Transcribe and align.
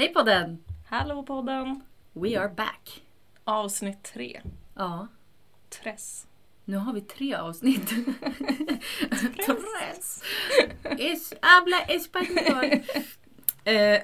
Hej 0.00 0.12
podden! 0.14 0.64
Hallå 0.86 1.22
podden! 1.22 1.82
We 2.12 2.40
are 2.40 2.48
back. 2.48 3.02
Avsnitt 3.44 4.02
tre. 4.02 4.40
Ja, 4.74 5.06
Tress. 5.68 6.26
nu 6.64 6.76
har 6.76 6.92
vi 6.92 7.00
tre 7.00 7.34
avsnitt. 7.34 7.88
Tres. 9.46 10.22
Es 10.98 11.34
habla 11.42 11.80
español. 11.88 12.82
Eh, 13.64 13.74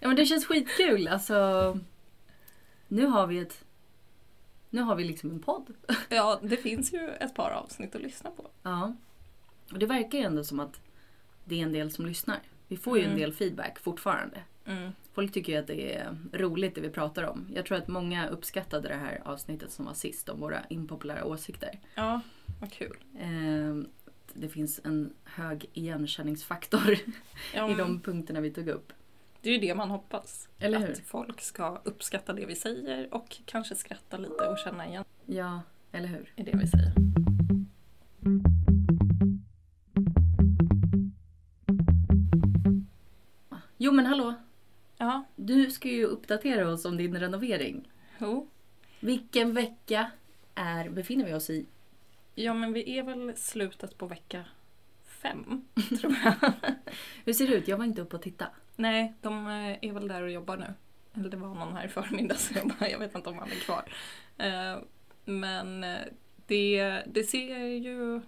ja 0.00 0.08
men 0.08 0.16
det 0.16 0.26
känns 0.26 0.46
skitkul. 0.46 1.08
Alltså, 1.08 1.78
nu 2.88 3.06
har 3.06 3.26
vi 3.26 3.38
ett... 3.38 3.64
Nu 4.70 4.82
har 4.82 4.94
vi 4.96 5.04
liksom 5.04 5.30
en 5.30 5.40
podd. 5.40 5.74
Ja, 6.08 6.40
det 6.42 6.56
finns 6.56 6.92
ju 6.92 7.08
ett 7.10 7.34
par 7.34 7.50
avsnitt 7.50 7.94
att 7.94 8.02
lyssna 8.02 8.30
på. 8.30 8.50
Ja. 8.62 8.94
Och 9.72 9.78
det 9.78 9.86
verkar 9.86 10.18
ju 10.18 10.24
ändå 10.24 10.44
som 10.44 10.60
att 10.60 10.80
det 11.44 11.58
är 11.60 11.62
en 11.62 11.72
del 11.72 11.90
som 11.92 12.06
lyssnar. 12.06 12.38
Vi 12.68 12.76
får 12.76 12.98
ju 12.98 13.04
en 13.04 13.10
Mm. 13.10 13.20
del 13.20 13.32
feedback 13.32 13.78
fortfarande. 13.78 14.42
Mm. 14.68 14.92
Folk 15.12 15.32
tycker 15.32 15.52
ju 15.52 15.58
att 15.58 15.66
det 15.66 15.94
är 15.94 16.16
roligt 16.32 16.74
det 16.74 16.80
vi 16.80 16.90
pratar 16.90 17.22
om. 17.22 17.48
Jag 17.54 17.66
tror 17.66 17.78
att 17.78 17.88
många 17.88 18.28
uppskattade 18.28 18.88
det 18.88 18.94
här 18.94 19.22
avsnittet 19.24 19.70
som 19.72 19.84
var 19.84 19.94
sist 19.94 20.28
om 20.28 20.40
våra 20.40 20.64
impopulära 20.70 21.24
åsikter. 21.24 21.78
Ja, 21.94 22.20
vad 22.60 22.72
kul. 22.72 22.96
Eh, 23.20 23.88
Det 24.34 24.48
finns 24.48 24.80
en 24.84 25.12
hög 25.24 25.66
igenkänningsfaktor 25.72 26.96
Ja, 27.54 27.70
i 27.70 27.74
de 27.74 28.00
punkterna 28.00 28.40
vi 28.40 28.50
tog 28.50 28.68
upp. 28.68 28.92
Det 29.40 29.48
är 29.50 29.54
ju 29.54 29.60
det 29.60 29.74
man 29.74 29.90
hoppas. 29.90 30.48
Eller 30.58 30.78
hur? 30.78 30.92
Att 30.92 30.98
folk 31.00 31.40
ska 31.40 31.80
uppskatta 31.84 32.32
det 32.32 32.46
vi 32.46 32.54
säger 32.54 33.14
och 33.14 33.36
kanske 33.44 33.74
skratta 33.74 34.16
lite 34.18 34.44
och 34.48 34.58
känna 34.58 34.86
igen 34.88 35.04
Ja, 35.26 35.60
eller 35.92 36.08
hur? 36.08 36.32
i 36.36 36.42
det 36.42 36.56
vi 36.56 36.66
säger. 36.66 36.92
Jo 43.76 43.92
men 43.92 44.06
hallå! 44.06 44.34
Ja, 44.98 45.24
Du 45.36 45.70
ska 45.70 45.88
ju 45.88 46.04
uppdatera 46.04 46.68
oss 46.72 46.84
om 46.84 46.96
din 46.96 47.20
renovering. 47.20 47.88
jo. 48.18 48.48
Vilken 49.00 49.54
vecka 49.54 50.10
är, 50.54 50.88
befinner 50.88 51.24
vi 51.24 51.34
oss 51.34 51.50
i? 51.50 51.66
Ja, 52.34 52.54
men 52.54 52.72
vi 52.72 52.98
är 52.98 53.02
väl 53.02 53.36
slutet 53.36 53.98
på 53.98 54.06
vecka 54.06 54.44
fem, 55.04 55.64
tror 56.00 56.14
jag. 56.24 56.52
Hur 57.24 57.32
ser 57.32 57.46
det 57.46 57.54
ut? 57.54 57.68
Jag 57.68 57.76
var 57.76 57.84
inte 57.84 58.02
uppe 58.02 58.16
och 58.16 58.22
titta. 58.22 58.46
Nej, 58.76 59.14
de 59.20 59.46
eh, 59.46 59.78
är 59.88 59.92
väl 59.92 60.08
där 60.08 60.22
och 60.22 60.30
jobbar 60.30 60.56
nu. 60.56 60.74
Eller 61.14 61.28
det 61.30 61.36
var 61.36 61.48
någon 61.54 61.76
här 61.76 61.84
i 61.84 61.88
förmiddag 61.88 62.34
så 62.34 62.54
jag, 62.58 62.68
bara, 62.68 62.90
jag 62.90 62.98
vet 62.98 63.14
inte 63.14 63.28
om 63.28 63.38
han 63.38 63.48
är 63.50 63.54
kvar. 63.54 63.84
Eh, 64.38 64.78
Men 65.24 65.84
eh, 65.84 65.98
det, 66.46 67.02
det 67.06 67.22
ser 67.24 67.58
ju... 67.66 68.20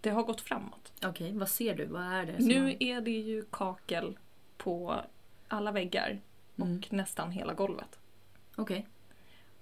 Det 0.00 0.10
har 0.10 0.22
gått 0.22 0.40
framåt. 0.40 0.92
Okej, 1.04 1.32
vad 1.34 1.48
ser 1.48 1.74
du? 1.74 1.86
Vad 1.86 2.02
är 2.02 2.26
det? 2.26 2.36
Nu 2.38 2.76
är 2.80 3.00
det 3.00 3.10
ju 3.10 3.44
kakel 3.50 4.18
på 4.56 5.00
alla 5.48 5.72
väggar 5.72 6.20
och 6.56 6.62
Mm. 6.66 6.80
nästan 6.90 7.30
hela 7.30 7.54
golvet. 7.54 7.98
Okej. 8.56 8.86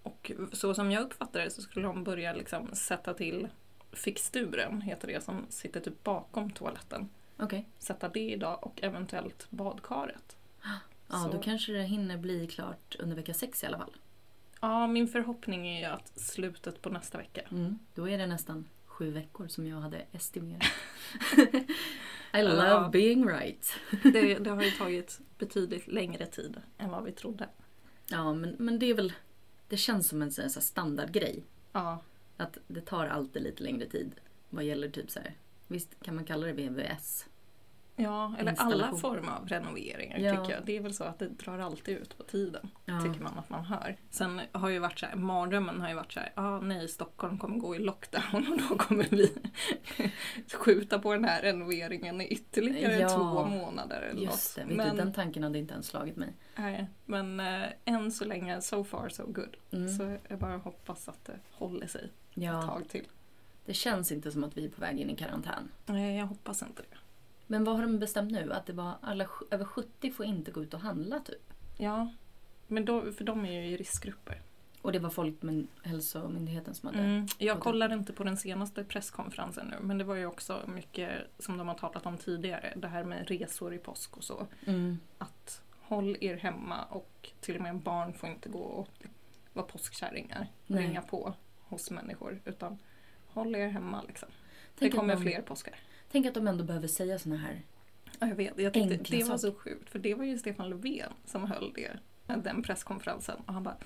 Och 0.03 0.33
så 0.53 0.75
som 0.75 0.91
jag 0.93 1.03
uppfattar 1.03 1.41
det 1.41 1.51
så 1.51 1.62
skulle 1.62 1.87
de 1.87 2.05
börja 2.05 2.33
liksom 2.33 2.75
sätta 2.75 3.15
till 3.15 3.48
fixturen, 3.93 4.81
heter 4.81 5.09
det, 5.09 5.25
som 5.25 5.47
sitter 5.48 5.81
typ 5.81 6.05
bakom 6.05 6.51
toaletten. 6.51 7.09
Okej. 7.39 7.69
Sätta 7.78 8.09
det 8.09 8.31
idag 8.31 8.59
och 8.67 8.83
eventuellt 8.83 9.47
badkaret. 9.51 10.37
Ja, 11.09 11.17
Så- 11.25 11.28
då 11.33 11.43
kanske 11.43 11.73
det 11.73 11.83
hinner 11.83 12.17
bli 12.17 12.47
klart 12.47 12.97
under 12.98 13.17
vecka 13.17 13.34
sex 13.34 13.62
i 13.62 13.67
alla 13.67 13.78
fall. 13.78 13.93
Ja, 14.61 14.87
min 14.87 15.09
förhoppning 15.09 15.69
är 15.69 15.78
ju 15.81 15.84
att 15.84 16.19
slutet 16.19 16.83
på 16.83 16.91
nästa 16.91 17.19
vecka. 17.19 17.41
Mm. 17.50 17.78
Då 17.95 18.09
är 18.09 18.19
det 18.19 18.27
nästan 18.27 18.69
sju 18.87 19.11
veckor 19.11 19.49
som 19.49 19.66
jag 19.66 19.77
hade 19.81 20.03
estimerat. 20.12 20.66
I 22.34 22.42
love 22.42 22.56
Ja. 22.66 22.88
being 22.92 23.28
right. 23.28 23.75
Det, 24.03 24.38
det 24.38 24.50
har 24.50 24.62
ju 24.62 24.70
tagit 24.70 25.20
betydligt 25.38 25.87
längre 25.87 26.26
tid 26.26 26.56
än 26.78 26.91
vad 26.91 27.04
vi 27.04 27.12
trodde. 27.12 27.48
Ja, 28.10 28.32
men, 28.34 28.56
men 28.59 28.78
det 28.78 28.87
är 28.87 28.94
väl... 28.94 29.12
Det 29.69 29.76
känns 29.76 30.09
som 30.09 30.22
en 30.22 30.32
sån 30.32 30.50
standardgrej. 30.50 31.44
Ja, 31.72 32.03
Att 32.36 32.59
det 32.69 32.81
tar 32.81 33.06
alltid 33.06 33.42
lite 33.42 33.62
längre 33.62 33.86
tid 33.86 34.10
vad 34.50 34.65
gäller 34.65 34.88
typ 34.88 35.10
så 35.10 35.20
här. 35.20 35.34
Visst 35.66 36.03
kan 36.03 36.15
man 36.15 36.25
kalla 36.25 36.47
det 36.47 36.53
VVS? 36.53 37.26
Ja 37.97 38.34
eller 38.39 38.55
alla 38.59 38.97
former 38.97 39.33
av 39.33 39.49
renoveringar 39.49 40.19
Ja. 40.19 40.37
tycker 40.37 40.55
jag. 40.57 40.67
Det 40.67 40.77
är 40.77 40.81
väl 40.81 40.95
så 40.95 41.05
att 41.05 41.19
det 41.19 41.29
drar 41.29 41.59
alltid 41.59 41.97
ut 41.99 42.19
på 42.19 42.23
tiden. 42.25 42.69
Ja. 42.84 43.01
Tycker 43.01 43.21
man 43.21 43.39
att 43.39 43.51
man 43.51 43.65
hör. 43.65 43.97
Sen 44.11 44.41
har 44.53 44.69
ju 44.69 44.79
varit 44.79 44.99
så 44.99 45.07
här, 45.07 45.17
mardrömmen 45.17 45.81
har 45.81 45.89
ju 45.89 45.95
varit 45.95 46.12
så 46.12 46.21
här, 46.21 46.33
ah, 46.34 46.61
nej 46.61 46.89
Stockholm 46.89 47.39
kommer 47.39 47.59
gå 47.59 47.77
i 47.77 47.79
lockdown 47.79 48.53
och 48.53 48.59
då 48.69 48.79
kommer 48.79 49.05
vi 49.11 49.33
skjuta 50.55 50.99
på 50.99 51.12
den 51.12 51.25
här 51.25 51.43
renoveringen 51.43 52.21
i 52.21 52.27
ytterligare 52.27 52.97
Ja. 52.99 53.09
två 53.09 53.45
månader 53.47 54.01
eller 54.03 54.23
Just 54.23 54.57
det, 54.57 54.63
något. 54.63 54.71
vet 54.71 54.77
Men, 54.77 54.97
du, 54.97 55.03
den 55.03 55.13
tanken 55.13 55.43
hade 55.43 55.59
inte 55.59 55.73
ens 55.75 55.87
slagit 55.87 56.17
mig. 56.17 56.33
nej, 56.57 56.87
men 57.05 57.41
eh, 57.41 57.63
än 57.84 58.13
så 58.13 58.25
länge, 58.25 58.61
so 58.61 58.84
far 58.84 59.09
so 59.09 59.27
good. 59.27 59.57
Mm. 59.73 59.89
Så 59.89 60.17
jag 60.28 60.39
bara 60.39 60.57
hoppas 60.57 61.09
att 61.09 61.25
det 61.25 61.37
håller 61.53 61.87
sig 61.87 62.11
ett 62.34 62.43
tag 62.67 62.83
till. 62.89 63.07
det 63.67 63.75
känns 63.75 64.13
inte 64.13 64.31
som 64.33 64.45
att 64.45 64.57
vi 64.57 64.65
är 64.65 64.71
på 64.71 64.81
väg 64.81 65.01
in 65.01 65.11
i 65.11 65.17
karantän. 65.17 65.69
Nej, 65.87 66.17
jag 66.19 66.27
hoppas 66.27 66.63
inte 66.63 66.83
det. 66.91 66.97
Men 67.47 67.65
vad 67.65 67.77
har 67.77 67.83
de 67.83 67.99
bestämt 67.99 68.33
nu? 68.33 68.53
Att 68.53 68.67
det 68.67 68.73
var 68.73 68.95
alla 69.01 69.27
över 69.51 69.65
70 69.65 70.11
får 70.11 70.27
inte 70.27 70.51
gå 70.51 70.62
ut 70.62 70.75
och 70.75 70.81
handla 70.81 71.21
typ? 71.21 71.53
Ja, 71.79 72.12
men 72.67 72.84
då, 72.84 73.12
för 73.12 73.25
de 73.25 73.45
är 73.45 73.53
ju 73.53 73.67
i 73.67 73.77
riskgrupper. 73.77 74.43
Och 74.83 74.93
det 74.93 74.99
var 74.99 75.11
Folkhälsomyndigheten 75.11 76.75
som 76.75 76.87
hade... 76.87 76.99
Mm. 76.99 77.27
Jag 77.39 77.61
kollade 77.61 77.95
inte 77.95 78.12
på 78.12 78.25
den 78.25 78.37
senaste 78.37 78.84
presskonferensen 78.84 79.67
nu 79.67 79.77
men 79.81 79.99
det 79.99 80.05
var 80.05 80.15
ju 80.15 80.27
också 80.27 80.61
mycket 80.67 81.11
som 81.39 81.59
de 81.59 81.69
har 81.69 81.75
talat 81.75 82.07
om 82.07 82.19
tidigare. 82.19 82.73
Det 82.77 82.89
här 82.89 83.05
med 83.05 83.29
resor 83.29 83.75
i 83.75 83.78
påsk 83.78 84.17
och 84.17 84.25
så. 84.25 84.47
Mm. 84.67 84.99
Att 85.19 85.63
håll 85.81 86.17
er 86.21 86.37
hemma 86.37 86.84
och 86.84 87.31
till 87.41 87.57
och 87.57 87.63
med 87.63 87.77
barn 87.77 88.13
får 88.13 88.28
inte 88.28 88.49
gå 88.49 88.59
och 88.59 88.89
vara 89.53 89.67
påskkärringar. 89.67 90.47
Nej. 90.67 90.87
Ringa 90.87 91.03
på 91.03 91.34
hos 91.61 91.91
människor 91.91 92.41
utan 92.45 92.78
håll 93.27 93.55
er 93.55 93.69
hemma 93.69 94.03
liksom. 94.07 94.28
Tänk 94.78 94.93
det 94.93 94.99
kommer 94.99 95.17
de, 95.17 95.23
fler 95.23 95.43
påskar. 95.43 95.75
Tänk 96.16 96.27
att 96.27 96.34
de 96.34 96.49
ändå 96.49 96.65
behöver 96.65 96.88
säga 96.88 97.19
såna 97.19 97.37
här... 97.37 97.62
Ja, 98.19 98.28
jag 98.28 98.37
vet, 98.37 98.59
jag 98.59 98.72
tyckte 98.72 98.94
Enkla 98.94 99.19
det 99.19 99.25
var 99.25 99.38
saker. 99.38 99.53
så 99.53 99.59
sjukt 99.59 99.91
för 99.91 99.99
det 99.99 100.15
var 100.15 100.25
ju 100.25 100.38
Stefan 100.38 100.71
Löfven 100.71 101.12
som 101.25 101.44
höll 101.44 101.72
det, 101.75 101.91
den 102.27 102.62
presskonferensen 102.62 103.37
och 103.47 103.54
han 103.54 103.62
bara 103.62 103.77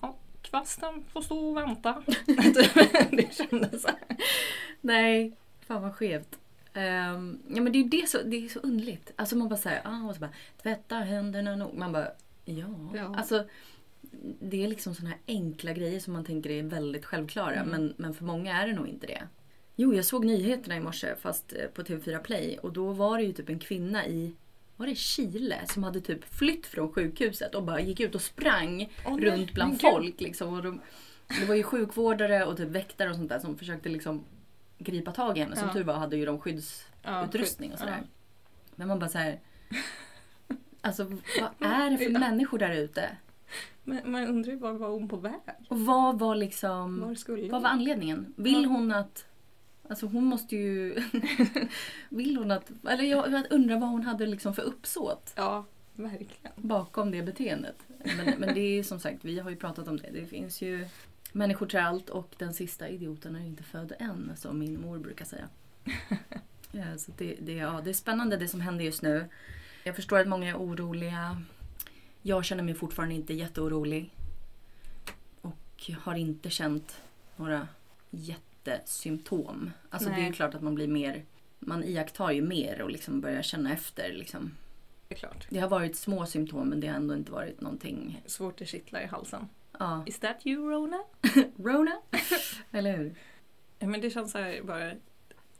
ja, 0.00 0.16
kvasten 0.42 1.04
får 1.12 1.22
stå 1.22 1.48
och 1.48 1.56
vänta. 1.56 2.02
det 3.10 3.34
kändes 3.34 3.82
så 3.82 3.88
här. 3.88 4.16
Nej, 4.80 5.36
fan 5.60 5.82
vad 5.82 5.94
skevt. 5.94 6.38
Ehm, 6.74 7.42
ja 7.48 7.62
men 7.62 7.72
det 7.72 7.78
är 7.78 7.82
ju 7.82 7.88
det, 7.88 8.08
så, 8.08 8.18
det 8.22 8.44
är 8.44 8.48
så 8.48 8.58
underligt. 8.58 9.12
Alltså 9.16 9.36
man 9.36 9.48
bara 9.48 9.56
säger 9.56 9.82
ah, 9.84 10.08
och 10.08 10.14
så 10.14 10.20
bara 10.20 10.32
tvätta 10.62 10.96
händerna 10.96 11.56
nog. 11.56 11.74
Man 11.74 11.92
bara 11.92 12.08
ja. 12.44 12.90
Ja. 12.94 13.16
Alltså 13.16 13.44
det 14.40 14.64
är 14.64 14.68
liksom 14.68 14.94
såna 14.94 15.08
här 15.08 15.18
enkla 15.26 15.72
grejer 15.72 16.00
som 16.00 16.12
man 16.12 16.24
tänker 16.24 16.50
är 16.50 16.62
väldigt 16.62 17.04
självklara. 17.04 17.54
Mm. 17.54 17.68
Men, 17.68 17.94
men 17.96 18.14
för 18.14 18.24
många 18.24 18.62
är 18.62 18.66
det 18.66 18.74
nog 18.74 18.88
inte 18.88 19.06
det. 19.06 19.22
Jo, 19.76 19.94
jag 19.94 20.04
såg 20.04 20.24
nyheterna 20.24 20.76
i 20.76 20.80
morse 20.80 21.14
fast 21.16 21.52
eh, 21.52 21.66
på 21.66 21.82
TV4 21.82 22.18
Play 22.18 22.58
och 22.62 22.72
då 22.72 22.92
var 22.92 23.18
det 23.18 23.24
ju 23.24 23.32
typ 23.32 23.48
en 23.48 23.58
kvinna 23.58 24.06
i 24.06 24.34
var 24.76 24.86
det 24.86 24.94
Chile 24.94 25.56
som 25.66 25.84
hade 25.84 26.00
typ 26.00 26.24
flytt 26.34 26.66
från 26.66 26.92
sjukhuset 26.92 27.54
och 27.54 27.62
bara 27.62 27.80
gick 27.80 28.00
ut 28.00 28.14
och 28.14 28.22
sprang 28.22 28.76
nej, 28.76 28.90
runt 29.20 29.52
bland 29.52 29.70
men 29.70 29.78
folk. 29.78 30.20
Liksom, 30.20 30.54
och 30.54 30.62
de, 30.62 30.80
det 31.40 31.46
var 31.46 31.54
ju 31.54 31.62
sjukvårdare 31.62 32.44
och 32.44 32.56
typ 32.56 32.68
väktare 32.68 33.10
och 33.10 33.16
sånt 33.16 33.28
där 33.28 33.38
som 33.38 33.58
försökte 33.58 33.88
liksom 33.88 34.24
gripa 34.78 35.12
tag 35.12 35.38
i 35.38 35.40
henne. 35.40 35.56
Som 35.56 35.66
Ja. 35.68 35.72
tur 35.74 35.84
var 35.84 35.94
hade 35.94 36.16
ju 36.16 36.24
de 36.24 36.40
skyddsutrustning 36.40 37.72
och 37.72 37.78
sådär. 37.78 37.98
ja. 38.00 38.06
Men 38.76 38.88
man 38.88 38.98
bara 38.98 39.10
så 39.10 39.18
här. 39.18 39.40
Alltså 40.80 41.04
vad 41.04 41.70
är 41.72 41.90
det 41.90 41.98
för 41.98 42.04
Ja. 42.10 42.18
människor 42.18 42.58
där 42.58 42.72
ute? 42.74 43.16
Men 43.84 44.10
man 44.12 44.26
undrar 44.28 44.52
ju 44.52 44.58
var 44.58 44.72
var 44.72 44.88
hon 44.88 45.08
på 45.08 45.16
väg? 45.16 45.40
Och 45.68 45.80
vad 45.80 46.18
var 46.18 46.34
liksom... 46.34 47.00
Var 47.00 47.50
Vad 47.50 47.62
var 47.62 47.70
anledningen? 47.70 48.34
Vill 48.36 48.64
hon 48.64 48.92
att... 48.92 49.26
Alltså 49.88 50.06
hon 50.06 50.24
måste 50.24 50.56
ju... 50.56 51.02
vill 52.08 52.36
hon 52.36 52.50
att... 52.50 52.70
Eller 52.88 53.04
jag, 53.04 53.32
jag 53.32 53.46
undrar 53.50 53.78
vad 53.78 53.88
hon 53.88 54.02
hade 54.02 54.26
liksom 54.26 54.54
för 54.54 54.62
uppsåt 54.62 55.32
Ja, 55.36 55.64
verkligen. 55.92 56.52
bakom 56.56 57.10
det 57.10 57.22
beteendet. 57.22 57.76
Men, 58.04 58.34
men 58.38 58.54
det 58.54 58.60
är 58.60 58.82
som 58.82 59.00
sagt, 59.00 59.24
vi 59.24 59.38
har 59.38 59.50
ju 59.50 59.56
pratat 59.56 59.88
om 59.88 59.96
det. 59.96 60.10
Det 60.12 60.26
finns 60.26 60.62
ju 60.62 60.88
människor 61.32 61.66
till 61.66 61.78
allt 61.78 62.10
och 62.10 62.34
den 62.38 62.54
sista 62.54 62.88
idioten 62.88 63.36
är 63.36 63.46
inte 63.46 63.62
född 63.62 63.92
än, 63.98 64.32
som 64.36 64.58
min 64.58 64.80
mor 64.80 64.98
brukar 64.98 65.24
säga. 65.24 65.48
Ja, 66.72 66.84
så 66.98 67.12
det, 67.18 67.36
det, 67.40 67.52
ja, 67.52 67.80
det 67.84 67.90
är 67.90 67.94
spännande 67.94 68.36
det 68.36 68.48
som 68.48 68.60
händer 68.60 68.84
just 68.84 69.02
nu. 69.02 69.28
Jag 69.84 69.96
förstår 69.96 70.18
att 70.18 70.28
många 70.28 70.48
är 70.48 70.56
oroliga. 70.56 71.42
Jag 72.22 72.44
känner 72.44 72.62
mig 72.62 72.74
fortfarande 72.74 73.14
inte 73.14 73.34
jätteorolig. 73.34 74.10
Och 75.40 75.90
har 75.98 76.14
inte 76.14 76.50
känt 76.50 77.00
några 77.36 77.68
jättesymptom. 78.70 79.72
Alltså 79.90 80.08
det 80.08 80.14
är 80.14 80.18
ju 80.18 80.24
Nej. 80.24 80.32
klart 80.32 80.54
att 80.54 80.62
man 80.62 80.74
blir 80.74 80.88
mer... 80.88 81.24
Man 81.58 81.84
iakttar 81.84 82.30
ju 82.30 82.42
mer 82.42 82.82
och 82.82 82.90
liksom 82.90 83.20
börjar 83.20 83.42
känna 83.42 83.72
efter. 83.72 84.12
Liksom. 84.12 84.54
Det 85.08 85.14
är 85.14 85.18
klart. 85.18 85.46
Det 85.50 85.58
har 85.58 85.68
varit 85.68 85.96
små 85.96 86.26
symptom 86.26 86.68
men 86.68 86.80
det 86.80 86.86
har 86.86 86.96
ändå 86.96 87.14
inte 87.14 87.32
varit 87.32 87.60
någonting... 87.60 88.22
Svårt 88.26 88.60
att 88.60 88.68
kittla 88.68 89.02
i 89.02 89.06
halsen. 89.06 89.48
Ja. 89.78 90.04
Is 90.06 90.18
that 90.18 90.46
you 90.46 90.70
Rona? 90.70 91.04
Rona? 91.56 92.00
Eller 92.70 92.96
hur? 92.96 93.14
Ja, 93.78 93.86
men 93.86 94.00
det 94.00 94.10
känns 94.10 94.32
så 94.32 94.38
här, 94.38 94.62
bara 94.62 94.92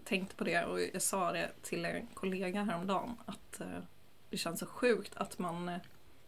tänkte 0.04 0.36
på 0.36 0.44
det 0.44 0.64
och 0.64 0.80
jag 0.92 1.02
sa 1.02 1.32
det 1.32 1.50
till 1.62 1.84
en 1.84 2.06
kollega 2.14 2.62
häromdagen 2.62 3.16
att 3.26 3.60
eh, 3.60 3.66
det 4.30 4.36
känns 4.36 4.60
så 4.60 4.66
sjukt 4.66 5.16
att 5.16 5.38
man 5.38 5.68
eh, 5.68 5.78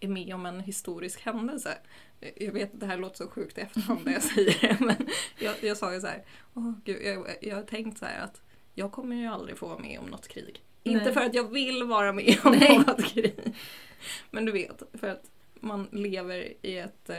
är 0.00 0.08
med 0.08 0.34
om 0.34 0.46
en 0.46 0.60
historisk 0.60 1.20
händelse. 1.20 1.78
Jag 2.36 2.52
vet 2.52 2.74
att 2.74 2.80
det 2.80 2.86
här 2.86 2.96
låter 2.96 3.16
så 3.16 3.30
sjukt 3.30 3.58
i 3.58 3.60
efterhand 3.60 4.00
när 4.04 4.12
jag 4.12 4.22
säger 4.22 4.60
det 4.60 4.84
men 4.84 5.08
jag, 5.38 5.54
jag 5.62 5.76
sa 5.76 5.94
ju 5.94 6.00
så 6.00 6.06
här, 6.06 6.24
åh 6.54 6.72
gud, 6.84 7.02
jag, 7.02 7.36
jag 7.40 7.56
har 7.56 7.62
tänkt 7.62 7.98
så 7.98 8.04
här 8.04 8.20
att 8.20 8.42
jag 8.74 8.92
kommer 8.92 9.16
ju 9.16 9.26
aldrig 9.26 9.58
få 9.58 9.66
vara 9.68 9.78
med 9.78 9.98
om 9.98 10.06
något 10.06 10.28
krig. 10.28 10.62
Nej. 10.82 10.94
Inte 10.94 11.12
för 11.12 11.20
att 11.20 11.34
jag 11.34 11.52
vill 11.52 11.84
vara 11.84 12.12
med 12.12 12.36
om 12.44 12.52
Nej. 12.52 12.78
något 12.86 13.04
krig. 13.04 13.54
Men 14.30 14.44
du 14.44 14.52
vet, 14.52 14.82
för 14.92 15.08
att 15.08 15.30
man 15.60 15.88
lever 15.92 16.52
i 16.62 16.78
ett 16.78 17.10
eh, 17.10 17.16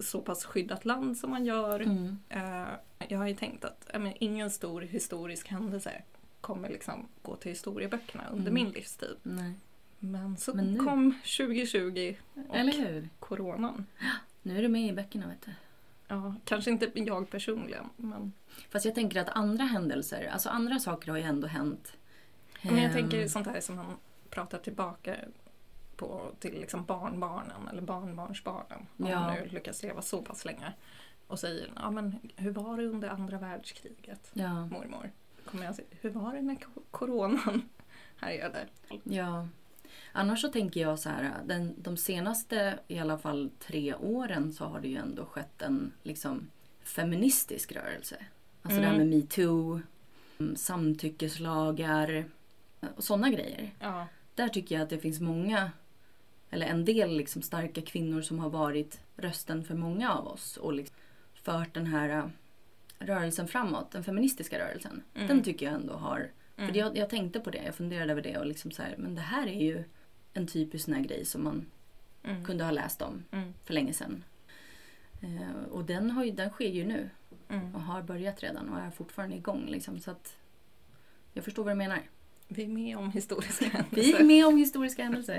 så 0.00 0.20
pass 0.20 0.44
skyddat 0.44 0.84
land 0.84 1.18
som 1.18 1.30
man 1.30 1.44
gör. 1.44 1.80
Mm. 1.80 2.18
Eh, 2.28 2.68
jag 3.08 3.18
har 3.18 3.28
ju 3.28 3.34
tänkt 3.34 3.64
att 3.64 3.90
men, 3.94 4.12
ingen 4.20 4.50
stor 4.50 4.80
historisk 4.80 5.48
händelse 5.48 6.02
kommer 6.40 6.68
liksom 6.68 7.08
gå 7.22 7.36
till 7.36 7.50
historieböckerna 7.50 8.24
under 8.32 8.50
Mm. 8.50 8.54
min 8.64 8.72
livstid. 8.72 9.16
Nej. 9.22 9.52
Men 10.00 10.36
så 10.36 10.54
Men 10.54 10.64
nu- 10.72 10.78
kom 10.78 11.14
2020 11.22 12.14
och 12.48 12.56
Eller 12.56 12.72
hur? 12.72 13.08
coronan. 13.18 13.86
Nu 14.42 14.58
är 14.58 14.62
du 14.62 14.68
med 14.68 14.82
i 14.88 14.92
böckerna 14.92 15.26
vet 15.28 15.42
du. 15.46 15.52
Ja, 16.08 16.34
kanske 16.44 16.70
inte 16.70 16.90
jag 16.94 17.30
personligen, 17.30 17.88
men, 17.96 18.32
Fast 18.70 18.84
jag 18.84 18.94
tänker 18.94 19.20
att 19.20 19.28
andra 19.28 19.64
händelser, 19.64 20.30
alltså 20.32 20.48
andra 20.48 20.78
saker 20.78 21.10
har 21.10 21.18
ju 21.18 21.24
ändå 21.24 21.46
hänt. 21.48 21.92
men 22.62 22.76
jag 22.76 22.84
Ehm, 22.84 22.92
tänker 22.92 23.28
sånt 23.28 23.46
här 23.46 23.60
som 23.60 23.76
man 23.76 23.96
pratar 24.30 24.58
tillbaka 24.58 25.16
på 25.96 26.30
till 26.38 26.52
liksom 26.60 26.84
barnbarnen 26.84 27.68
eller 27.68 27.82
barnbarnsbarnen. 27.82 28.86
Om 28.96 29.06
Ja. 29.06 29.20
man 29.20 29.34
nu 29.34 29.46
lyckas 29.48 29.82
leva 29.82 30.02
så 30.02 30.22
pass 30.22 30.44
länge. 30.44 30.72
Och 31.26 31.38
säger, 31.38 31.72
ja 31.76 31.90
men 31.90 32.18
hur 32.36 32.50
var 32.50 32.76
det 32.76 32.86
under 32.86 33.08
andra 33.08 33.38
världskriget? 33.38 34.30
Ja, 34.32 34.66
mormor. 34.66 35.10
Kommer 35.44 35.64
jag 35.64 35.74
säga, 35.74 35.88
hur 36.00 36.10
var 36.10 36.34
det 36.34 36.42
när 36.42 36.56
coronan 36.90 37.62
härjade? 38.16 38.66
ja. 39.04 39.48
Annars 40.12 40.40
så 40.40 40.48
tänker 40.48 40.80
jag 40.80 40.98
så 40.98 41.08
här, 41.08 41.34
den, 41.46 41.74
de 41.78 41.96
senaste 41.96 42.78
i 42.88 42.98
alla 42.98 43.18
fall 43.18 43.50
tre 43.58 43.94
åren 43.94 44.52
så 44.52 44.64
har 44.64 44.80
det 44.80 44.88
ju 44.88 44.96
ändå 44.96 45.24
skett 45.24 45.62
en 45.62 45.92
liksom 46.02 46.50
feministisk 46.82 47.72
rörelse. 47.72 48.16
Alltså 48.62 48.80
det 48.80 48.86
här 48.86 48.94
Mm. 48.94 49.08
med 49.08 49.18
metoo, 49.18 49.80
mm, 50.38 50.56
samtyckeslagar 50.56 52.24
och 52.96 53.04
sådana 53.04 53.30
grejer. 53.30 53.74
Ja. 53.80 54.06
Där 54.34 54.48
tycker 54.48 54.74
jag 54.74 54.82
att 54.82 54.90
det 54.90 54.98
finns 54.98 55.20
många, 55.20 55.70
eller 56.50 56.66
en 56.66 56.84
del 56.84 57.16
liksom 57.16 57.42
starka 57.42 57.82
kvinnor 57.82 58.22
som 58.22 58.38
har 58.38 58.50
varit 58.50 59.00
rösten 59.16 59.64
för 59.64 59.74
många 59.74 60.12
av 60.14 60.26
oss 60.28 60.56
och 60.56 60.72
liksom 60.72 60.96
fört 61.34 61.74
den 61.74 61.86
här 61.86 62.08
äh, 62.08 62.24
rörelsen 62.98 63.48
framåt, 63.48 63.90
den 63.90 64.04
feministiska 64.04 64.58
rörelsen. 64.58 65.02
Mm. 65.14 65.28
Den 65.28 65.42
tycker 65.42 65.66
jag 65.66 65.74
ändå 65.74 65.94
har... 65.94 66.30
Mm. 66.60 66.72
För 66.72 66.78
jag, 66.78 66.96
jag 66.96 67.10
tänkte 67.10 67.40
på 67.40 67.50
det, 67.50 67.62
jag 67.64 67.74
funderade 67.74 68.12
över 68.12 68.22
det 68.22 68.38
och 68.38 68.46
liksom 68.46 68.70
så 68.70 68.82
här, 68.82 68.94
men 68.98 69.14
det 69.14 69.20
här 69.20 69.46
är 69.46 69.60
ju 69.60 69.84
en 70.34 70.46
typisk 70.46 70.84
sån 70.84 70.94
här 70.94 71.02
grej 71.02 71.24
som 71.24 71.44
man 71.44 71.66
Mm. 72.22 72.44
kunde 72.44 72.64
ha 72.64 72.70
läst 72.70 73.02
om 73.02 73.24
Mm. 73.30 73.54
för 73.64 73.74
länge 73.74 73.92
sedan. 73.92 74.24
Eh, 75.22 75.64
och 75.70 75.84
den, 75.84 76.10
har 76.10 76.24
ju, 76.24 76.30
den 76.30 76.50
sker 76.50 76.68
ju 76.68 76.84
nu 76.84 77.10
Mm. 77.48 77.74
och 77.74 77.80
har 77.82 78.02
börjat 78.02 78.42
redan 78.42 78.68
och 78.68 78.78
är 78.80 78.90
fortfarande 78.90 79.36
igång. 79.36 79.66
Liksom, 79.66 79.98
så 79.98 80.10
att 80.10 80.36
jag 81.32 81.44
förstår 81.44 81.64
vad 81.64 81.72
du 81.72 81.76
menar. 81.78 82.00
Vi 82.48 82.62
är 82.64 82.68
med 82.68 82.98
om 82.98 83.10
historiska 83.10 83.64
Vi 83.90 84.00
är 84.00 84.04
händelser. 84.04 84.24
med 84.24 84.46
om 84.46 84.56
historiska 84.56 85.02
händelser. 85.02 85.38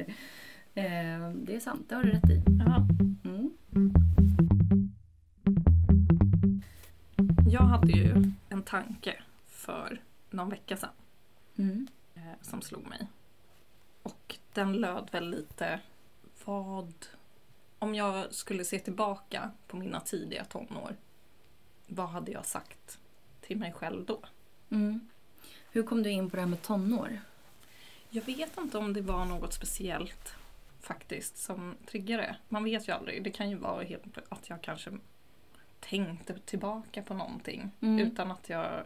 Eh, 0.73 1.29
det 1.35 1.55
är 1.55 1.59
sant, 1.59 1.85
det 1.89 1.95
har 1.95 2.03
du 2.03 2.09
rätt 2.11 2.29
i. 2.29 2.43
Ja. 2.65 2.87
Mm. 3.23 3.51
Jag 7.51 7.61
hade 7.61 7.91
ju 7.91 8.23
en 8.49 8.63
tanke 8.63 9.15
för 9.47 10.01
någon 10.29 10.49
vecka 10.49 10.77
sedan 10.77 10.89
Mm. 11.61 11.87
eh, 12.15 12.21
som 12.41 12.61
slog 12.61 12.87
mig. 12.87 13.07
Och 14.03 14.37
den 14.53 14.73
löd 14.73 15.09
väl 15.11 15.29
lite 15.29 15.79
vad... 16.45 16.93
Om 17.79 17.95
jag 17.95 18.33
skulle 18.33 18.65
se 18.65 18.79
tillbaka 18.79 19.51
på 19.67 19.77
mina 19.77 19.99
tidiga 19.99 20.45
tonår, 20.45 20.95
vad 21.87 22.09
hade 22.09 22.31
jag 22.31 22.45
sagt 22.45 22.99
till 23.41 23.57
mig 23.57 23.73
själv 23.73 24.05
då? 24.05 24.19
Mm. 24.69 25.09
Hur 25.71 25.83
kom 25.83 26.03
du 26.03 26.09
in 26.09 26.29
på 26.29 26.35
det 26.35 26.41
här 26.41 26.49
med 26.49 26.61
tonår? 26.61 27.19
Jag 28.09 28.21
vet 28.25 28.57
inte 28.57 28.77
om 28.77 28.93
det 28.93 29.01
var 29.01 29.25
något 29.25 29.53
speciellt 29.53 30.33
faktiskt 30.81 31.37
som 31.37 31.75
triggade. 31.85 32.35
Man 32.49 32.63
vet 32.63 32.87
ju 32.87 32.91
aldrig. 32.93 33.23
Det 33.23 33.31
kan 33.31 33.49
ju 33.49 33.55
vara 33.55 33.83
helt, 33.83 34.17
att 34.29 34.49
jag 34.49 34.61
kanske 34.61 34.91
tänkte 35.79 36.39
tillbaka 36.39 37.01
på 37.03 37.13
någonting 37.13 37.71
Mm. 37.81 37.99
utan 37.99 38.31
att 38.31 38.49
jag 38.49 38.83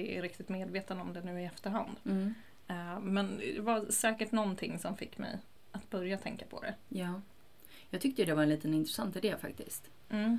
är 0.00 0.22
riktigt 0.22 0.48
medveten 0.48 1.00
om 1.00 1.12
det 1.12 1.20
nu 1.20 1.40
i 1.40 1.44
efterhand. 1.44 1.96
Mm. 2.04 2.34
Eh, 2.68 3.00
Men 3.00 3.38
det 3.38 3.60
var 3.60 3.86
säkert 3.90 4.32
någonting 4.32 4.78
som 4.78 4.96
fick 4.96 5.18
mig 5.18 5.38
att 5.72 5.90
börja 5.90 6.18
tänka 6.18 6.44
på 6.46 6.60
det. 6.60 6.74
Ja. 6.88 7.20
Jag 7.90 8.00
tyckte 8.00 8.24
det 8.24 8.34
var 8.34 8.42
en 8.42 8.48
liten 8.48 8.74
intressant 8.74 9.16
idé 9.16 9.36
faktiskt. 9.40 9.90
Mm. 10.10 10.38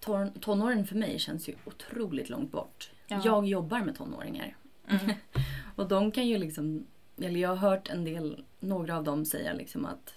Ton, 0.00 0.32
tonåren 0.32 0.86
för 0.86 0.96
mig 0.96 1.18
känns 1.18 1.48
ju 1.48 1.54
otroligt 1.64 2.28
långt 2.28 2.52
bort. 2.52 2.90
Ja. 3.06 3.20
Jag 3.24 3.46
jobbar 3.46 3.80
med 3.80 3.96
tonåringar. 3.96 4.56
Mm. 4.88 5.16
Och 5.76 5.88
de 5.88 6.10
kan 6.10 6.28
ju 6.28 6.38
liksom, 6.38 6.86
eller 7.16 7.40
jag 7.40 7.48
har 7.48 7.56
hört 7.56 7.88
en 7.90 8.04
del, 8.04 8.44
några 8.60 8.96
av 8.96 9.04
dem 9.04 9.24
säga 9.24 9.52
liksom 9.52 9.86
att 9.86 10.14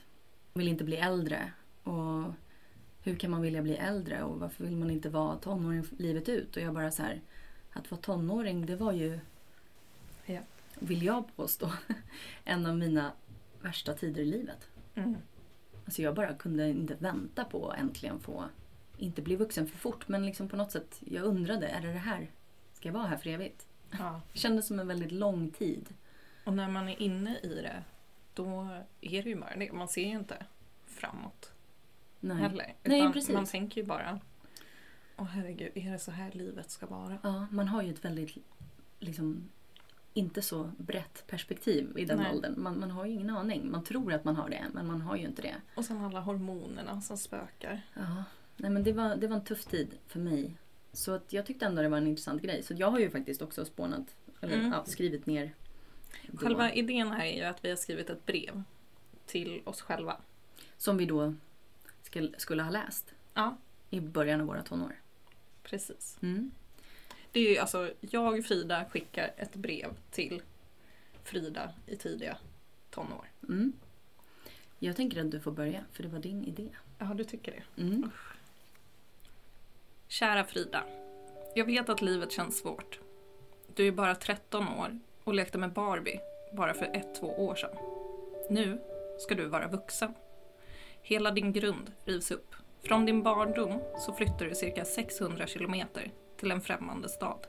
de 0.54 0.60
vill 0.60 0.68
inte 0.68 0.84
bli 0.84 0.98
äldre. 0.98 1.52
Och 1.84 2.34
hur 3.04 3.16
kan 3.16 3.32
man 3.32 3.42
vilja 3.42 3.62
bli 3.62 3.76
äldre 3.76 4.24
och 4.24 4.40
varför 4.40 4.64
vill 4.64 4.76
man 4.76 4.92
inte 4.92 5.10
vara 5.10 5.38
tonåring 5.38 5.84
livet 5.98 6.30
ut? 6.30 6.56
Och 6.56 6.62
jag 6.62 6.74
bara 6.74 6.92
så 6.92 7.04
här, 7.04 7.22
att 7.80 7.92
vara 7.92 8.02
tonåring 8.02 8.66
det 8.66 8.76
var 8.76 8.92
ju, 8.92 9.20
Ja. 10.26 10.40
vill 10.80 11.04
jag 11.04 11.36
påstå, 11.36 11.72
en 12.46 12.66
av 12.66 12.78
mina 12.78 13.12
värsta 13.62 13.94
tider 13.94 14.22
i 14.22 14.26
livet. 14.26 14.68
Mm. 14.96 15.16
Alltså 15.86 16.02
jag 16.02 16.16
bara 16.16 16.34
kunde 16.34 16.70
inte 16.70 16.96
vänta 16.96 17.44
på 17.46 17.70
att 17.70 17.80
äntligen 17.80 18.20
få, 18.20 18.46
inte 18.98 19.22
bli 19.22 19.36
vuxen 19.36 19.68
för 19.68 19.78
fort 19.78 20.08
men 20.08 20.26
liksom 20.26 20.50
på 20.50 20.56
något 20.56 20.72
sätt, 20.72 21.02
jag 21.06 21.24
undrade, 21.24 21.68
är 21.68 21.82
det 21.82 21.94
det 21.94 22.00
här? 22.00 22.32
Ska 22.74 22.88
jag 22.90 22.94
vara 22.94 23.08
här 23.08 23.18
för 23.18 23.30
evigt? 23.30 23.68
Ja. 23.92 24.22
Det 24.34 24.40
kändes 24.40 24.68
som 24.68 24.80
en 24.80 24.88
väldigt 24.88 25.12
lång 25.12 25.52
tid. 25.52 25.90
Och 26.44 26.54
när 26.54 26.70
man 26.70 26.90
är 26.90 27.02
inne 27.02 27.38
i 27.44 27.48
det, 27.48 27.84
då 28.34 28.70
är 29.02 29.24
det 29.24 29.30
ju 29.30 29.36
bara 29.36 29.56
det. 29.56 29.72
Man 29.72 29.88
ser 29.88 30.02
ju 30.02 30.12
inte 30.12 30.46
framåt 30.86 31.52
Nej. 32.20 32.38
heller. 32.38 32.74
Nej, 32.84 33.14
precis. 33.14 33.34
Man 33.36 33.46
tänker 33.46 33.82
ju 33.82 33.88
bara, 33.88 34.20
åh 35.20 35.26
herregud, 35.26 35.72
är 35.76 35.92
det 35.92 36.00
så 36.00 36.12
här 36.12 36.32
livet 36.32 36.72
ska 36.72 36.86
vara? 36.86 37.18
Ja, 37.24 37.48
man 37.52 37.68
har 37.68 37.82
ju 37.82 37.90
ett 37.94 38.06
väldigt, 38.06 38.38
liksom, 39.00 39.50
inte 40.14 40.42
så 40.42 40.72
brett 40.78 41.24
perspektiv 41.28 41.98
i 41.98 42.06
den 42.06 42.18
Nej. 42.18 42.32
åldern. 42.36 42.62
Man, 42.62 42.80
man 42.80 42.92
har 42.92 43.06
ju 43.06 43.12
ingen 43.14 43.30
aning. 43.30 43.72
Man 43.72 43.84
tror 43.84 44.14
att 44.14 44.24
man 44.24 44.36
har 44.36 44.50
det, 44.50 44.66
men 44.74 44.88
man 44.88 45.02
har 45.02 45.16
ju 45.16 45.26
inte 45.26 45.42
det. 45.42 45.56
Och 45.76 45.86
sen 45.86 46.02
alla 46.04 46.20
hormonerna 46.20 47.02
som 47.02 47.18
spökar. 47.18 47.82
Ja. 47.94 48.24
Nej, 48.58 48.72
men 48.72 48.84
det 48.84 48.94
var, 48.94 49.16
det 49.16 49.28
var 49.28 49.36
en 49.36 49.44
tuff 49.44 49.66
tid 49.66 49.88
för 50.08 50.20
mig. 50.20 50.56
Så 50.94 51.12
att 51.12 51.34
jag 51.34 51.46
tyckte 51.46 51.66
ändå 51.66 51.82
det 51.82 51.90
var 51.90 51.98
en 51.98 52.08
intressant 52.08 52.42
grej. 52.42 52.64
Så 52.64 52.74
jag 52.78 52.92
har 52.92 53.00
ju 53.00 53.10
faktiskt 53.10 53.42
också 53.42 53.66
spånat, 53.66 54.16
eller 54.42 54.56
Mm. 54.58 54.72
ja, 54.72 54.86
skrivit 54.86 55.26
ner. 55.26 55.54
då, 56.32 56.38
Själva 56.38 56.74
idén 56.74 57.12
här 57.12 57.26
är 57.26 57.38
ju 57.38 57.44
att 57.44 57.66
vi 57.66 57.70
har 57.70 57.76
skrivit 57.76 58.10
ett 58.10 58.26
brev 58.26 58.64
till 59.26 59.62
oss 59.66 59.82
själva. 59.82 60.18
Som 60.78 60.98
vi 60.98 61.06
då 61.06 61.34
skulle, 62.02 62.40
skulle 62.40 62.64
ha 62.64 62.70
läst 62.72 63.14
Ja, 63.34 63.58
i 63.90 64.00
början 64.00 64.42
av 64.42 64.48
våra 64.48 64.64
tonår. 64.64 64.96
Precis. 65.70 66.18
Mm. 66.22 66.52
Det 67.32 67.58
är 67.58 67.62
alltså, 67.62 67.92
jag 68.00 68.46
Frida 68.46 68.86
skickar 68.86 69.34
ett 69.38 69.56
brev 69.56 69.90
till 70.12 70.42
Frida 71.24 71.74
i 71.86 71.96
tidiga 71.96 72.38
tonår. 72.90 73.32
Mm. 73.50 73.74
Jag 74.80 74.96
tänker 74.96 75.22
att 75.22 75.32
du 75.32 75.40
får 75.40 75.52
börja, 75.52 75.86
för 75.92 76.04
det 76.04 76.10
var 76.10 76.20
din 76.20 76.46
idé. 76.46 76.70
Ja, 76.98 77.06
du 77.06 77.24
tycker 77.24 77.52
det. 77.52 77.82
Mm. 77.82 78.12
Kära 80.08 80.44
Frida. 80.44 80.84
Jag 81.56 81.66
vet 81.66 81.90
att 81.90 82.02
livet 82.02 82.32
känns 82.32 82.60
svårt. 82.60 83.00
Du 83.76 83.88
är 83.88 83.92
bara 83.92 84.16
13 84.16 84.68
år 84.68 85.00
och 85.24 85.34
lekte 85.34 85.58
med 85.58 85.74
Barbie 85.74 86.20
bara 86.54 86.74
för 86.74 86.86
ett, 86.86 87.16
två 87.16 87.28
år 87.28 87.56
sedan. 87.56 87.78
Nu 88.50 88.82
ska 89.20 89.36
du 89.36 89.46
vara 89.46 89.68
vuxen. 89.68 90.14
Hela 91.02 91.32
din 91.32 91.54
grund 91.54 91.92
rivs 92.06 92.32
upp. 92.32 92.56
Från 92.84 93.06
din 93.06 93.24
barndom 93.24 93.80
så 93.98 94.14
flyttar 94.14 94.46
du 94.46 94.56
cirka 94.56 94.86
600 94.86 95.48
kilometer 95.48 96.12
till 96.38 96.52
en 96.52 96.62
främmande 96.62 97.10
stad. 97.10 97.48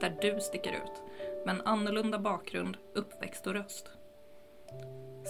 Där 0.00 0.18
du 0.20 0.40
sticker 0.40 0.72
ut 0.72 1.02
med 1.46 1.54
en 1.54 1.66
annorlunda 1.66 2.18
bakgrund, 2.18 2.76
uppväxt 2.94 3.46
och 3.46 3.52
röst. 3.52 3.90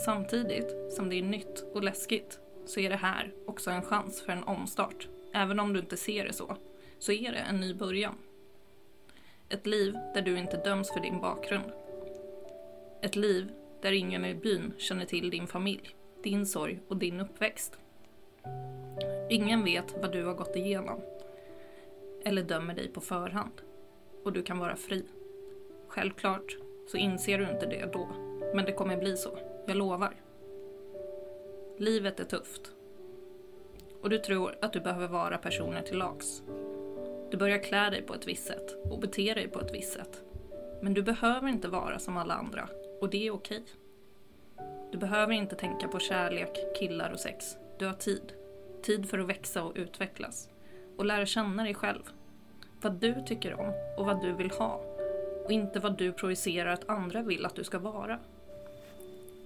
Samtidigt 0.04 0.92
som 0.92 1.08
det 1.08 1.18
är 1.18 1.22
nytt 1.22 1.64
och 1.74 1.82
läskigt 1.82 2.40
så 2.66 2.80
är 2.80 2.90
det 2.90 2.96
här 2.96 3.32
också 3.46 3.70
en 3.70 3.82
chans 3.82 4.22
för 4.22 4.32
en 4.32 4.44
omstart. 4.44 5.08
Även 5.34 5.60
om 5.60 5.72
du 5.72 5.80
inte 5.80 5.96
ser 5.96 6.24
det 6.24 6.32
så, 6.32 6.56
så 6.98 7.12
är 7.12 7.32
det 7.32 7.38
en 7.38 7.60
ny 7.60 7.74
början. 7.74 8.14
Ett 9.48 9.66
liv 9.66 9.92
där 10.14 10.22
du 10.22 10.38
inte 10.38 10.56
döms 10.56 10.92
för 10.92 11.00
din 11.00 11.20
bakgrund. 11.20 11.72
Ett 13.02 13.16
liv 13.16 13.52
där 13.82 13.92
ingen 13.92 14.24
i 14.24 14.34
byn 14.34 14.72
känner 14.78 15.04
till 15.04 15.30
din 15.30 15.46
familj, 15.46 15.96
din 16.22 16.46
sorg 16.46 16.80
och 16.88 16.96
din 16.96 17.20
uppväxt. 17.20 17.78
Ingen 19.30 19.64
vet 19.64 19.96
vad 20.00 20.12
du 20.12 20.24
har 20.24 20.34
gått 20.34 20.56
igenom 20.56 21.00
eller 22.24 22.42
dömer 22.42 22.74
dig 22.74 22.88
på 22.88 23.00
förhand 23.00 23.62
och 24.24 24.32
du 24.32 24.42
kan 24.42 24.58
vara 24.58 24.76
fri. 24.76 25.04
Självklart 25.88 26.56
så 26.86 26.96
inser 26.96 27.38
du 27.38 27.50
inte 27.50 27.66
det 27.66 27.92
då, 27.92 28.08
men 28.54 28.64
det 28.64 28.72
kommer 28.72 28.96
bli 28.96 29.16
så. 29.16 29.38
Jag 29.66 29.76
lovar. 29.76 30.14
Livet 31.78 32.20
är 32.20 32.24
tufft. 32.24 32.72
Och 34.02 34.10
du 34.10 34.18
tror 34.18 34.58
att 34.60 34.72
du 34.72 34.80
behöver 34.80 35.08
vara 35.08 35.38
personer 35.38 35.82
till 35.82 35.98
lags. 35.98 36.42
Du 37.30 37.36
börjar 37.36 37.58
klä 37.58 37.90
dig 37.90 38.02
på 38.02 38.14
ett 38.14 38.28
visst 38.28 38.46
sätt 38.46 38.76
och 38.90 38.98
bete 38.98 39.34
dig 39.34 39.48
på 39.48 39.60
ett 39.60 39.74
visst 39.74 39.92
sätt. 39.92 40.22
Men 40.82 40.94
du 40.94 41.02
behöver 41.02 41.48
inte 41.48 41.68
vara 41.68 41.98
som 41.98 42.16
alla 42.16 42.34
andra 42.34 42.68
och 43.00 43.10
det 43.10 43.26
är 43.26 43.34
okej. 43.34 43.64
Du 44.92 44.98
behöver 44.98 45.32
inte 45.32 45.56
tänka 45.56 45.88
på 45.88 45.98
kärlek, 45.98 46.78
killar 46.78 47.10
och 47.10 47.20
sex. 47.20 47.56
Du 47.78 47.86
har 47.86 47.94
tid. 47.94 48.37
Tid 48.82 49.08
för 49.08 49.18
att 49.18 49.26
växa 49.26 49.62
och 49.62 49.72
utvecklas. 49.76 50.48
Och 50.96 51.04
lära 51.04 51.26
känna 51.26 51.64
dig 51.64 51.74
själv. 51.74 52.02
Vad 52.80 52.92
du 52.92 53.22
tycker 53.26 53.60
om 53.60 53.72
och 53.98 54.06
vad 54.06 54.22
du 54.22 54.32
vill 54.32 54.50
ha. 54.50 54.80
Och 55.44 55.52
inte 55.52 55.80
vad 55.80 55.98
du 55.98 56.12
projicerar 56.12 56.72
att 56.72 56.88
andra 56.88 57.22
vill 57.22 57.46
att 57.46 57.54
du 57.54 57.64
ska 57.64 57.78
vara. 57.78 58.18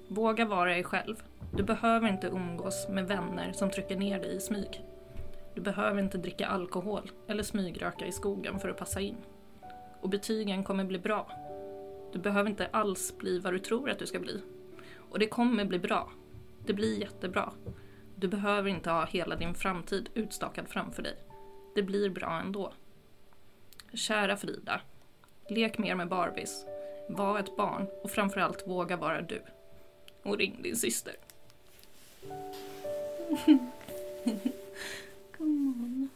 Våga 0.08 0.44
vara 0.44 0.70
dig 0.70 0.84
själv. 0.84 1.22
Du 1.56 1.62
behöver 1.62 2.08
inte 2.08 2.26
umgås 2.26 2.88
med 2.88 3.08
vänner 3.08 3.52
som 3.52 3.70
trycker 3.70 3.96
ner 3.96 4.18
dig 4.18 4.36
i 4.36 4.40
smyg. 4.40 4.84
Du 5.54 5.60
behöver 5.60 6.02
inte 6.02 6.18
dricka 6.18 6.46
alkohol 6.46 7.10
eller 7.26 7.42
smygröka 7.42 8.06
i 8.06 8.12
skogen 8.12 8.60
för 8.60 8.68
att 8.68 8.76
passa 8.76 9.00
in. 9.00 9.16
Och 10.00 10.08
betygen 10.08 10.64
kommer 10.64 10.84
bli 10.84 10.98
bra. 10.98 11.30
Du 12.12 12.18
behöver 12.18 12.50
inte 12.50 12.66
alls 12.66 13.18
bli 13.18 13.38
vad 13.38 13.52
du 13.52 13.58
tror 13.58 13.90
att 13.90 13.98
du 13.98 14.06
ska 14.06 14.18
bli. 14.18 14.42
Och 14.96 15.18
det 15.18 15.26
kommer 15.26 15.64
bli 15.64 15.78
bra. 15.78 16.10
Det 16.66 16.72
blir 16.72 17.00
jättebra. 17.00 17.52
Du 18.22 18.28
behöver 18.28 18.70
inte 18.70 18.90
ha 18.90 19.06
hela 19.06 19.36
din 19.36 19.54
framtid 19.54 20.08
utstakad 20.14 20.68
framför 20.68 21.02
dig. 21.02 21.16
Det 21.74 21.82
blir 21.82 22.10
bra 22.10 22.40
ändå. 22.40 22.72
Kära 23.92 24.36
Frida. 24.36 24.80
Lek 25.48 25.78
mer 25.78 25.94
med 25.94 26.08
Barbies. 26.08 26.64
Var 27.08 27.38
ett 27.38 27.56
barn 27.56 27.86
och 28.02 28.10
framförallt 28.10 28.66
våga 28.66 28.96
vara 28.96 29.22
du. 29.22 29.42
Och 30.22 30.38
ring 30.38 30.62
din 30.62 30.76
syster. 30.76 31.14
Come 35.36 35.68
on. 35.68 36.08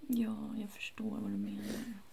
Ja, 0.00 0.36
jag 0.60 0.70
förstår 0.70 1.10
vad 1.10 1.30
du 1.30 1.36
menar. 1.36 2.03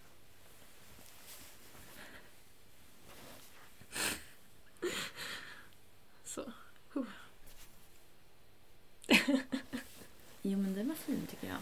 Jo, 10.42 10.58
men 10.58 10.74
den 10.74 10.88
var 10.88 10.94
fin 10.94 11.26
tycker 11.30 11.46
jag. 11.46 11.58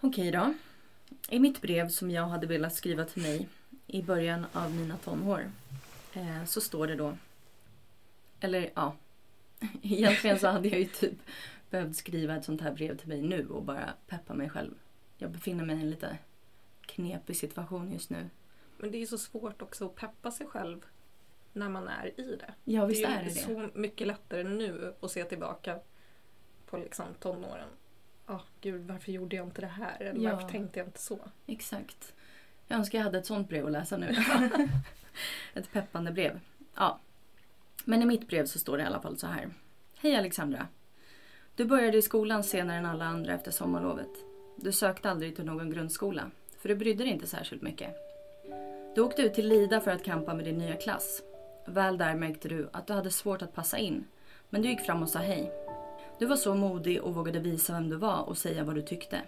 Okej 0.00 0.30
då. 0.30 0.54
I 1.28 1.38
mitt 1.38 1.62
brev 1.62 1.88
som 1.88 2.10
jag 2.10 2.26
hade 2.26 2.46
velat 2.46 2.74
skriva 2.74 3.04
till 3.04 3.22
mig 3.22 3.48
i 3.86 4.02
början 4.02 4.46
av 4.52 4.74
mina 4.74 4.96
tonår 4.96 5.50
eh, 6.12 6.44
så 6.44 6.60
står 6.60 6.86
det 6.86 6.94
då... 6.96 7.16
Eller 8.40 8.70
ja, 8.74 8.96
egentligen 9.82 10.38
så 10.38 10.48
hade 10.48 10.68
jag 10.68 10.78
ju 10.78 10.86
typ 10.86 11.18
behövt 11.70 11.96
skriva 11.96 12.36
ett 12.36 12.44
sånt 12.44 12.60
här 12.60 12.72
brev 12.72 12.98
till 12.98 13.08
mig 13.08 13.22
nu 13.22 13.48
och 13.48 13.62
bara 13.62 13.94
peppa 14.06 14.34
mig 14.34 14.50
själv. 14.50 14.74
Jag 15.16 15.30
befinner 15.30 15.64
mig 15.64 15.76
i 15.76 15.80
en 15.80 15.90
lite 15.90 16.18
knepig 16.80 17.36
situation 17.36 17.92
just 17.92 18.10
nu. 18.10 18.30
Men 18.78 18.90
det 18.90 18.96
är 18.96 19.00
ju 19.00 19.06
så 19.06 19.18
svårt 19.18 19.62
också 19.62 19.86
att 19.86 19.96
peppa 19.96 20.30
sig 20.30 20.46
själv 20.46 20.84
när 21.54 21.68
man 21.68 21.88
är 21.88 22.20
i 22.20 22.36
det. 22.36 22.54
Ja, 22.64 22.84
visst 22.86 23.02
det 23.02 23.08
är 23.08 23.20
är 23.20 23.24
det 23.24 23.30
så 23.30 23.68
mycket 23.74 24.06
lättare 24.06 24.42
nu 24.44 24.94
att 25.00 25.10
se 25.10 25.24
tillbaka 25.24 25.78
på 26.66 26.76
liksom 26.76 27.04
tonåren. 27.20 27.68
Ja, 28.26 28.40
gud 28.60 28.86
varför 28.86 29.12
gjorde 29.12 29.36
jag 29.36 29.46
inte 29.46 29.60
det 29.60 29.66
här? 29.66 29.96
Eller 30.02 30.20
Ja. 30.20 30.34
varför 30.34 30.48
tänkte 30.48 30.78
jag 30.78 30.88
inte 30.88 31.00
så? 31.00 31.18
Exakt. 31.46 32.14
Jag 32.68 32.78
önskar 32.78 32.98
jag 32.98 33.04
hade 33.04 33.18
ett 33.18 33.26
sånt 33.26 33.48
brev 33.48 33.66
att 33.66 33.72
läsa 33.72 33.96
nu. 33.96 34.14
ett 35.54 35.72
peppande 35.72 36.12
brev. 36.12 36.40
Ja. 36.74 36.98
Men 37.84 38.02
i 38.02 38.06
mitt 38.06 38.28
brev 38.28 38.46
så 38.46 38.58
står 38.58 38.76
det 38.76 38.82
i 38.82 38.86
alla 38.86 39.00
fall 39.00 39.18
så 39.18 39.26
här. 39.26 39.48
Hej 39.98 40.16
Alexandra. 40.16 40.68
Du 41.56 41.64
började 41.64 41.98
i 41.98 42.02
skolan 42.02 42.44
senare 42.44 42.76
än 42.76 42.86
alla 42.86 43.04
andra 43.04 43.34
efter 43.34 43.50
sommarlovet. 43.50 44.10
Du 44.56 44.72
sökte 44.72 45.10
aldrig 45.10 45.36
till 45.36 45.44
någon 45.44 45.70
grundskola, 45.70 46.30
för 46.58 46.68
du 46.68 46.74
brydde 46.76 47.04
dig 47.04 47.12
inte 47.12 47.26
särskilt 47.26 47.62
mycket. 47.62 47.94
Du 48.94 49.00
åkte 49.00 49.22
ut 49.22 49.34
till 49.34 49.48
Lida 49.48 49.80
för 49.80 49.90
att 49.90 50.04
kampa 50.04 50.34
med 50.34 50.44
din 50.44 50.58
nya 50.58 50.76
klass. 50.76 51.22
Väl 51.66 51.98
där 51.98 52.14
märkte 52.14 52.48
du 52.48 52.68
att 52.72 52.86
du 52.86 52.92
hade 52.92 53.10
svårt 53.10 53.42
att 53.42 53.54
passa 53.54 53.78
in, 53.78 54.04
men 54.50 54.62
du 54.62 54.68
gick 54.68 54.80
fram 54.80 55.02
och 55.02 55.08
sa 55.08 55.18
hej. 55.18 55.52
Du 56.18 56.26
var 56.26 56.36
så 56.36 56.54
modig 56.54 57.02
och 57.02 57.14
vågade 57.14 57.38
visa 57.38 57.72
vem 57.72 57.88
du 57.88 57.96
var 57.96 58.28
och 58.28 58.38
säga 58.38 58.64
vad 58.64 58.74
du 58.74 58.82
tyckte. 58.82 59.20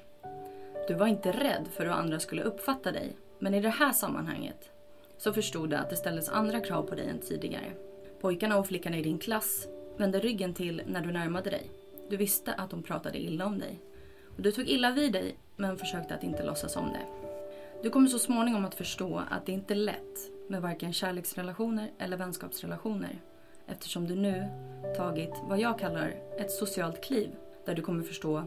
Du 0.89 0.95
var 0.95 1.07
inte 1.07 1.33
rädd 1.33 1.69
för 1.73 1.85
hur 1.85 1.93
andra 1.93 2.21
skulle 2.21 2.43
uppfatta 2.43 2.93
dig, 2.93 3.17
men 3.39 3.55
i 3.55 3.61
det 3.61 3.69
här 3.69 3.93
sammanhanget 3.93 4.71
så 5.19 5.33
förstod 5.33 5.71
du 5.71 5.77
att 5.77 5.91
det 5.91 5.97
ställdes 5.97 6.29
andra 6.29 6.61
krav 6.61 6.83
på 6.83 6.95
dig 6.95 7.09
än 7.09 7.21
tidigare. 7.21 7.73
Pojkarna 8.21 8.59
och 8.59 8.67
flickorna 8.67 8.99
i 8.99 9.03
din 9.03 9.19
klass 9.19 9.67
vände 9.97 10.21
ryggen 10.21 10.55
till 10.55 10.83
när 10.87 11.01
du 11.01 11.13
närmade 11.13 11.51
dig. 11.51 11.71
Du 12.11 12.17
visste 12.17 12.53
att 12.53 12.71
de 12.71 12.83
pratade 12.83 13.19
illa 13.19 13.47
om 13.47 13.59
dig. 13.59 13.81
Och 14.37 14.43
du 14.43 14.53
tog 14.53 14.69
illa 14.69 14.91
vid 14.91 15.13
dig, 15.13 15.37
men 15.57 15.79
försökte 15.79 16.15
att 16.15 16.23
inte 16.23 16.45
låtsas 16.45 16.77
om 16.77 16.89
det. 16.93 17.07
Du 17.83 17.91
kommer 17.91 18.09
så 18.09 18.19
småningom 18.19 18.65
att 18.65 18.75
förstå 18.75 19.23
att 19.31 19.47
det 19.47 19.53
inte 19.53 19.75
är 19.75 19.77
lätt 19.77 20.36
med 20.49 20.63
varken 20.63 20.93
kärleksrelationer 20.93 21.91
eller 21.99 22.17
vänskapsrelationer 22.17 23.19
eftersom 23.67 24.07
du 24.07 24.17
nu 24.17 24.49
tagit 24.97 25.33
vad 25.43 25.59
jag 25.59 25.79
kallar 25.79 26.15
ett 26.39 26.51
socialt 26.51 27.05
kliv 27.05 27.31
där 27.65 27.75
du 27.75 27.83
kommer 27.83 28.03
förstå 28.03 28.45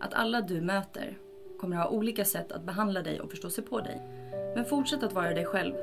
att 0.00 0.14
alla 0.14 0.40
du 0.40 0.60
möter 0.60 1.18
kommer 1.58 1.76
ha 1.76 1.88
olika 1.88 2.24
sätt 2.24 2.52
att 2.52 2.62
behandla 2.62 3.02
dig 3.02 3.20
och 3.20 3.30
förstå 3.30 3.50
sig 3.50 3.64
på 3.64 3.80
dig. 3.80 4.00
Men 4.54 4.64
fortsätt 4.64 5.02
att 5.02 5.12
vara 5.12 5.34
dig 5.34 5.44
själv. 5.44 5.74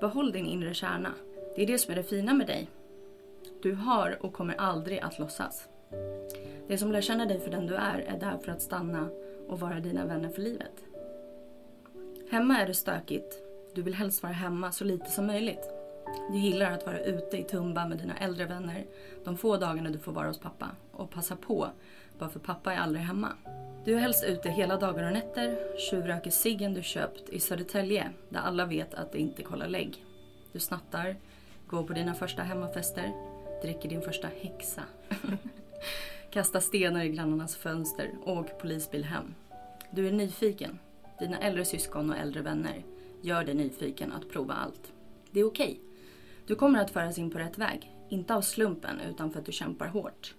Behåll 0.00 0.32
din 0.32 0.46
inre 0.46 0.74
kärna. 0.74 1.12
Det 1.56 1.62
är 1.62 1.66
det 1.66 1.78
som 1.78 1.92
är 1.92 1.96
det 1.96 2.02
fina 2.02 2.34
med 2.34 2.46
dig. 2.46 2.70
Du 3.62 3.74
har 3.74 4.18
och 4.20 4.32
kommer 4.32 4.54
aldrig 4.54 4.98
att 4.98 5.18
låtsas. 5.18 5.68
Det 6.68 6.78
som 6.78 6.92
lär 6.92 7.00
känna 7.00 7.26
dig 7.26 7.40
för 7.40 7.50
den 7.50 7.66
du 7.66 7.74
är 7.74 7.98
är 7.98 8.18
där 8.18 8.38
för 8.38 8.52
att 8.52 8.62
stanna 8.62 9.08
och 9.48 9.60
vara 9.60 9.80
dina 9.80 10.06
vänner 10.06 10.28
för 10.28 10.42
livet. 10.42 10.84
Hemma 12.30 12.58
är 12.58 12.66
det 12.66 12.74
stökigt. 12.74 13.41
Du 13.74 13.82
vill 13.82 13.94
helst 13.94 14.22
vara 14.22 14.32
hemma 14.32 14.72
så 14.72 14.84
lite 14.84 15.10
som 15.10 15.26
möjligt. 15.26 15.68
Du 16.30 16.38
gillar 16.38 16.70
att 16.70 16.86
vara 16.86 17.00
ute 17.00 17.36
i 17.36 17.44
Tumba 17.44 17.86
med 17.86 17.98
dina 17.98 18.16
äldre 18.16 18.46
vänner 18.46 18.86
de 19.24 19.36
få 19.36 19.56
dagarna 19.56 19.90
du 19.90 19.98
får 19.98 20.12
vara 20.12 20.28
hos 20.28 20.38
pappa 20.38 20.70
och 20.92 21.10
passa 21.10 21.36
på, 21.36 21.68
bara 22.18 22.30
för 22.30 22.40
pappa 22.40 22.72
är 22.72 22.78
aldrig 22.78 23.04
hemma. 23.04 23.32
Du 23.84 23.94
är 23.94 23.98
helst 23.98 24.24
ute 24.24 24.50
hela 24.50 24.76
dagar 24.76 25.06
och 25.06 25.12
nätter, 25.12 25.76
tjuvröker 25.78 26.30
ciggen 26.30 26.74
du 26.74 26.82
köpt 26.82 27.28
i 27.28 27.40
Södertälje 27.40 28.10
där 28.28 28.40
alla 28.40 28.66
vet 28.66 28.94
att 28.94 29.12
det 29.12 29.18
inte 29.18 29.42
kollar 29.42 29.68
lägg. 29.68 30.04
Du 30.52 30.58
snattar, 30.58 31.16
går 31.66 31.82
på 31.82 31.92
dina 31.92 32.14
första 32.14 32.42
hemmafester, 32.42 33.12
dricker 33.62 33.88
din 33.88 34.02
första 34.02 34.28
häxa. 34.42 34.82
Kastar 36.30 36.60
stenar 36.60 37.04
i 37.04 37.08
grannarnas 37.08 37.56
fönster 37.56 38.10
och 38.24 38.36
åker 38.36 38.54
polisbil 38.54 39.04
hem. 39.04 39.34
Du 39.90 40.08
är 40.08 40.12
nyfiken. 40.12 40.78
Dina 41.18 41.38
äldre 41.38 41.64
syskon 41.64 42.10
och 42.10 42.16
äldre 42.16 42.42
vänner 42.42 42.82
gör 43.22 43.44
dig 43.44 43.54
nyfiken 43.54 44.12
att 44.12 44.28
prova 44.28 44.54
allt. 44.54 44.92
Det 45.30 45.40
är 45.40 45.44
okej. 45.44 45.80
Du 46.46 46.54
kommer 46.54 46.80
att 46.80 46.90
föras 46.90 47.18
in 47.18 47.30
på 47.30 47.38
rätt 47.38 47.58
väg. 47.58 47.90
Inte 48.08 48.34
av 48.34 48.40
slumpen 48.40 49.00
utan 49.10 49.30
för 49.30 49.40
att 49.40 49.46
du 49.46 49.52
kämpar 49.52 49.86
hårt. 49.86 50.34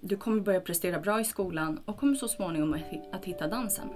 Du 0.00 0.16
kommer 0.16 0.40
börja 0.40 0.60
prestera 0.60 1.00
bra 1.00 1.20
i 1.20 1.24
skolan 1.24 1.80
och 1.84 1.96
kommer 1.96 2.14
så 2.14 2.28
småningom 2.28 2.74
att 2.74 3.14
att 3.14 3.24
hitta 3.24 3.48
dansen. 3.48 3.88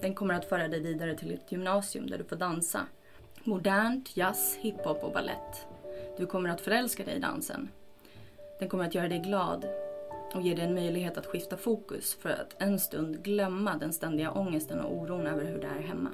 Den 0.00 0.14
kommer 0.14 0.34
att 0.34 0.44
föra 0.44 0.68
dig 0.68 0.80
vidare 0.80 1.16
till 1.16 1.32
ett 1.32 1.52
gymnasium 1.52 2.10
där 2.10 2.18
du 2.18 2.24
får 2.24 2.36
dansa. 2.36 2.80
Modernt, 3.44 4.16
jazz, 4.16 4.56
hiphop 4.60 5.04
och 5.04 5.12
ballett. 5.12 5.66
Du 6.18 6.26
kommer 6.26 6.50
att 6.50 6.60
förälska 6.60 7.04
dig 7.04 7.16
i 7.16 7.20
dansen. 7.20 7.68
Den 8.58 8.68
kommer 8.68 8.84
att 8.84 8.94
göra 8.94 9.08
dig 9.08 9.18
glad 9.18 9.66
och 10.34 10.42
ge 10.42 10.54
dig 10.54 10.64
en 10.64 10.74
möjlighet 10.74 11.18
att 11.18 11.26
skifta 11.26 11.56
fokus 11.56 12.14
för 12.14 12.30
att 12.30 12.62
en 12.62 12.78
stund 12.78 13.22
glömma 13.22 13.76
den 13.76 13.92
ständiga 13.92 14.32
ångesten 14.32 14.80
och 14.80 14.96
oron 14.96 15.26
över 15.26 15.44
hur 15.44 15.60
det 15.60 15.66
är 15.66 15.82
hemma. 15.82 16.10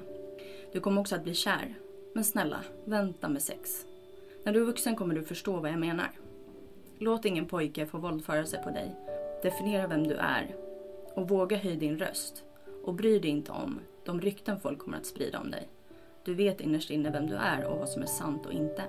Du 0.77 0.81
kommer 0.81 1.01
också 1.01 1.15
att 1.15 1.23
bli 1.23 1.33
kär. 1.33 1.75
Men 2.13 2.23
snälla, 2.23 2.63
vänta 2.85 3.29
med 3.29 3.41
sex. 3.41 3.85
När 4.43 4.53
du 4.53 4.61
är 4.61 4.65
vuxen 4.65 4.95
kommer 4.95 5.15
du 5.15 5.23
förstå 5.23 5.59
vad 5.59 5.71
jag 5.71 5.79
menar. 5.79 6.11
Låt 6.97 7.25
ingen 7.25 7.45
pojke 7.45 7.85
få 7.85 7.97
våldföra 7.97 8.45
sig 8.45 8.63
på 8.63 8.69
dig. 8.69 8.95
Definiera 9.43 9.87
vem 9.87 10.07
du 10.07 10.15
är. 10.15 10.55
Och 11.13 11.29
våga 11.29 11.57
höja 11.57 11.75
din 11.75 11.97
röst. 11.97 12.43
Och 12.83 12.93
bry 12.93 13.19
dig 13.19 13.31
inte 13.31 13.51
om 13.51 13.79
de 14.05 14.21
rykten 14.21 14.59
folk 14.59 14.79
kommer 14.79 14.97
att 14.97 15.05
sprida 15.05 15.39
om 15.39 15.51
dig. 15.51 15.69
Du 16.23 16.33
vet 16.33 16.61
innerst 16.61 16.89
inne 16.89 17.11
vem 17.11 17.27
du 17.27 17.35
är 17.35 17.65
och 17.65 17.79
vad 17.79 17.89
som 17.89 18.01
är 18.01 18.07
sant 18.07 18.45
och 18.45 18.53
inte. 18.53 18.83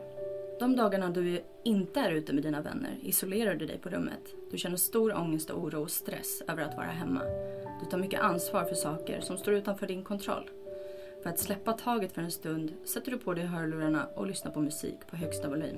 De 0.60 0.76
dagarna 0.76 1.10
du 1.10 1.42
inte 1.64 2.00
är 2.00 2.10
ute 2.10 2.32
med 2.32 2.42
dina 2.42 2.60
vänner 2.60 2.98
isolerar 3.02 3.54
du 3.54 3.66
dig 3.66 3.78
på 3.78 3.88
rummet. 3.88 4.34
Du 4.50 4.58
känner 4.58 4.76
stor 4.76 5.16
ångest 5.16 5.50
och 5.50 5.62
oro 5.62 5.82
och 5.82 5.90
stress 5.90 6.42
över 6.48 6.62
att 6.62 6.76
vara 6.76 6.86
hemma. 6.86 7.22
Du 7.80 7.90
tar 7.90 7.98
mycket 7.98 8.20
ansvar 8.20 8.64
för 8.64 8.74
saker 8.74 9.20
som 9.20 9.38
står 9.38 9.54
utanför 9.54 9.86
din 9.86 10.04
kontroll. 10.04 10.50
För 11.22 11.30
att 11.30 11.38
släppa 11.38 11.72
taget 11.72 12.12
för 12.12 12.22
en 12.22 12.30
stund 12.30 12.72
sätter 12.84 13.10
du 13.10 13.18
på 13.18 13.34
dig 13.34 13.44
hörlurarna 13.44 14.06
och 14.14 14.26
lyssnar 14.26 14.52
på 14.52 14.60
musik 14.60 15.06
på 15.10 15.16
högsta 15.16 15.48
volym. 15.48 15.76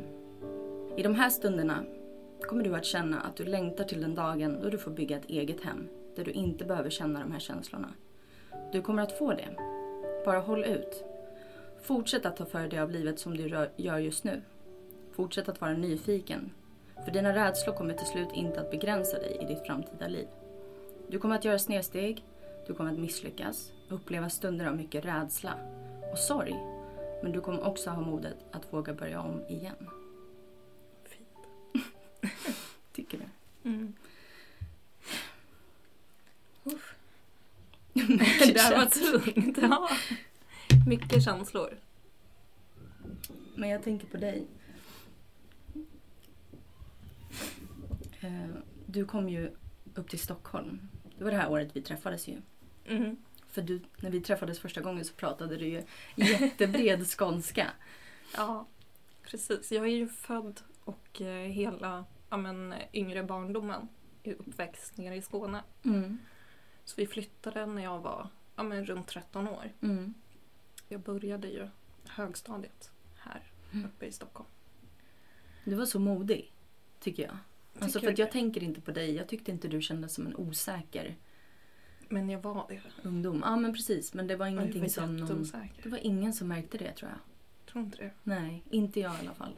I 0.97 1.03
de 1.03 1.15
här 1.15 1.31
stunderna 1.31 1.85
kommer 2.43 2.65
du 2.65 2.75
att 2.75 2.85
känna 2.85 3.21
att 3.21 3.37
du 3.37 3.45
längtar 3.45 3.85
till 3.85 4.01
den 4.01 4.15
dagen 4.15 4.59
då 4.63 4.69
du 4.69 4.79
får 4.79 4.91
bygga 4.91 5.17
ett 5.17 5.31
eget 5.31 5.65
hem 5.65 5.89
där 6.17 6.25
du 6.25 6.31
inte 6.31 6.65
behöver 6.65 6.91
känna 6.91 7.21
de 7.21 7.33
här 7.33 7.41
känslorna. 7.41 7.89
Du 8.73 8.83
kommer 8.83 9.03
att 9.03 9.19
få 9.19 9.33
det. 9.33 9.49
Bara 10.25 10.39
håll 10.39 10.65
ut. 10.65 11.05
Fortsätt 11.83 12.27
att 12.27 12.37
ta 12.37 12.45
för 12.45 12.69
dig 12.69 12.81
av 12.81 12.91
livet 12.91 13.19
som 13.19 13.37
du 13.37 13.69
gör 13.77 13.99
just 13.99 14.25
nu. 14.25 14.43
Fortsätt 15.13 15.49
att 15.49 15.61
vara 15.61 15.73
nyfiken. 15.73 16.51
För 17.05 17.11
dina 17.11 17.35
rädslor 17.35 17.75
kommer 17.75 17.95
till 17.95 18.07
slut 18.07 18.29
inte 18.35 18.61
att 18.61 18.71
begränsa 18.71 19.19
dig 19.19 19.39
i 19.41 19.45
ditt 19.45 19.67
framtida 19.67 20.09
liv. 20.09 20.27
Du 21.09 21.19
kommer 21.19 21.35
att 21.35 21.45
göra 21.45 21.59
snedsteg, 21.59 22.25
du 22.67 22.75
kommer 22.75 22.93
att 22.93 22.99
misslyckas, 22.99 23.73
uppleva 23.91 24.31
stunder 24.31 24.67
av 24.67 24.77
mycket 24.77 25.05
rädsla 25.05 25.55
och 26.13 26.19
sorg. 26.19 26.53
Men 27.23 27.33
du 27.33 27.41
kommer 27.41 27.67
också 27.67 27.91
ha 27.91 28.01
modet 28.01 28.37
att 28.53 28.73
våga 28.73 28.95
börja 28.95 29.21
om 29.21 29.43
igen. 29.49 29.91
Fint. 31.05 31.83
Tycker 32.93 33.19
du? 33.19 33.25
Mm. 33.71 33.93
Uff. 36.65 36.95
Det 37.93 38.55
där 38.55 38.77
var 38.77 38.87
tungt. 38.87 39.59
Ja. 39.63 39.89
Mycket 40.87 41.25
känslor. 41.25 41.79
Men 43.55 43.69
jag 43.69 43.83
tänker 43.83 44.07
på 44.07 44.17
dig. 44.17 44.47
Eh, 48.21 48.49
Du 48.87 49.05
kom 49.05 49.29
ju 49.29 49.51
upp 49.95 50.09
till 50.11 50.19
Stockholm. 50.19 50.81
Det 51.19 51.25
var 51.25 51.31
det 51.31 51.37
här 51.37 51.51
året 51.51 51.71
vi 51.73 51.83
träffades 51.83 52.29
ju. 52.29 52.37
Mm. 52.87 53.17
För 53.51 53.63
du, 53.63 53.81
när 53.97 54.11
vi 54.11 54.21
träffades 54.21 54.59
första 54.59 54.81
gången 54.81 55.05
så 55.05 55.15
pratade 55.15 55.57
du 55.57 55.67
ju 55.69 55.83
jättebred 56.15 57.07
skånska. 57.19 57.71
Ja, 58.37 58.67
precis. 59.23 59.73
Jag 59.73 59.85
är 59.85 59.91
ju 59.91 60.09
född 60.09 60.61
och 60.85 61.21
eh, 61.21 61.49
hela 61.49 62.05
ja, 62.31 62.37
men, 62.37 62.75
yngre 62.93 63.23
barndomen 63.23 63.89
är 64.23 64.33
uppväxt 64.35 64.97
nere 64.97 65.17
i 65.17 65.23
Skåne. 65.23 65.63
Mm. 65.85 66.19
Så 66.85 66.95
vi 66.97 67.07
flyttade 67.07 67.67
när 67.67 67.83
jag 67.83 67.99
var 67.99 68.29
ja, 68.57 68.63
men, 68.63 68.87
runt 68.87 69.07
13 69.07 69.49
år. 69.49 69.73
Mm. 69.81 70.15
Jag 70.89 71.01
började 71.01 71.49
ju 71.49 71.69
högstadiet 72.07 72.91
här 73.17 73.43
Mm. 73.73 73.87
uppe 73.87 74.07
i 74.07 74.13
Stockholm. 74.13 74.49
Du 75.65 75.75
var 75.75 75.87
så 75.87 75.99
modig, 75.99 76.53
tycker 77.01 77.23
jag. 77.23 77.37
Alltså 77.79 77.99
Tycker 77.99 78.07
för 78.07 78.13
att 78.13 78.17
du 78.17 78.23
jag 78.23 78.33
tänker 78.33 78.63
inte 78.63 78.81
på 78.81 78.91
dig. 78.91 79.15
Jag 79.15 79.29
tyckte 79.29 79.51
inte 79.51 79.69
du 79.69 79.83
kändes 79.83 80.15
som 80.15 80.27
en 80.27 80.37
osäker 80.37 81.17
Men 82.13 82.31
jag 82.31 82.41
var 82.41 82.67
det. 82.69 82.81
ungdom. 83.03 83.43
Ja 83.45 83.57
men 83.57 83.73
precis. 83.73 84.15
Men 84.15 84.27
det 84.27 84.37
var 84.37 84.47
Jag 84.47 84.53
ingenting 84.53 84.91
som 84.91 85.17
någon... 85.17 85.47
Det 85.83 85.89
var 85.89 85.99
ingen 85.99 86.33
som 86.33 86.49
märkte 86.49 86.79
det 86.79 86.93
tror 86.93 87.11
jag. 87.11 87.19
Tror 87.73 87.85
inte 87.85 87.99
det. 87.99 88.11
Nej, 88.23 88.63
inte 88.71 89.01
jag 89.01 89.15
i 89.15 89.19
alla 89.19 89.35
fall. 89.35 89.57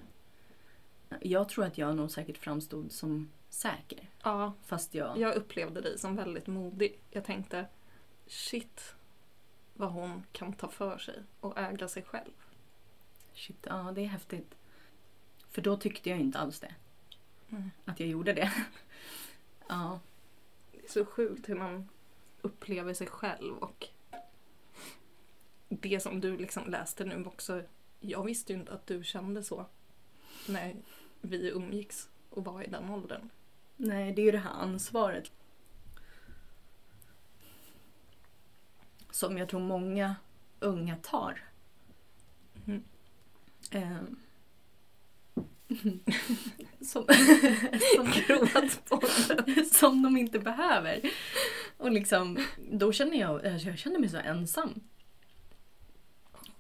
Jag 1.21 1.49
tror 1.49 1.65
att 1.65 1.79
jag 1.79 1.97
nog 1.97 2.11
säkert 2.11 2.39
framstod 2.39 2.93
som 2.93 3.31
säker. 3.49 4.09
Ja, 4.23 4.53
Fast 4.65 4.95
jag... 4.95 5.19
jag 5.19 5.35
upplevde 5.35 5.81
dig 5.81 5.99
som 5.99 6.17
väldigt 6.17 6.47
modig. 6.47 6.99
Jag 7.11 7.25
tänkte 7.25 7.67
shit 8.27 8.95
vad 9.75 9.93
hon 9.93 10.23
kan 10.33 10.53
ta 10.53 10.69
för 10.69 10.99
sig 10.99 11.23
och 11.41 11.59
äga 11.59 11.89
sig 11.89 12.03
själv. 12.03 12.33
Shit, 13.35 13.67
ja 13.69 13.93
det 13.95 14.01
är 14.01 14.07
häftigt. 14.07 14.55
För 15.51 15.63
då 15.63 15.77
tyckte 15.77 16.11
jag 16.11 16.19
inte 16.19 16.39
alls 16.39 16.61
det. 16.61 16.75
Mm. 17.51 17.71
Att 17.85 18.01
jag 18.01 18.09
gjorde 18.09 18.33
det. 18.33 18.53
ja. 19.69 20.01
Det 20.73 20.85
är 20.85 20.91
så 20.91 21.05
sjukt 21.05 21.49
hur 21.49 21.55
man 21.55 21.89
upplever 22.43 22.95
sig 22.95 23.07
själv 23.07 23.59
och 23.59 23.89
det 25.69 26.01
som 26.01 26.21
du 26.21 26.37
liksom 26.37 26.71
läste 26.71 27.05
nu 27.05 27.25
också. 27.25 27.63
Jag 28.01 28.25
visste 28.25 28.53
ju 28.53 28.59
inte 28.59 28.73
att 28.73 28.87
du 28.87 29.05
kände 29.05 29.43
så 29.43 29.67
när 30.49 30.77
vi 31.21 31.49
umgicks 31.51 32.09
och 32.31 32.45
var 32.45 32.63
i 32.63 32.67
den 32.67 32.91
åldern. 32.91 33.31
Nej, 33.77 34.13
det 34.13 34.23
är 34.23 34.25
ju 34.25 34.33
det 34.33 34.39
här 34.39 34.51
ansvaret. 34.51 35.33
Som 39.11 39.39
jag 39.39 39.49
tror 39.49 39.61
många 39.61 40.17
unga 40.61 40.97
tar. 40.97 41.45
Mm. 42.67 42.83
Ehm. 43.71 44.17
som, 46.81 47.07
som, 48.87 49.01
som 49.73 50.03
de 50.03 50.17
inte 50.17 50.39
behöver. 50.39 51.01
Och 51.77 51.93
liksom, 51.93 52.39
då 52.71 52.93
känner 52.93 53.21
jag, 53.21 53.47
alltså 53.47 53.69
jag 53.69 53.79
känner 53.79 53.99
mig 53.99 54.09
så 54.09 54.17
ensam. 54.17 54.81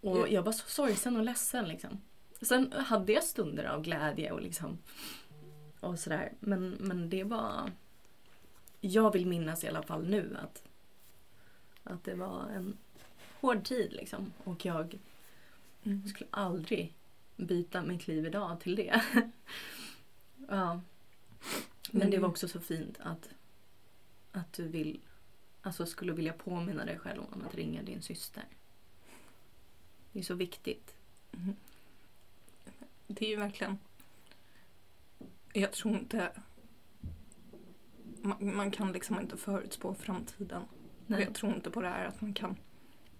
Och 0.00 0.28
jag 0.28 0.42
var 0.42 0.52
så 0.52 0.68
sorgsen 0.68 1.16
och 1.16 1.24
ledsen 1.24 1.68
liksom. 1.68 2.00
Sen 2.42 2.72
hade 2.72 3.12
jag 3.12 3.24
stunder 3.24 3.64
av 3.64 3.82
glädje 3.82 4.32
och 4.32 4.42
liksom 4.42 4.78
och 5.80 5.98
sådär. 5.98 6.32
Men, 6.40 6.70
men 6.70 7.10
det 7.10 7.24
var... 7.24 7.70
Jag 8.80 9.12
vill 9.12 9.26
minnas 9.26 9.64
i 9.64 9.68
alla 9.68 9.82
fall 9.82 10.08
nu 10.08 10.36
att, 10.42 10.62
att 11.84 12.04
det 12.04 12.14
var 12.14 12.48
en 12.48 12.76
hård 13.40 13.64
tid 13.64 13.92
liksom. 13.92 14.32
Och 14.44 14.64
jag 14.64 14.98
Mm. 15.84 16.08
skulle 16.08 16.30
aldrig 16.30 16.94
byta 17.36 17.82
mitt 17.82 18.06
liv 18.06 18.26
idag 18.26 18.60
till 18.60 18.76
det. 18.76 19.02
ja. 20.48 20.80
Men 21.90 22.10
det 22.10 22.18
var 22.18 22.28
också 22.28 22.48
så 22.48 22.60
fint 22.60 22.98
att, 23.02 23.28
att 24.32 24.52
du 24.52 24.68
vill, 24.68 25.00
alltså 25.62 25.86
skulle 25.86 26.12
vilja 26.12 26.32
påminna 26.32 26.84
dig 26.84 26.98
själv 26.98 27.22
om 27.32 27.46
att 27.46 27.54
ringa 27.54 27.82
din 27.82 28.02
syster. 28.02 28.44
Det 30.12 30.18
är 30.18 30.22
så 30.22 30.34
viktigt. 30.34 30.94
Mm. 31.32 31.56
Det 33.06 33.24
är 33.26 33.30
ju 33.30 33.36
verkligen... 33.36 33.78
Jag 35.52 35.72
tror 35.72 35.94
inte... 35.94 36.32
Man, 38.22 38.56
man 38.56 38.70
kan 38.70 38.92
liksom 38.92 39.20
inte 39.20 39.36
förutspå 39.36 39.94
framtiden. 39.94 40.62
Och 40.62 40.78
Nej. 41.06 41.22
jag 41.22 41.34
tror 41.34 41.54
inte 41.54 41.70
på 41.70 41.82
det 41.82 41.88
här 41.88 42.04
att 42.06 42.20
man 42.20 42.34
kan 42.34 42.56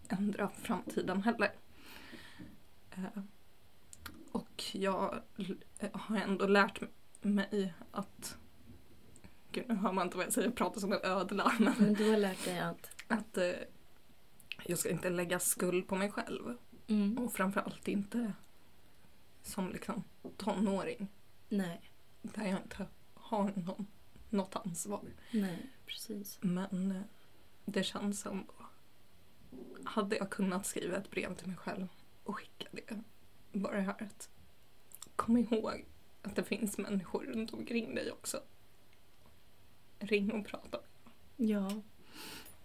ändra 0.09 0.49
framtiden 0.49 1.23
heller. 1.23 1.53
Eh, 2.91 3.23
Och 4.33 4.63
jag 4.73 5.23
har 5.93 6.17
ändå 6.17 6.47
lärt 6.47 6.81
mig 7.21 7.75
att... 7.91 8.37
Gud, 9.53 9.65
nu 9.69 9.75
hör 9.75 9.93
man 9.93 10.07
inte 10.07 10.17
vad 10.17 10.27
jag 10.27 10.33
säger, 10.33 10.49
jag 10.49 10.57
pratar 10.57 10.81
som 10.81 10.93
en 10.93 11.01
ödla. 11.03 11.53
Men 11.59 11.75
Men 11.79 11.95
du 11.95 12.11
har 12.11 12.17
lärt 12.17 12.45
dig 12.45 12.59
att... 12.59 12.91
att 13.09 13.39
eh, 13.39 13.53
jag 14.67 14.79
ska 14.79 14.91
inte 14.91 15.11
lägga 15.11 15.39
skuld 15.39 15.89
på 15.89 15.95
mig 15.95 16.11
själv. 16.11 16.57
Mm. 16.87 17.19
Och 17.19 17.33
framförallt 17.33 17.89
inte 17.89 18.33
som 19.43 19.73
liksom 19.73 20.05
tonåring. 20.37 21.09
Nej. 21.49 21.91
Där 22.23 22.45
jag 22.45 22.61
inte 22.61 22.87
har 23.15 23.53
någon, 23.57 23.87
något 24.31 24.57
ansvar. 24.57 25.03
Nej, 25.31 25.71
precis. 25.87 26.39
Men 26.41 26.91
eh, 26.91 27.03
det 27.65 27.83
känns 27.83 28.21
som... 28.21 28.47
Hade 29.85 30.17
jag 30.17 30.31
kunnat 30.31 30.67
skriva 30.67 30.97
ett 30.97 31.11
brev 31.11 31.37
till 31.37 31.47
mig 31.47 31.57
själv 31.57 31.89
och 32.25 32.37
skicka 32.37 32.69
det. 32.71 33.03
Bara 33.53 33.77
det 33.77 33.83
här 33.83 34.03
att 34.03 34.31
kom 35.17 35.37
ihåg 35.37 35.85
att 36.23 36.37
det 36.37 36.45
finns 36.45 36.79
människor 36.79 37.25
runt 37.25 37.53
omkring 37.53 37.95
dig 37.95 38.13
också. 38.13 38.41
Ring 40.03 40.33
och 40.33 40.47
prata. 40.47 40.79
Ja. 41.37 41.83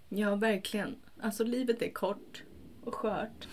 Ja, 0.10 0.36
verkligen. 0.36 0.96
Alltså 1.22 1.44
livet 1.44 1.82
är 1.82 1.92
kort 1.92 2.44
och 2.84 2.96
skört. 2.96 3.48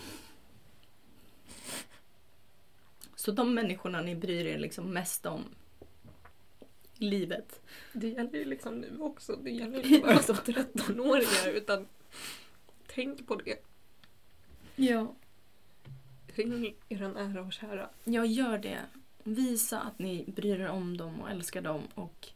Så 3.14 3.32
de 3.32 3.54
människorna 3.54 4.00
ni 4.00 4.16
bryr 4.16 4.46
er 4.46 4.58
liksom 4.58 4.92
mest 4.92 5.26
om 5.26 5.44
i 6.98 7.04
livet. 7.04 7.60
Det 7.92 8.08
gäller 8.08 8.38
ju 8.38 8.44
liksom 8.44 8.74
nu 8.74 8.98
också. 9.00 9.36
Det 9.36 9.50
gäller 9.50 9.82
ju 9.82 9.94
inte 9.94 10.06
bara 10.06 10.22
som 10.22 10.36
13-åringar 10.36 11.48
utan 11.56 11.86
tänk 12.86 13.26
på 13.26 13.36
det. 13.36 13.64
Ja. 14.76 15.14
Ring 16.26 16.74
era 16.88 17.08
nära 17.08 17.42
och 17.42 17.52
kära. 17.52 17.90
Jag 18.04 18.26
gör 18.26 18.58
det. 18.58 18.80
Visa 19.22 19.80
att 19.80 19.98
ni 19.98 20.24
bryr 20.36 20.60
er 20.60 20.68
om 20.68 20.96
dem 20.96 21.20
och 21.20 21.30
älskar 21.30 21.62
dem 21.62 21.82
och 21.94 22.28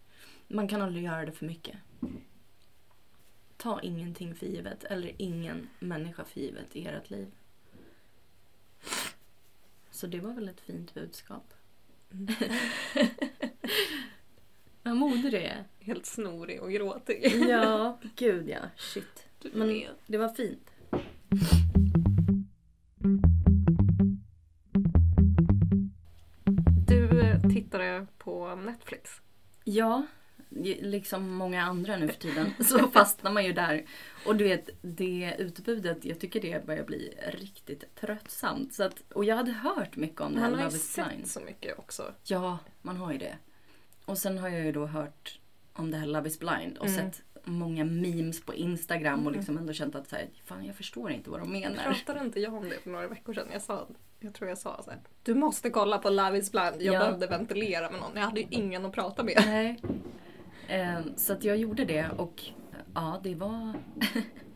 man 0.49 0.69
kan 0.69 0.83
aldrig 0.83 1.05
göra 1.05 1.27
det 1.27 1.33
för 1.33 1.47
mycket. 1.47 1.77
Ta 3.57 3.81
ingenting 3.81 4.35
för 4.35 4.47
givet 4.47 4.85
eller 4.85 5.13
ingen 5.19 5.69
människa 5.79 6.25
för 6.25 6.41
givet 6.41 6.77
i 6.77 6.87
ert 6.87 7.11
liv. 7.11 7.31
Så 9.91 10.07
det 10.07 10.21
var 10.21 10.33
väl 10.33 10.49
ett 10.49 10.61
fint 10.61 10.95
budskap. 10.95 11.55
Mm. 12.13 12.35
Vad 14.83 14.97
modig 14.97 15.33
du 15.33 15.39
är. 15.39 15.65
Helt 15.81 16.07
snorig 16.07 16.63
och 16.63 16.73
gråtig. 16.73 17.33
Ja, 17.49 17.99
gud 18.17 18.49
ja. 18.49 18.61
Shit. 18.77 19.27
Men 19.53 19.85
det 20.07 20.19
var 20.19 20.29
fint. 20.29 20.71
Du 26.87 27.21
eh, 27.21 27.41
tittade 27.41 28.07
på 28.19 28.55
Netflix. 28.55 29.11
Ja, 29.65 30.07
liksom 30.64 31.31
många 31.35 31.62
andra 31.62 31.97
nu 31.97 32.09
för 32.09 32.21
tiden 32.21 32.53
så 32.64 32.79
fastnar 32.88 33.31
man 33.33 33.44
ju 33.44 33.53
där. 33.53 33.85
Och 34.27 34.37
du 34.37 34.44
vet, 34.44 34.68
det 34.83 35.35
utbudet, 35.38 36.05
jag 36.05 36.21
tycker 36.21 36.40
det 36.40 36.66
börjar 36.66 36.85
bli 36.85 37.14
riktigt 37.33 37.94
tröttsamt. 38.01 38.75
Så 38.75 38.83
att, 38.83 39.12
och 39.12 39.25
jag 39.25 39.37
hade 39.37 39.51
hört 39.53 39.97
mycket 39.97 40.21
om 40.21 40.35
det 40.35 40.40
här 40.40 40.51
Man 40.51 40.59
har 40.59 40.71
ju 40.71 40.79
sett 40.79 41.29
så 41.29 41.40
mycket 41.40 41.79
också. 41.79 42.12
Ja, 42.25 42.59
man 42.83 42.97
har 42.97 43.12
ju 43.12 43.18
det. 43.18 43.37
Och 44.05 44.18
sen 44.18 44.38
har 44.38 44.49
jag 44.49 44.64
ju 44.64 44.73
då 44.73 44.87
hört 44.87 45.38
om 45.73 45.90
det 45.90 45.97
här 45.97 46.07
Love 46.07 46.29
is 46.29 46.38
blind 46.38 46.79
och 46.79 46.87
Mm. 46.87 46.97
sett 47.11 47.23
många 47.44 47.85
memes 47.85 48.42
på 48.42 48.55
Instagram 48.55 49.21
och 49.21 49.27
Mm. 49.27 49.33
liksom 49.38 49.59
ändå 49.59 49.73
känt 49.73 49.94
att 49.94 50.09
så 50.09 50.16
här, 50.16 50.27
fan 50.44 50.64
jag 50.64 50.75
förstår 50.77 51.11
inte 51.12 51.31
vad 51.31 51.40
de 51.40 51.53
menar. 51.53 51.83
Pratade 51.85 52.21
inte 52.21 52.40
jag 52.40 52.55
om 52.55 52.68
det 52.68 52.81
för 52.83 52.90
några 52.90 53.09
veckor 53.09 53.35
sedan? 53.35 53.49
Jag 53.53 53.62
sa 53.62 53.88
Jag 54.21 54.35
tror 54.35 54.49
jag 54.49 54.59
sa 54.59 54.83
så 54.85 54.90
här. 54.90 55.01
Du 55.23 55.35
måste 55.35 55.71
kolla 55.71 55.99
på 55.99 56.11
Love 56.11 56.38
is 56.38 56.53
blind. 56.53 56.75
Jag 56.83 56.94
Ja. 56.94 56.99
behövde 56.99 57.27
ventilera 57.27 57.90
med 57.90 58.01
någon. 58.01 58.11
Jag 58.14 58.23
hade 58.23 58.40
ju 58.40 58.47
ingen 58.51 58.85
att 58.87 58.92
prata 58.92 59.23
med. 59.23 59.42
Nej. 59.47 59.81
Eh, 60.68 61.00
så 61.16 61.33
att 61.33 61.44
jag 61.44 61.57
gjorde 61.57 61.85
det 61.85 62.09
och 62.16 62.42
ja, 62.94 63.20
det 63.22 63.35
var... 63.35 63.74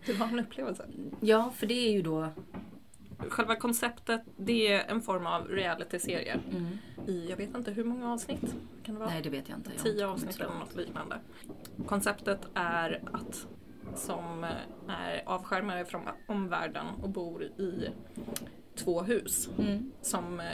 Det 0.06 0.12
var 0.12 0.26
en 0.26 0.38
upplevelse. 0.38 0.86
Ja, 1.20 1.52
för 1.56 1.66
det 1.66 1.74
är 1.88 1.92
ju 1.92 2.02
då... 2.02 2.28
Själva 3.28 3.56
konceptet, 3.56 4.22
det 4.36 4.72
är 4.72 4.90
en 4.90 5.00
form 5.02 5.26
av 5.26 5.48
realityserie. 5.48 6.40
Mm. 6.50 6.78
I, 7.06 7.26
jag 7.30 7.36
vet 7.36 7.56
inte 7.56 7.70
hur 7.70 7.84
många 7.84 8.12
avsnitt. 8.12 8.54
Kan 8.82 8.94
det 8.94 9.00
vara? 9.00 9.10
Nej, 9.10 9.22
det 9.22 9.30
vet 9.30 9.48
jag 9.48 9.58
inte. 9.58 9.70
Jag 9.76 9.84
Tio 9.84 10.06
avsnitt 10.06 10.40
eller 10.40 10.54
något 10.58 10.76
liknande. 10.76 11.18
Konceptet 11.86 12.40
är 12.54 13.02
att 13.12 13.46
som 13.94 14.44
är 14.88 15.22
avskärmade 15.26 15.84
från 15.84 16.02
omvärlden 16.28 16.86
och 17.02 17.08
bor 17.08 17.42
i 17.44 17.88
två 18.74 19.02
hus 19.02 19.48
Mm. 19.58 19.92
som 20.02 20.40
eh, 20.40 20.46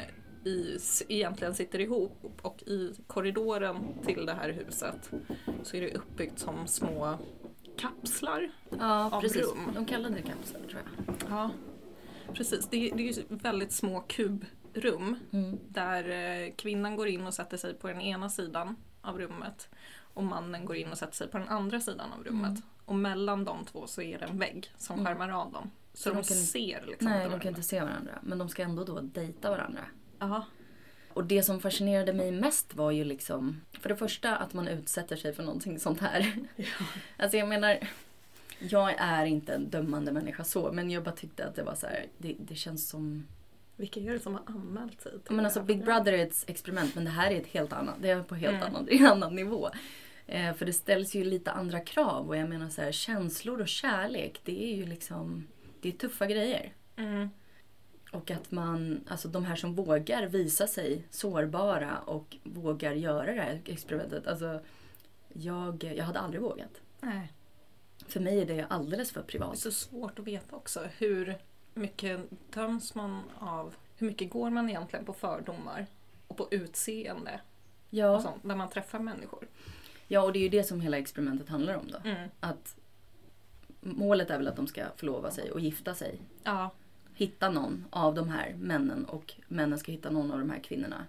i, 0.49 0.79
egentligen 1.09 1.55
sitter 1.55 1.79
ihop 1.81 2.39
och 2.43 2.63
i 2.63 2.93
korridoren 3.07 3.77
till 4.07 4.27
det 4.27 4.33
här 4.33 4.49
huset 4.53 5.11
så 5.63 5.77
är 5.77 5.81
det 5.81 5.95
uppbyggt 5.95 6.39
som 6.39 6.67
små 6.67 7.19
kapslar. 7.79 8.51
Ja, 8.79 9.11
Av 9.17 9.21
precis. 9.21 9.43
rum. 9.43 9.71
De 9.75 9.87
kallade 9.87 10.15
det 10.15 10.23
kapslar, 10.23 10.61
tror 10.61 10.83
jag. 11.07 11.15
Ja, 11.31 11.51
precis. 12.35 12.69
Det, 12.71 12.91
är- 12.91 12.97
det 12.97 13.09
är 13.09 13.13
ju 13.13 13.23
väldigt 13.29 13.73
små 13.73 14.01
kubrum 14.01 15.17
Mm. 15.33 15.59
där 15.69 16.09
eh, 16.09 16.53
kvinnan 16.57 16.97
går 16.97 17.09
in 17.09 17.27
och 17.27 17.35
sätter 17.35 17.57
sig 17.57 17.75
på 17.75 17.89
den 17.89 18.01
ena 18.01 18.29
sidan 18.31 18.77
av 19.03 19.19
rummet 19.19 19.69
och 20.15 20.25
mannen 20.25 20.65
går 20.65 20.77
in 20.77 20.93
och 20.93 20.99
sätter 20.99 21.15
sig 21.15 21.29
på 21.29 21.39
den 21.39 21.49
andra 21.49 21.81
sidan 21.81 22.13
av 22.13 22.25
rummet. 22.25 22.49
Mm. 22.51 22.63
Och 22.85 22.95
mellan 22.95 23.45
de 23.45 23.65
två 23.65 23.87
så 23.87 24.03
är 24.03 24.19
det 24.19 24.25
en 24.25 24.39
vägg 24.39 24.73
som 24.77 24.95
Mm. 24.99 25.07
skärmar 25.07 25.29
av 25.43 25.53
dem. 25.53 25.71
Så, 25.93 26.03
Så 26.03 26.09
de, 26.09 26.15
de 26.17 26.23
kan- 26.29 26.37
ser 26.37 26.85
liksom 26.87 27.09
Nej, 27.11 27.29
de 27.31 27.41
kan 27.41 27.49
inte 27.49 27.63
se 27.63 27.81
varandra. 27.81 28.19
Men 28.23 28.39
de 28.39 28.49
ska 28.49 28.63
ändå 28.63 28.85
då 28.85 29.01
dejta 29.01 29.51
varandra. 29.51 29.81
Ja. 30.19 30.45
Och 31.13 31.25
det 31.25 31.43
som 31.43 31.61
fascinerade 31.61 32.13
mig 32.13 32.33
mest 32.33 32.75
var 32.75 32.91
ju 32.91 33.05
liksom, 33.05 33.61
för 33.81 33.89
det 33.89 33.97
första 33.97 34.37
att 34.37 34.55
man 34.55 34.69
utsätter 34.69 35.17
sig 35.17 35.33
för 35.33 35.43
någonting 35.43 35.79
sånt 35.79 36.01
här. 36.01 36.33
Alltså 37.17 37.37
jag 37.37 37.49
menar, 37.49 37.79
jag 38.59 38.95
är 38.99 39.25
inte 39.25 39.53
en 39.55 39.71
dömande 39.71 40.13
människa 40.13 40.45
så, 40.45 40.73
men 40.73 40.91
jag 40.91 41.03
bara 41.03 41.15
tyckte 41.15 41.47
att 41.47 41.55
det 41.55 41.63
var 41.63 41.75
så 41.75 41.87
här, 41.87 42.07
det, 42.19 42.35
det 42.39 42.55
känns 42.55 42.89
som... 42.89 43.27
Vilka 43.77 44.01
är 44.01 44.13
det 44.13 44.19
som 44.21 44.35
har 44.35 44.43
anmält 44.47 45.01
sig 45.01 45.13
Men 45.31 45.45
alltså 45.45 45.63
Big? 45.63 45.85
Brother 45.85 46.13
är 46.13 46.19
ett 46.27 46.45
experiment, 46.47 46.95
men 46.95 47.05
det 47.05 47.11
här 47.11 47.31
är 47.31 47.41
ett 47.41 47.47
helt 47.47 47.73
annat, 47.73 47.95
det 48.01 48.11
är 48.11 48.23
på 48.23 48.35
helt 48.35 48.57
Mm. 48.57 48.67
annan, 48.69 48.89
en 48.91 49.07
annan 49.07 49.35
nivå. 49.35 49.71
Eh, 50.27 50.55
för 50.55 50.67
det 50.67 50.73
ställs 50.73 51.15
ju 51.15 51.25
lite 51.25 51.51
andra 51.51 51.81
krav 51.81 52.29
och 52.29 52.37
jag 52.37 52.49
menar 52.49 52.69
så 52.69 52.83
här, 52.83 52.93
känslor 52.93 53.61
och 53.61 53.69
kärlek, 53.69 54.41
det 54.45 54.73
är 54.73 54.77
ju 54.77 54.87
liksom, 54.87 55.47
det 55.81 55.89
är 55.89 55.93
tuffa 55.93 56.27
grejer. 56.27 56.73
Mm. 56.97 57.31
Och 58.13 58.31
att 58.31 58.51
man, 58.51 59.01
alltså 59.09 59.29
de 59.29 59.45
här 59.45 59.57
som 59.57 59.75
vågar 59.75 60.27
visa 60.27 60.67
sig 60.67 61.05
sårbara 61.11 61.99
och 61.99 62.37
vågar 62.45 62.93
göra 62.93 63.35
det 63.35 63.41
här 63.43 63.61
experimentet. 63.65 64.27
Alltså, 64.27 64.61
jag, 65.33 65.85
jag 65.97 66.05
hade 66.05 66.19
aldrig 66.19 66.43
vågat. 66.43 66.81
Nej. 67.01 67.33
För 68.07 68.21
mig 68.21 68.41
är 68.43 68.47
det 68.47 68.67
alldeles 68.71 69.11
för 69.13 69.21
Det 69.21 69.25
är 69.27 69.29
privat. 69.29 69.59
så 69.59 69.71
svårt 69.71 70.19
att 70.19 70.25
veta 70.25 70.57
också 70.57 70.87
hur 70.99 71.39
mycket 71.75 72.21
döms 72.55 72.95
man 72.95 73.23
av, 73.39 73.75
hur 73.97 74.07
mycket 74.07 74.31
går 74.31 74.51
man 74.51 74.69
egentligen 74.69 75.05
på 75.05 75.13
fördomar 75.13 75.87
och 76.29 76.37
på 76.37 76.49
utseende 76.51 77.41
och 77.41 77.95
Ja, 77.95 78.21
sånt 78.23 78.45
när 78.45 78.57
man 78.57 78.71
träffar 78.71 78.99
människor. 78.99 79.49
ja, 80.09 80.23
och 80.23 80.33
det 80.33 80.39
är 80.39 80.43
ju 80.43 80.49
det 80.49 80.65
som 80.65 80.81
hela 80.81 80.99
experimentet 80.99 81.49
handlar 81.49 81.75
om 81.75 81.91
då. 81.91 81.99
Mm. 82.09 82.29
Att 82.41 82.77
målet 83.81 84.31
är 84.31 84.37
väl 84.39 84.49
att 84.49 84.57
de 84.57 84.67
ska 84.67 84.85
förlova 84.97 85.31
sig 85.31 85.51
och 85.53 85.61
gifta 85.61 85.95
sig. 85.95 86.21
Ja, 86.43 86.71
Hitta 87.19 87.51
någon 87.51 87.85
av 87.91 88.15
de 88.15 88.29
här 88.29 88.55
männen 88.59 89.05
och 89.05 89.35
männen 89.49 89.79
ska 89.79 89.93
hitta 89.93 90.11
någon 90.11 90.33
av 90.33 90.39
de 90.39 90.51
här 90.51 90.59
kvinnorna. 90.59 91.07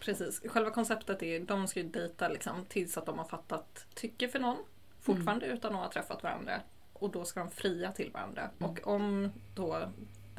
precis. 0.00 0.42
Själva 0.46 0.70
konceptet 0.70 1.22
är 1.22 1.40
att 1.40 1.48
de 1.48 1.68
ska 1.68 1.80
ju 1.80 1.88
dejta 1.88 2.28
liksom, 2.28 2.64
tills 2.68 2.98
att 2.98 3.06
de 3.06 3.18
har 3.18 3.24
fattat 3.24 3.86
tycke 3.94 4.28
för 4.28 4.38
någon. 4.38 4.56
Fortfarande 5.00 5.46
utan 5.46 5.74
att 5.74 5.80
ha 5.82 5.92
träffat 5.92 6.22
varandra. 6.22 6.60
Och 6.92 7.10
då 7.10 7.24
ska 7.24 7.40
de 7.40 7.50
fria 7.50 7.92
till 7.92 8.10
varandra. 8.10 8.50
Mm. 8.58 8.70
Och 8.70 8.86
om 8.86 9.30
då 9.54 9.88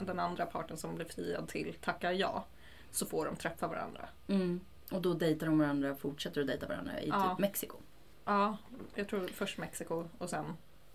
den 0.01 0.19
andra 0.19 0.45
parten 0.45 0.77
som 0.77 0.95
blir 0.95 1.05
friad 1.05 1.47
till 1.47 1.73
tackar 1.81 2.11
ja 2.11 2.45
så 2.91 3.05
får 3.05 3.25
de 3.25 3.35
träffa 3.35 3.67
varandra. 3.67 4.09
Mm. 4.27 4.59
Och 4.91 5.01
då 5.01 5.13
dejtar 5.13 5.47
de 5.47 5.59
varandra, 5.59 5.95
fortsätter 5.95 6.41
att 6.41 6.47
dejta 6.47 6.67
varandra 6.67 7.01
i 7.01 7.07
Ja. 7.07 7.29
typ 7.29 7.39
Mexiko. 7.39 7.77
Ja, 8.25 8.57
jag 8.95 9.07
tror 9.07 9.27
först 9.27 9.57
Mexiko 9.57 10.07
och 10.17 10.29
sen 10.29 10.45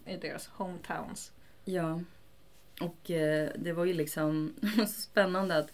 i 0.06 0.16
deras 0.16 0.46
hometowns. 0.48 1.32
Ja. 1.64 2.00
Och 2.80 3.10
eh, 3.10 3.50
det 3.56 3.72
var 3.72 3.84
ju 3.84 3.92
liksom 3.92 4.54
så 4.76 4.86
spännande 4.86 5.58
att 5.58 5.72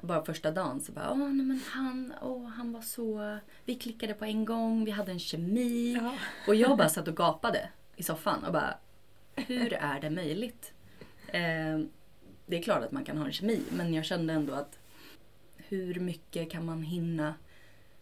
bara 0.00 0.24
första 0.24 0.50
dagen 0.50 0.80
så 0.80 0.92
bara, 0.92 1.10
åh 1.10 1.18
nej 1.18 1.46
men 1.46 1.60
han, 1.70 2.14
åh 2.22 2.46
han 2.46 2.72
var 2.72 2.80
så, 2.80 3.38
vi 3.64 3.74
klickade 3.74 4.14
på 4.14 4.24
en 4.24 4.44
gång, 4.44 4.84
vi 4.84 4.90
hade 4.90 5.12
en 5.12 5.18
kemi. 5.18 5.92
Ja. 5.92 6.14
Och 6.48 6.54
jag 6.54 6.78
bara 6.78 6.88
satt 6.88 7.08
och 7.08 7.16
gapade 7.16 7.68
i 7.96 8.02
soffan 8.02 8.44
och 8.44 8.52
bara, 8.52 8.74
hur 9.34 9.72
är 9.72 10.00
det 10.00 10.10
möjligt? 10.10 10.72
Eh, 11.26 11.80
det 12.46 12.58
är 12.58 12.62
klart 12.62 12.84
att 12.84 12.92
man 12.92 13.04
kan 13.04 13.18
ha 13.18 13.26
en 13.26 13.32
kemi, 13.32 13.62
men 13.70 13.94
jag 13.94 14.04
kände 14.04 14.32
ändå 14.32 14.54
att 14.54 14.78
hur 15.56 16.00
mycket 16.00 16.50
kan 16.50 16.64
man 16.64 16.82
hinna 16.82 17.34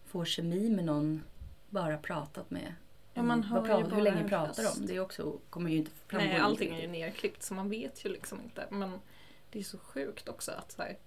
få 0.06 0.24
kemi 0.24 0.70
med 0.70 0.84
någon 0.84 1.22
bara 1.70 1.98
pratat 1.98 2.50
med? 2.50 2.74
Ja, 3.14 3.22
man 3.22 3.38
Mm, 3.38 3.50
hör 3.50 3.60
vad 3.60 3.68
ju 3.68 3.74
pratar, 3.74 3.96
hur 3.96 4.02
länge 4.02 4.28
pratar 4.28 4.62
de? 4.62 4.86
Det 4.86 4.96
är 4.96 5.00
också, 5.00 5.38
kommer 5.50 5.70
ju 5.70 5.76
inte 5.76 5.90
framgå. 6.06 6.26
Nej, 6.26 6.38
allting 6.38 6.74
är 6.74 6.80
ju 6.80 6.88
nerklippt 6.88 7.42
så 7.42 7.54
man 7.54 7.70
vet 7.70 8.04
ju 8.04 8.08
liksom 8.08 8.40
inte. 8.40 8.66
Men 8.70 8.98
det 9.50 9.58
är 9.58 9.62
så 9.62 9.78
sjukt 9.78 10.28
också 10.28 10.52
att 10.52 10.74
här, 10.78 10.98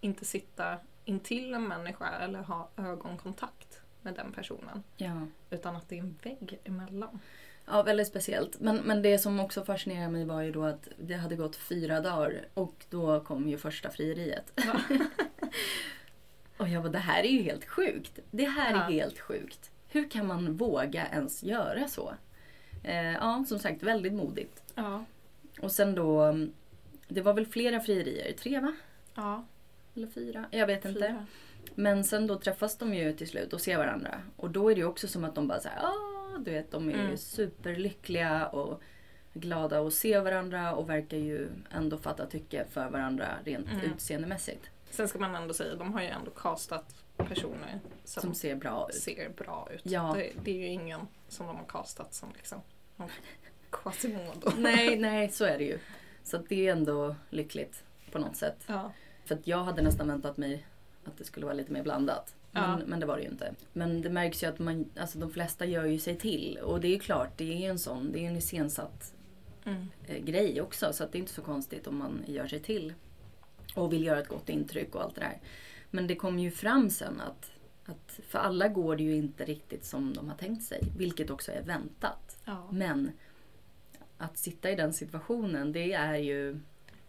inte 0.00 0.24
sitta 0.24 0.76
intill 1.04 1.54
en 1.54 1.68
människa 1.68 2.08
eller 2.10 2.38
ha 2.42 2.68
ögonkontakt 2.76 3.80
med 4.02 4.14
den 4.14 4.32
personen. 4.32 4.82
Ja. 4.96 5.26
Utan 5.50 5.76
att 5.76 5.88
det 5.88 5.94
är 5.96 6.00
en 6.00 6.18
vägg 6.22 6.60
emellan. 6.64 7.20
ja, 7.66 7.82
väldigt 7.82 8.08
speciellt. 8.08 8.60
Men, 8.60 8.76
men 8.76 9.02
det 9.02 9.18
som 9.18 9.40
också 9.40 9.64
fascinerade 9.64 10.08
mig 10.12 10.24
var 10.24 10.42
ju 10.42 10.52
då 10.52 10.64
att 10.64 10.88
det 10.98 11.14
hade 11.14 11.36
gått 11.36 11.56
fyra 11.56 12.00
dagar 12.00 12.48
och 12.54 12.84
då 12.90 13.20
kom 13.20 13.48
ju 13.48 13.58
första 13.58 13.90
frieriet. 13.90 14.52
Ja. 14.56 14.80
Och 16.56 16.68
jag 16.68 16.82
bara, 16.82 16.92
det 16.92 16.98
här 16.98 17.22
är 17.22 17.28
ju 17.28 17.42
helt 17.42 17.64
sjukt. 17.64 18.18
Det 18.30 18.44
här 18.44 18.70
Ja. 18.72 18.76
är 18.86 18.90
helt 18.92 19.18
sjukt. 19.18 19.70
Hur 19.88 20.10
kan 20.10 20.26
man 20.26 20.56
våga 20.56 21.06
ens 21.12 21.42
göra 21.42 21.88
så? 21.88 22.14
Eh, 22.84 23.12
ja, 23.12 23.44
som 23.48 23.58
sagt, 23.58 23.82
väldigt 23.82 24.12
modigt. 24.12 24.62
Ja. 24.74 25.04
Och 25.60 25.72
sen 25.72 25.94
då, 25.94 26.34
det 27.08 27.20
var 27.20 27.34
väl 27.34 27.46
flera 27.46 27.80
frierier, 27.80 28.32
tre 28.32 28.60
va? 28.60 28.72
ja 29.14 29.44
Eller 29.96 30.06
fyra? 30.06 30.44
Jag 30.50 30.66
vet 30.66 30.84
inte. 30.84 31.00
fyra. 31.00 31.26
Men 31.74 32.04
sen 32.04 32.26
då 32.26 32.38
träffas 32.38 32.76
de 32.76 32.94
ju 32.94 33.12
till 33.12 33.28
slut 33.28 33.52
och 33.52 33.60
ser 33.60 33.78
varandra. 33.78 34.20
Och 34.36 34.50
då 34.50 34.70
är 34.70 34.74
det 34.74 34.80
ju 34.80 34.86
också 34.86 35.08
som 35.08 35.24
att 35.24 35.34
de 35.34 35.48
bara 35.48 35.60
såhär, 35.60 35.82
ah, 35.84 36.38
du 36.38 36.50
vet, 36.50 36.70
de 36.70 36.88
är 36.88 36.92
ju 36.92 37.00
Mm. 37.00 37.16
superlyckliga 37.16 38.46
och 38.46 38.82
glada 39.34 39.80
att 39.80 39.94
se 39.94 40.18
varandra 40.20 40.74
och 40.74 40.88
verkar 40.90 41.16
ju 41.16 41.48
ändå 41.70 41.98
fatta 41.98 42.26
tycke 42.26 42.64
för 42.70 42.88
varandra 42.90 43.26
rent 43.44 43.66
Mm. 43.72 43.80
utseendemässigt. 43.80 44.70
Sen 44.90 45.08
ska 45.08 45.18
man 45.18 45.34
ändå 45.34 45.54
säga, 45.54 45.74
de 45.74 45.92
har 45.92 46.00
ju 46.02 46.06
ändå 46.08 46.30
castat 46.30 46.94
personer 47.24 47.80
som, 48.04 48.22
Som 48.22 48.34
ser 48.34 48.54
bra 48.54 48.86
ut. 48.90 48.94
ser 48.94 49.28
bra 49.28 49.68
ut. 49.74 49.80
Ja. 49.84 50.12
Det, 50.16 50.30
det 50.44 50.50
är 50.50 50.56
ju 50.56 50.66
ingen 50.66 51.00
som 51.28 51.46
de 51.46 51.56
har 51.56 51.64
castat 51.64 52.14
som 52.14 52.28
liksom 52.36 52.60
Quasimodo. 53.70 54.50
nej, 54.56 54.96
nej, 55.00 55.28
så 55.28 55.44
är 55.44 55.58
det 55.58 55.64
ju. 55.64 55.78
Så 56.24 56.36
det 56.48 56.68
är 56.68 56.72
ändå 56.72 57.16
lyckligt 57.30 57.82
på 58.12 58.18
något 58.18 58.36
sätt. 58.36 58.64
Ja. 58.66 58.92
För 59.24 59.34
att 59.34 59.46
jag 59.46 59.64
hade 59.64 59.82
nästan 59.82 60.08
väntat 60.08 60.36
mig 60.36 60.66
att 61.04 61.18
det 61.18 61.24
skulle 61.24 61.46
vara 61.46 61.54
lite 61.54 61.72
mer 61.72 61.82
blandat. 61.82 62.34
Men, 62.50 62.62
Ja. 62.70 62.78
men 62.86 63.00
det 63.00 63.06
var 63.06 63.16
det 63.16 63.22
ju 63.22 63.28
inte. 63.28 63.54
Men 63.72 64.02
det 64.02 64.10
märks 64.10 64.42
ju 64.42 64.46
att 64.46 64.58
man, 64.58 64.90
alltså 65.00 65.18
de 65.18 65.30
flesta 65.30 65.64
gör 65.66 65.84
ju 65.84 65.98
sig 65.98 66.16
till. 66.18 66.58
Och 66.62 66.80
det 66.80 66.88
är 66.88 66.92
ju 66.92 66.98
klart, 66.98 67.28
det 67.36 67.64
är 67.64 67.70
en 67.70 67.78
sån, 67.78 68.12
det 68.12 68.18
är 68.24 68.28
en 68.28 68.36
iscensatt 68.36 69.14
Mm. 69.64 69.86
eh, 70.06 70.18
grej 70.18 70.60
också. 70.60 70.92
Så 70.92 71.04
att 71.04 71.12
det 71.12 71.18
är 71.18 71.20
inte 71.20 71.32
så 71.32 71.42
konstigt 71.42 71.86
om 71.86 71.96
man 71.98 72.22
gör 72.26 72.46
sig 72.46 72.60
till. 72.60 72.94
Och 73.74 73.92
vill 73.92 74.04
göra 74.04 74.20
ett 74.20 74.28
gott 74.28 74.48
intryck 74.48 74.94
och 74.94 75.02
allt 75.02 75.14
det 75.14 75.20
där. 75.20 75.38
Men 75.90 76.06
det 76.06 76.16
kommer 76.16 76.42
ju 76.42 76.50
fram 76.50 76.90
sen 76.90 77.20
att, 77.20 77.52
att 77.84 78.20
för 78.28 78.38
alla 78.38 78.68
går 78.68 78.96
det 78.96 79.02
ju 79.02 79.16
inte 79.16 79.44
riktigt 79.44 79.84
som 79.84 80.14
de 80.14 80.28
har 80.28 80.36
tänkt 80.36 80.62
sig. 80.62 80.82
Vilket 80.96 81.30
också 81.30 81.52
är 81.52 81.62
väntat. 81.62 82.38
Ja. 82.44 82.68
Men 82.72 83.10
att 84.18 84.38
sitta 84.38 84.70
i 84.70 84.74
den 84.74 84.92
situationen, 84.92 85.72
det 85.72 85.92
är 85.92 86.16
ju... 86.16 86.60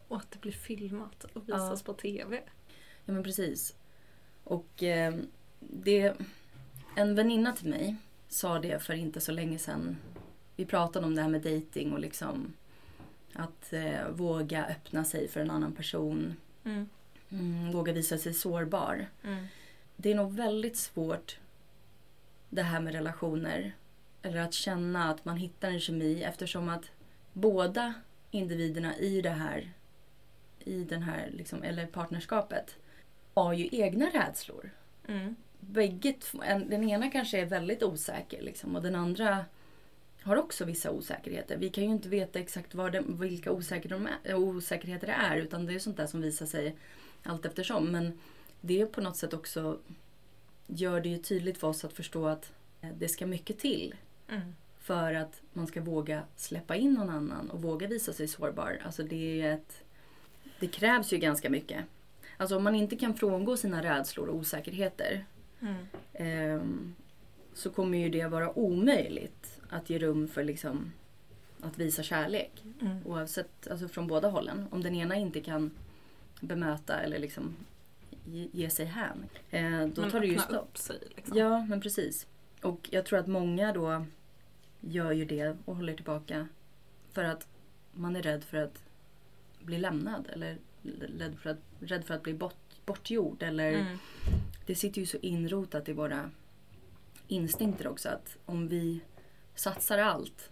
Och 0.07 0.17
att 0.17 0.31
det 0.31 0.41
blir 0.41 0.51
filmat 0.51 1.23
och 1.23 1.49
visas 1.49 1.83
på 1.83 1.93
TV. 1.93 2.41
Ja 3.05 3.13
men 3.13 3.23
precis. 3.23 3.75
Och 4.43 4.83
eh, 4.83 5.15
det... 5.59 6.13
En 6.95 7.15
väninna 7.15 7.53
till 7.53 7.69
mig 7.69 7.95
sa 8.27 8.59
det 8.59 8.83
för 8.83 8.93
inte 8.93 9.19
så 9.19 9.31
länge 9.31 9.57
sedan. 9.57 9.97
Vi 10.55 10.65
pratade 10.65 11.05
om 11.05 11.15
det 11.15 11.21
här 11.21 11.29
med 11.29 11.41
dating 11.41 11.93
och 11.93 11.99
liksom 11.99 12.53
att 13.33 13.73
eh, 13.73 14.09
våga 14.09 14.65
öppna 14.65 15.03
sig 15.03 15.27
för 15.27 15.39
en 15.39 15.51
annan 15.51 15.71
person. 15.71 16.33
Mm. 16.63 16.89
Mm, 17.31 17.71
våga 17.71 17.93
visa 17.93 18.17
sig 18.17 18.33
sårbar. 18.33 19.07
Mm. 19.23 19.45
Det 19.95 20.11
är 20.11 20.15
nog 20.15 20.33
väldigt 20.33 20.77
svårt 20.77 21.39
det 22.49 22.63
här 22.63 22.79
med 22.79 22.93
relationer. 22.93 23.75
Eller 24.21 24.41
att 24.41 24.53
känna 24.53 25.09
att 25.09 25.25
man 25.25 25.37
hittar 25.37 25.69
en 25.69 25.79
kemi 25.79 26.23
eftersom 26.23 26.69
att 26.69 26.91
båda 27.33 27.93
individerna 28.31 28.97
i 28.97 29.21
det 29.21 29.29
här 29.29 29.73
i 30.59 30.83
den 30.83 31.03
här, 31.03 31.29
liksom, 31.31 31.63
eller 31.63 31.85
partnerskapet, 31.85 32.75
har 33.33 33.53
ju 33.53 33.69
egna 33.71 34.05
rädslor. 34.05 34.69
Mm. 35.07 35.35
Bägge, 35.59 36.15
den 36.67 36.89
ena 36.89 37.11
kanske 37.11 37.39
är 37.39 37.45
väldigt 37.45 37.83
osäker 37.83 38.41
liksom, 38.41 38.75
och 38.75 38.81
den 38.81 38.95
andra 38.95 39.45
har 40.21 40.37
också 40.37 40.65
vissa 40.65 40.91
osäkerheter. 40.91 41.57
Vi 41.57 41.69
kan 41.69 41.83
ju 41.83 41.89
inte 41.89 42.09
veta 42.09 42.39
exakt 42.39 42.71
det, 42.71 43.03
vilka 43.07 43.51
osäker 43.51 43.89
de 43.89 44.07
är, 44.23 44.35
osäkerheter 44.35 45.07
det 45.07 45.13
är 45.13 45.37
utan 45.37 45.65
det 45.65 45.73
är 45.73 45.79
sånt 45.79 45.97
där 45.97 46.07
som 46.07 46.21
visar 46.21 46.45
sig 46.45 46.75
allt 47.23 47.45
eftersom. 47.45 47.91
Men 47.91 48.19
det 48.61 48.85
på 48.85 49.01
något 49.01 49.17
sätt 49.17 49.33
också 49.33 49.77
gör 50.67 51.01
det 51.01 51.09
ju 51.09 51.17
tydligt 51.17 51.57
för 51.57 51.67
oss 51.67 51.85
att 51.85 51.93
förstå 51.93 52.27
att 52.27 52.51
eh, 52.81 52.89
det 52.97 53.07
ska 53.07 53.25
mycket 53.27 53.59
till 53.59 53.95
Mm. 54.31 54.41
för 54.79 55.13
att 55.13 55.41
man 55.53 55.67
ska 55.67 55.81
våga 55.81 56.23
släppa 56.35 56.75
in 56.75 56.93
någon 56.93 57.09
annan 57.09 57.49
och 57.49 57.61
våga 57.61 57.87
visa 57.87 58.13
sig 58.13 58.27
sårbar. 58.27 58.79
Alltså 58.85 59.03
det 59.03 59.41
är 59.41 59.53
ett... 59.53 59.83
Det 60.59 60.67
krävs 60.67 61.13
ju 61.13 61.17
ganska 61.17 61.49
mycket. 61.49 61.85
Alltså 62.37 62.57
om 62.57 62.63
man 62.63 62.75
inte 62.75 62.95
kan 62.95 63.13
frångå 63.13 63.57
sina 63.57 63.83
rädslor 63.83 64.27
och 64.27 64.35
osäkerheter 64.35 65.25
Mm. 65.61 65.75
ehm, 66.13 66.95
så 67.53 67.69
kommer 67.69 67.97
ju 67.97 68.09
det 68.09 68.27
vara 68.27 68.59
omöjligt 68.59 69.59
att 69.69 69.89
ge 69.89 69.99
rum 69.99 70.27
för 70.27 70.43
liksom 70.43 70.91
att 71.61 71.77
visa 71.77 72.03
kärlek. 72.03 72.63
Mm. 72.81 72.97
Oavsett, 73.05 73.67
alltså 73.67 73.87
från 73.87 74.07
båda 74.07 74.27
hållen. 74.27 74.65
Om 74.71 74.83
den 74.83 74.95
ena 74.95 75.15
inte 75.15 75.41
kan 75.41 75.71
bemöta 76.39 76.99
eller 77.01 77.19
liksom 77.19 77.55
ge, 78.51 78.69
sig 78.69 78.85
hän. 78.85 79.25
Eh, 79.49 79.87
då 79.87 80.01
Men 80.01 80.11
tar 80.11 80.19
det 80.19 80.27
ju 80.27 80.39
stopp. 80.39 80.77
sig 80.77 80.99
liksom. 81.15 81.37
Ja, 81.37 81.65
men 81.65 81.81
precis. 81.81 82.27
Och 82.61 82.89
jag 82.91 83.05
tror 83.05 83.19
att 83.19 83.27
många 83.27 83.73
då 83.73 84.05
gör 84.79 85.11
ju 85.11 85.25
det 85.25 85.57
och 85.65 85.75
håller 85.75 85.93
tillbaka 85.95 86.47
för 87.11 87.23
att 87.23 87.47
man 87.91 88.15
är 88.15 88.21
rädd 88.21 88.43
för 88.43 88.57
att 88.57 88.83
bli 89.59 89.77
lämnad 89.77 90.27
eller 90.33 90.57
rädd 91.17 91.35
för 91.39 91.49
att, 91.49 91.59
rädd 91.79 92.05
för 92.05 92.13
att 92.13 92.23
bli 92.23 92.33
bort, 92.33 92.55
bortgjord. 92.85 93.43
Eller 93.43 93.71
Mm. 93.73 93.97
Det 94.65 94.75
sitter 94.75 94.99
ju 95.01 95.05
så 95.05 95.17
inrotat 95.17 95.89
i 95.89 95.93
våra 95.93 96.31
instinkter 97.27 97.87
också 97.87 98.09
att 98.09 98.37
om 98.45 98.67
vi 98.67 98.99
satsar 99.55 99.97
allt 99.97 100.49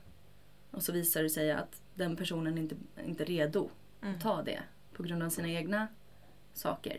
och 0.71 0.83
så 0.83 0.91
visar 0.91 1.23
det 1.23 1.29
sig 1.29 1.51
att 1.51 1.81
den 1.95 2.15
personen 2.15 2.57
inte 2.57 2.75
inte 3.05 3.23
är 3.23 3.27
redo 3.27 3.69
Mm. 4.01 4.15
att 4.15 4.21
ta 4.21 4.43
det 4.43 4.59
på 4.97 5.03
grund 5.03 5.23
av 5.23 5.29
sina 5.29 5.49
egna 5.49 5.87
saker. 6.53 6.97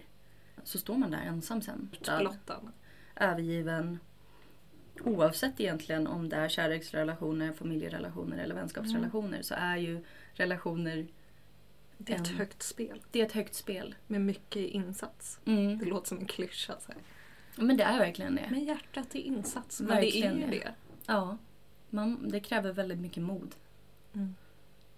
Så 0.62 0.78
står 0.78 0.96
man 0.96 1.10
där 1.10 1.18
ensam 1.18 1.62
sen. 1.62 1.90
Död 2.04 2.20
Blottad. 2.20 2.72
övergiven. 3.16 3.98
Oavsett 5.04 5.60
egentligen 5.60 6.06
om 6.06 6.28
det 6.28 6.36
är 6.36 6.48
kärleksrelationer, 6.48 7.52
familjerelationer 7.52 8.38
eller 8.38 8.54
vänskapsrelationer 8.54 9.42
så 9.42 9.54
är 9.54 9.76
ju 9.76 10.04
relationer, 10.32 11.06
Det 11.96 12.12
är 12.12 12.16
ett 12.20 12.28
högt 12.28 12.62
spel 12.62 13.02
det 13.10 13.20
är 13.20 13.26
ett 13.26 13.32
högt 13.32 13.54
spel. 13.54 13.94
med 14.06 14.20
mycket 14.20 14.62
insats. 14.70 15.40
Mm. 15.44 15.78
Det 15.78 15.84
låter 15.84 16.08
som 16.08 16.18
en 16.18 16.26
klyscha. 16.26 16.80
Så 16.80 16.92
här. 16.92 17.00
Men 17.56 17.76
det 17.76 17.82
är 17.84 17.98
verkligen 17.98 18.34
det. 18.34 18.48
Men 18.50 18.64
hjärtat 18.64 19.14
är 19.14 19.18
insats. 19.18 19.80
Men 19.80 19.88
Verkligen 19.88 20.36
det 20.36 20.42
är 20.46 20.52
ju 20.52 20.58
det. 20.58 20.74
Ja, 21.06 21.38
man, 21.90 22.28
det 22.28 22.40
kräver 22.40 22.72
väldigt 22.72 22.98
mycket 22.98 23.22
mod. 23.22 23.54
Mm. 24.14 24.34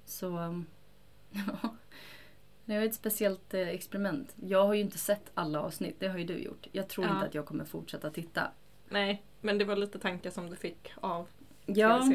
Så 0.04 0.26
ja, 1.30 1.74
det 2.78 2.84
är 2.84 2.86
ett 2.86 2.94
speciellt 2.94 3.54
eh, 3.54 3.68
experiment. 3.68 4.34
Jag 4.46 4.66
har 4.66 4.74
ju 4.74 4.80
inte 4.80 4.98
sett 4.98 5.30
alla 5.34 5.60
avsnitt, 5.60 5.96
det 5.98 6.08
har 6.08 6.18
ju 6.18 6.24
du 6.24 6.38
gjort. 6.38 6.66
Jag 6.72 6.88
tror 6.88 7.06
Ja. 7.06 7.14
inte 7.14 7.26
att 7.26 7.34
jag 7.34 7.46
kommer 7.46 7.64
fortsätta 7.64 8.10
titta. 8.10 8.50
Nej, 8.88 9.22
men 9.40 9.58
det 9.58 9.64
var 9.64 9.76
lite 9.76 9.98
tankar 9.98 10.30
som 10.30 10.50
du 10.50 10.56
fick 10.56 10.92
av 11.00 11.28
Ja, 11.66 12.10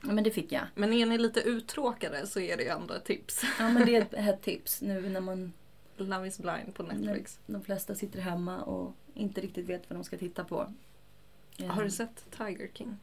men 0.00 0.24
det 0.24 0.30
fick 0.30 0.52
jag. 0.52 0.62
Men 0.74 0.92
är 0.92 1.06
ni 1.06 1.18
lite 1.18 1.40
uttråkade 1.40 2.26
så 2.26 2.40
är 2.40 2.56
det 2.56 2.62
ju 2.62 2.68
ett 2.96 3.04
tips. 3.04 3.42
Ja, 3.58 3.68
men 3.70 3.86
det 3.86 3.96
är 3.96 4.02
ett, 4.02 4.14
ett 4.14 4.42
tips 4.42 4.82
nu 4.82 5.08
när 5.08 5.20
man 5.20 5.52
Love 5.96 6.28
is 6.28 6.38
blind 6.38 6.74
på 6.74 6.82
Netflix. 6.82 7.38
De 7.46 7.62
flesta 7.62 7.94
sitter 7.94 8.20
hemma 8.20 8.62
och 8.62 8.94
inte 9.14 9.40
riktigt 9.40 9.66
vet 9.68 9.90
vad 9.90 9.98
de 9.98 10.04
ska 10.04 10.18
titta 10.18 10.44
på. 10.44 10.72
Eh, 11.58 11.66
Har 11.66 11.84
du 11.84 11.90
sett 11.90 12.24
Tiger 12.36 12.68
King? 12.74 12.96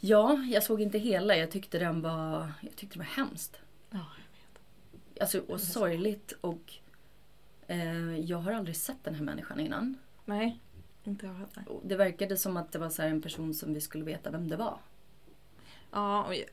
Ja, 0.00 0.34
jag 0.34 0.62
såg 0.62 0.80
inte 0.80 0.98
hela. 0.98 1.36
Jag 1.36 1.50
tyckte 1.50 1.78
den 1.78 2.02
var, 2.02 2.52
jag 2.60 2.76
tyckte 2.76 2.94
det 2.94 2.98
var 2.98 3.04
hemskt. 3.24 3.56
Ja, 3.90 3.98
jag. 3.98 4.19
Alltså, 5.20 5.40
och 5.40 5.60
så. 5.60 5.66
sorgligt. 5.66 6.32
Och 6.40 6.72
eh, 7.66 8.18
jag 8.20 8.38
har 8.38 8.52
aldrig 8.52 8.76
sett 8.76 9.04
den 9.04 9.14
här 9.14 9.22
människan 9.24 9.60
innan. 9.60 9.98
Nej, 10.24 10.60
inte 11.04 11.26
jag 11.26 11.32
heller. 11.32 11.64
Det 11.84 11.96
verkade 11.96 12.36
som 12.36 12.56
att 12.56 12.72
det 12.72 12.78
var 12.78 12.90
så 12.90 13.02
här 13.02 13.08
en 13.08 13.22
person 13.22 13.54
som 13.54 13.74
vi 13.74 13.80
skulle 13.80 14.04
veta 14.04 14.30
vem 14.30 14.48
det 14.48 14.56
var. 14.56 14.78
Ja, 15.90 16.24
och 16.24 16.34
jag 16.34 16.44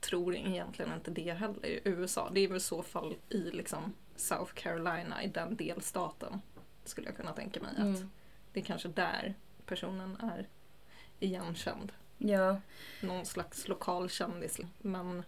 tror 0.00 0.34
egentligen 0.36 0.92
inte 0.94 1.10
det 1.10 1.32
heller 1.32 1.66
i 1.66 1.80
USA. 1.84 2.30
Det 2.34 2.40
är 2.40 2.48
väl 2.48 2.56
i 2.56 2.60
så 2.60 2.82
fall 2.82 3.16
i 3.28 3.38
liksom 3.50 3.92
South 4.16 4.52
Carolina, 4.54 5.22
i 5.22 5.28
den 5.28 5.56
delstaten. 5.56 6.40
Skulle 6.84 7.06
jag 7.06 7.16
kunna 7.16 7.32
tänka 7.32 7.60
mig 7.60 7.70
att 7.70 7.78
Mm. 7.78 8.10
det 8.52 8.60
är 8.60 8.64
kanske 8.64 8.88
där 8.88 9.34
personen 9.66 10.16
är 10.16 10.48
igenkänd. 11.20 11.92
Ja, 12.18 12.60
Någon 13.02 13.26
slags 13.26 13.68
lokal 13.68 14.08
kändis. 14.10 14.58
Men 14.78 15.22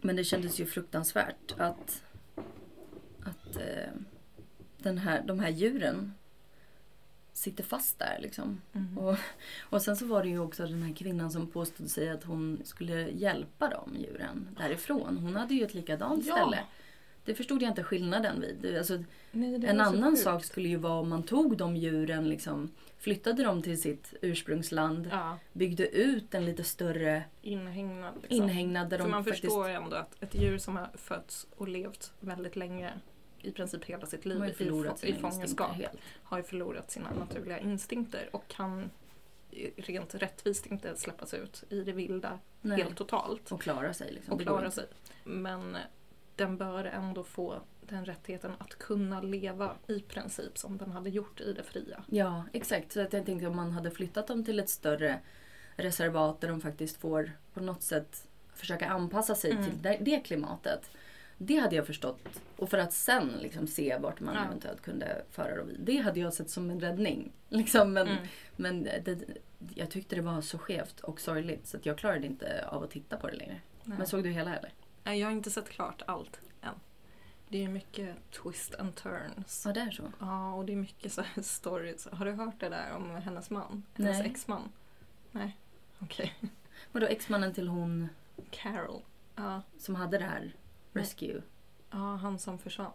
men 0.00 0.16
det 0.16 0.24
kändes 0.24 0.60
ju 0.60 0.66
fruktansvärt 0.66 1.54
att, 1.58 2.02
att 3.22 3.56
eh, 3.56 3.92
den 4.78 4.98
här, 4.98 5.22
de 5.26 5.40
här 5.40 5.50
djuren 5.50 6.14
sitter 7.32 7.64
fast 7.64 7.98
där 7.98 8.18
liksom. 8.22 8.60
mm. 8.72 8.98
Och, 8.98 9.16
och 9.60 9.82
sen 9.82 9.96
så 9.96 10.06
var 10.06 10.22
det 10.22 10.28
ju 10.28 10.38
också 10.38 10.66
den 10.66 10.82
här 10.82 10.94
kvinnan 10.94 11.30
som 11.30 11.46
påstod 11.46 11.90
sig 11.90 12.08
att 12.10 12.24
hon 12.24 12.60
skulle 12.64 13.08
hjälpa 13.10 13.68
de 13.68 13.96
djuren 14.00 14.48
därifrån. 14.58 15.16
Hon 15.16 15.36
hade 15.36 15.54
ju 15.54 15.64
ett 15.64 15.74
likadant 15.74 16.26
Ja. 16.26 16.34
ställe. 16.34 16.58
Det 17.26 17.34
förstod 17.34 17.62
jag 17.62 17.70
inte 17.70 17.82
skillnaden 17.82 18.40
vid. 18.40 18.76
Alltså, 18.78 19.04
Nej, 19.30 19.66
en 19.66 19.80
annan 19.80 20.16
sak 20.16 20.44
skulle 20.44 20.68
ju 20.68 20.76
vara 20.76 21.00
om 21.00 21.08
man 21.08 21.22
tog 21.22 21.56
de 21.56 21.76
djuren, 21.76 22.28
liksom, 22.28 22.70
flyttade 22.98 23.44
dem 23.44 23.62
till 23.62 23.82
sitt 23.82 24.14
ursprungsland, 24.20 25.08
Ja, 25.12 25.38
byggde 25.52 25.88
ut 25.88 26.34
en 26.34 26.44
lite 26.44 26.64
större 26.64 27.22
inhägnad. 27.42 28.14
Liksom. 28.22 28.36
inhägnad 28.36 28.90
där 28.90 28.96
För 28.98 29.04
de 29.04 29.10
man 29.10 29.24
faktiskt... 29.24 29.44
förstår 29.44 29.68
ändå 29.68 29.96
att 29.96 30.22
ett 30.22 30.34
djur 30.34 30.58
som 30.58 30.76
har 30.76 30.88
fötts 30.94 31.46
och 31.56 31.68
levt 31.68 32.12
väldigt 32.20 32.56
länge, 32.56 32.92
i 33.42 33.52
princip 33.52 33.84
hela 33.84 34.06
sitt 34.06 34.24
liv 34.24 34.54
i, 34.58 35.08
i 35.08 35.14
fångenskap, 35.14 35.76
har 36.22 36.38
ju 36.38 36.44
förlorat 36.44 36.90
sina 36.90 37.10
naturliga 37.10 37.58
instinkter 37.58 38.28
och 38.32 38.48
kan 38.48 38.90
rent 39.76 40.14
rättvist 40.14 40.66
inte 40.66 40.96
släppas 40.96 41.34
ut 41.34 41.64
i 41.68 41.80
det 41.80 41.92
vilda 41.92 42.38
Nej. 42.60 42.82
helt 42.82 42.96
totalt 42.96 43.52
Och 43.52 43.62
klara 43.62 43.94
sig. 43.94 44.12
Liksom. 44.12 44.34
och 44.34 44.40
klara 44.40 44.70
sig. 44.70 44.86
Men 45.24 45.76
den 46.36 46.56
bör 46.56 46.84
ändå 46.84 47.24
få 47.24 47.60
den 47.80 48.04
rättigheten 48.04 48.52
att 48.58 48.78
kunna 48.78 49.20
leva 49.20 49.74
i 49.86 50.00
princip 50.00 50.58
som 50.58 50.78
den 50.78 50.92
hade 50.92 51.10
gjort 51.10 51.40
i 51.40 51.52
det 51.52 51.62
fria. 51.62 52.02
Ja, 52.06 52.44
exakt. 52.52 52.92
Så 52.92 53.00
att 53.00 53.12
jag 53.12 53.26
tänkte 53.26 53.46
om 53.46 53.56
man 53.56 53.70
hade 53.72 53.90
flyttat 53.90 54.26
dem 54.26 54.44
till 54.44 54.58
ett 54.60 54.68
större 54.68 55.18
reservat 55.76 56.40
där 56.40 56.48
de 56.48 56.60
faktiskt 56.60 56.96
får 56.96 57.32
på 57.54 57.60
något 57.60 57.82
sätt 57.82 58.26
försöka 58.54 58.86
anpassa 58.88 59.34
sig 59.34 59.50
Mm. 59.50 59.64
till 59.64 59.82
det, 59.82 59.98
det 60.00 60.20
klimatet. 60.20 60.90
Det 61.38 61.56
hade 61.56 61.76
jag 61.76 61.86
förstått. 61.86 62.42
Och 62.56 62.70
för 62.70 62.78
att 62.78 62.92
sen 62.92 63.32
liksom 63.42 63.66
se 63.66 63.98
vart 63.98 64.20
man 64.20 64.34
Ja. 64.34 64.44
eventuellt 64.44 64.82
kunde 64.82 65.22
föra 65.30 65.56
dem 65.56 65.66
vid. 65.68 65.80
Det 65.80 65.96
hade 65.96 66.20
jag 66.20 66.34
sett 66.34 66.50
som 66.50 66.70
en 66.70 66.80
räddning. 66.80 67.32
Liksom, 67.48 67.92
men 67.92 68.08
Mm. 68.08 68.26
men 68.56 68.82
det, 68.82 69.18
jag 69.74 69.90
tyckte 69.90 70.16
det 70.16 70.22
var 70.22 70.40
så 70.40 70.58
skevt 70.58 71.00
och 71.00 71.20
sorgligt 71.20 71.66
så 71.66 71.76
att 71.76 71.86
jag 71.86 71.98
klarade 71.98 72.26
inte 72.26 72.64
av 72.68 72.82
att 72.82 72.90
titta 72.90 73.16
på 73.16 73.26
det 73.26 73.36
längre. 73.36 73.60
Nej. 73.84 73.98
Men 73.98 74.06
såg 74.06 74.22
du 74.22 74.30
hela 74.30 74.56
eller? 74.56 74.72
Nej, 75.06 75.20
jag 75.20 75.26
har 75.26 75.32
inte 75.32 75.50
sett 75.50 75.68
klart 75.68 76.02
allt 76.06 76.40
än. 76.62 76.74
Det 77.48 77.64
är 77.64 77.68
mycket 77.68 78.30
twist 78.30 78.74
and 78.74 78.94
turns. 78.94 79.62
Ja, 79.66 79.72
det 79.72 79.80
är 79.80 79.90
så. 79.90 80.12
Ja, 80.20 80.52
och 80.54 80.64
det 80.64 80.72
är 80.72 80.76
mycket 80.76 81.12
så 81.12 81.22
här 81.22 81.42
stories. 81.42 82.08
Har 82.12 82.24
du 82.24 82.32
hört 82.32 82.60
det 82.60 82.68
där 82.68 82.92
om 82.92 83.10
hennes 83.10 83.50
man? 83.50 83.82
Hennes 83.94 84.18
Nej. 84.18 84.30
exman? 84.30 84.72
Nej, 85.30 85.56
okej. 85.98 86.34
Vadå 86.92 87.06
exmannen 87.06 87.54
till 87.54 87.68
hon 87.68 88.08
Carol. 88.50 89.02
Ja, 89.34 89.62
som 89.78 89.94
hade 89.94 90.18
det 90.18 90.24
här 90.24 90.52
rescue? 90.92 91.42
ja, 91.90 92.16
han 92.16 92.38
som 92.38 92.58
försvann. 92.58 92.92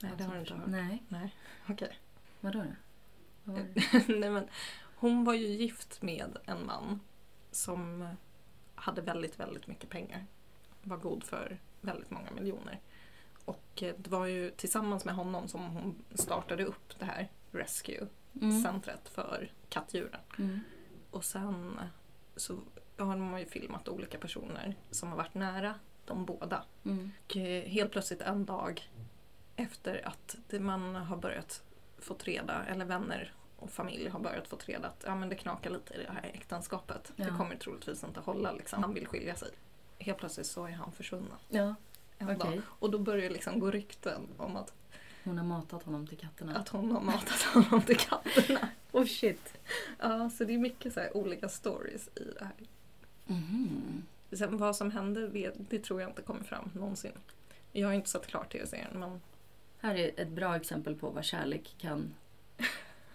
Nej, 0.00 0.12
det 0.18 0.24
har 0.24 0.34
du 0.34 0.40
inte 0.40 0.54
hört. 0.54 0.66
Nej, 0.66 1.02
Nej, 1.08 1.34
okej. 1.68 1.98
vadå 2.40 2.58
då? 2.58 2.66
Vad 3.44 3.56
var 3.56 3.62
det? 3.74 4.08
Nej, 4.18 4.30
men 4.30 4.48
hon 4.96 5.24
var 5.24 5.34
ju 5.34 5.46
gift 5.46 6.02
med 6.02 6.36
en 6.44 6.66
man 6.66 7.00
som 7.50 8.08
hade 8.74 9.00
väldigt, 9.02 9.40
väldigt 9.40 9.66
mycket 9.66 9.90
pengar. 9.90 10.26
Var 10.84 10.96
god 10.96 11.24
för 11.24 11.58
väldigt 11.80 12.10
många 12.10 12.30
miljoner. 12.30 12.80
Och 13.44 13.82
eh, 13.82 13.94
det 13.98 14.10
var 14.10 14.26
ju 14.26 14.50
tillsammans 14.50 15.04
med 15.04 15.14
honom 15.14 15.48
som 15.48 15.60
hon 15.66 16.04
startade 16.14 16.64
upp 16.64 16.98
det 16.98 17.04
här 17.04 17.28
Rescue-centret 17.52 19.08
för 19.08 19.52
kattdjuren. 19.68 20.20
Mm. 20.38 20.60
Och 21.10 21.24
sen 21.24 21.80
så 22.36 22.58
har 22.98 23.16
man 23.16 23.40
ju 23.40 23.46
filmat 23.46 23.88
olika 23.88 24.18
personer 24.18 24.74
som 24.90 25.08
har 25.08 25.16
varit 25.16 25.34
nära 25.34 25.74
de 26.04 26.24
båda. 26.24 26.62
Mm. 26.84 27.10
Och 27.24 27.36
eh, 27.36 27.64
helt 27.64 27.92
plötsligt 27.92 28.20
en 28.20 28.44
dag 28.44 28.88
efter 29.56 30.08
att 30.08 30.36
det 30.48 30.60
man 30.60 30.94
har 30.94 31.16
börjat 31.16 31.62
fått 31.98 32.24
reda, 32.24 32.64
eller 32.64 32.84
vänner 32.84 33.32
och 33.56 33.70
familj 33.70 34.08
har 34.08 34.20
börjat 34.20 34.48
få 34.48 34.56
reda 34.66 34.88
att 34.88 35.04
ja, 35.06 35.14
men 35.14 35.28
det 35.28 35.34
knakar 35.34 35.70
lite 35.70 35.94
i 35.94 36.02
det 36.06 36.12
här 36.12 36.30
äktenskapet. 36.34 37.12
Det 37.16 37.22
Ja. 37.24 37.36
kommer 37.36 37.56
troligtvis 37.56 38.04
inte 38.04 38.20
hålla. 38.20 38.52
Liksom. 38.52 38.82
Han 38.82 38.94
vill 38.94 39.06
skilja 39.06 39.34
sig. 39.34 39.50
Helt 39.98 40.18
plötsligt 40.18 40.46
så 40.46 40.66
är 40.66 40.70
han 40.72 40.92
försvunnen. 40.92 41.36
Ja. 41.48 41.74
en 42.18 42.38
dag. 42.38 42.60
Och 42.68 42.90
då 42.90 42.98
börjar 42.98 43.22
det 43.22 43.30
liksom 43.30 43.60
gå 43.60 43.70
rykten 43.70 44.22
om 44.36 44.56
att, 44.56 44.72
Hon 45.24 45.38
har 45.38 45.44
matat 45.44 45.82
honom 45.82 46.06
till 46.06 46.18
katterna. 46.18 46.56
att 46.56 46.68
hon 46.68 46.90
har 46.90 47.00
matat 47.00 47.42
honom 47.54 47.82
till 47.82 47.96
katterna. 47.96 48.68
Oh 48.92 49.06
shit. 49.06 49.58
Ja, 49.98 50.30
så 50.30 50.44
det 50.44 50.54
är 50.54 50.58
mycket 50.58 50.92
så 50.94 51.00
olika 51.14 51.48
stories 51.48 52.08
i 52.14 52.24
det 52.38 52.44
här. 52.44 52.54
Mhm. 53.26 54.02
Sen 54.32 54.56
vad 54.58 54.76
som 54.76 54.90
hände, 54.90 55.28
det 55.68 55.78
tror 55.78 56.00
jag 56.00 56.10
inte 56.10 56.22
kommer 56.22 56.42
fram 56.44 56.70
någonsin. 56.74 57.12
Jag 57.72 57.88
har 57.88 57.94
inte 57.94 58.10
sett 58.10 58.26
klart 58.26 58.52
tv-serien 58.52 58.90
men 59.00 59.20
Här 59.80 59.94
är 59.94 60.20
ett 60.20 60.28
bra 60.28 60.56
exempel 60.56 60.94
på 60.94 61.10
vad 61.10 61.24
kärlek 61.24 61.74
kan... 61.78 62.14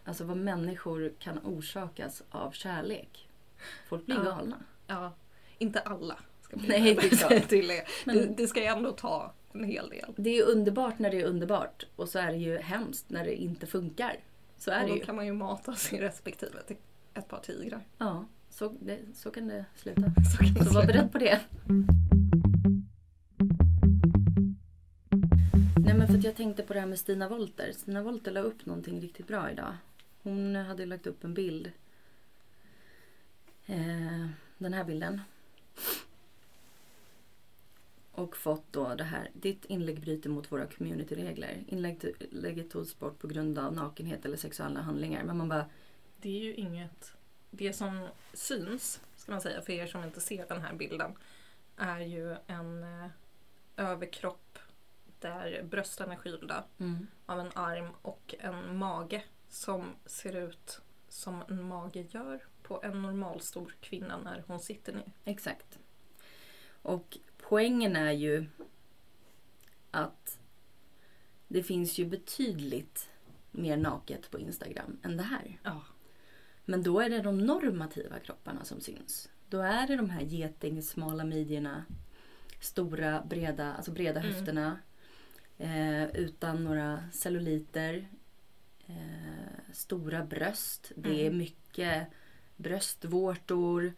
Alltså 0.06 0.24
vad 0.24 0.38
människor 0.38 1.14
kan 1.20 1.40
orsakas 1.44 2.24
av 2.30 2.52
kärlek. 2.52 3.30
Folk 3.88 4.06
blir 4.06 4.16
Ja. 4.16 4.24
galna. 4.24 4.58
ja, 4.88 5.14
inte 5.58 5.80
alla. 5.80 6.20
Ska 6.50 6.58
bli 6.58 6.68
Nej, 6.68 6.96
det 6.96 7.06
är 7.06 7.18
klart. 7.30 7.50
till 7.50 7.68
det. 7.68 7.84
Men- 8.06 8.16
det. 8.18 8.26
Det 8.38 8.48
ska 8.48 8.60
ju 8.60 8.66
ändå 8.66 8.92
ta 8.92 9.34
en 9.54 9.64
hel 9.64 9.90
del. 9.90 10.14
Det 10.18 10.38
är 10.40 10.44
underbart 10.46 11.00
när 11.00 11.12
det 11.12 11.22
är 11.22 11.26
underbart 11.26 11.86
och 11.96 12.10
så 12.10 12.20
är 12.20 12.32
det 12.32 12.38
ju 12.38 12.58
hemskt 12.58 13.10
när 13.10 13.26
det 13.26 13.36
inte 13.36 13.68
funkar. 13.68 14.16
Så 14.58 14.72
är 14.72 14.82
Och 14.82 14.88
det 14.88 14.94
då 14.94 14.98
ju. 15.00 15.06
kan 15.06 15.16
man 15.16 15.26
ju 15.26 15.34
mata 15.34 15.74
sin 15.76 16.00
respektive 16.00 16.62
till 16.68 16.76
ett 17.14 17.28
par 17.28 17.40
tigrar. 17.40 17.82
Ja, 17.98 18.26
så, 18.50 18.74
det, 18.82 19.00
så 19.16 19.32
kan 19.32 19.48
det 19.48 19.66
sluta. 19.76 20.02
Så 20.38 20.38
kan 20.44 20.54
det 20.54 20.66
Så 20.66 20.74
var 20.74 20.82
sluta. 20.82 20.88
beredd 20.88 21.12
på 21.12 21.18
det. 21.18 21.40
Nej 25.86 25.94
men 25.98 26.08
för 26.08 26.18
att 26.18 26.24
jag 26.24 26.36
tänkte 26.36 26.64
på 26.64 26.74
det 26.74 26.80
här 26.80 26.88
med 26.88 27.00
Stina 27.00 27.30
Wolter. 27.30 27.72
Stina 27.72 28.02
Wolter 28.04 28.32
la 28.32 28.40
upp 28.40 28.66
någonting 28.66 29.02
riktigt 29.02 29.28
bra 29.28 29.52
idag. 29.52 29.74
Hon 30.24 30.56
hade 30.56 30.86
lagt 30.86 31.08
upp 31.08 31.24
en 31.24 31.34
bild. 31.34 31.72
Eh, 33.66 34.28
den 34.58 34.74
här 34.74 34.84
bilden. 34.84 35.22
Och 38.20 38.38
fått 38.38 38.64
då 38.74 38.96
det 38.96 39.04
här. 39.04 39.30
Ditt 39.34 39.66
inlägg 39.66 40.02
bryter 40.02 40.30
mot 40.30 40.52
våra 40.52 40.66
communityregler. 40.68 41.64
Inlägg- 41.68 42.14
Inlägget 42.32 42.70
togs 42.72 43.00
bort 43.00 43.20
på 43.20 43.28
grund 43.28 43.60
av 43.60 43.74
nakenhet 43.74 44.26
eller 44.26 44.38
sexuella 44.38 44.82
handlingar. 44.82 45.24
Men 45.24 45.38
man 45.38 45.50
bara, 45.50 45.66
Det 46.22 46.30
är 46.30 46.44
ju 46.44 46.54
inget... 46.56 47.14
Det 47.52 47.74
som 47.74 48.08
syns, 48.34 49.02
ska 49.16 49.32
man 49.32 49.42
säga, 49.42 49.62
för 49.62 49.74
er 49.74 49.88
som 49.88 50.04
inte 50.04 50.22
ser 50.22 50.48
den 50.48 50.62
här 50.62 50.74
bilden, 50.74 51.12
är 51.78 52.00
ju 52.00 52.36
en 52.48 52.84
eh, 52.84 53.10
överkropp 53.78 54.60
där 55.20 55.64
brösten 55.64 56.12
är 56.12 56.16
skylda 56.16 56.64
mm, 56.78 57.08
av 57.26 57.40
en 57.40 57.52
arm 57.56 57.90
och 58.02 58.36
en 58.40 58.78
mage 58.78 59.24
som 59.50 59.96
ser 60.06 60.36
ut 60.36 60.82
som 61.10 61.44
en 61.50 61.64
mage 61.64 62.02
gör 62.10 62.44
på 62.64 62.82
en 62.84 63.02
normalstor 63.02 63.76
kvinna 63.82 64.18
när 64.18 64.44
hon 64.48 64.60
sitter 64.60 64.94
ner. 64.94 65.12
Exakt. 65.26 65.80
Och 66.82 67.18
poängen 67.50 67.96
är 67.96 68.12
ju 68.12 68.46
att 69.92 70.40
det 71.48 71.64
finns 71.64 71.98
ju 71.98 72.06
betydligt 72.06 73.10
mer 73.52 73.78
naket 73.78 74.32
på 74.32 74.40
Instagram 74.40 75.00
än 75.04 75.18
det 75.18 75.24
här. 75.24 75.60
Ja. 75.64 75.82
Men 76.66 76.84
då 76.84 77.00
är 77.00 77.10
det 77.10 77.22
de 77.22 77.38
normativa 77.38 78.20
kropparna 78.20 78.64
som 78.64 78.82
syns. 78.82 79.30
Då 79.50 79.60
är 79.62 79.88
det 79.88 79.96
de 79.96 80.10
här 80.10 80.22
getingsmala 80.22 81.24
midjorna, 81.24 81.86
stora 82.62 83.22
breda, 83.30 83.74
alltså 83.74 83.92
breda 83.92 84.20
Mm. 84.20 84.34
höfterna 84.34 84.80
eh, 85.58 86.04
utan 86.16 86.64
några 86.64 87.04
celluliter, 87.12 88.08
eh, 88.88 89.74
stora 89.74 90.26
bröst. 90.26 90.92
Det 90.96 91.22
är 91.22 91.26
Mm. 91.28 91.38
mycket 91.38 92.08
bröstvårtor. 92.58 93.94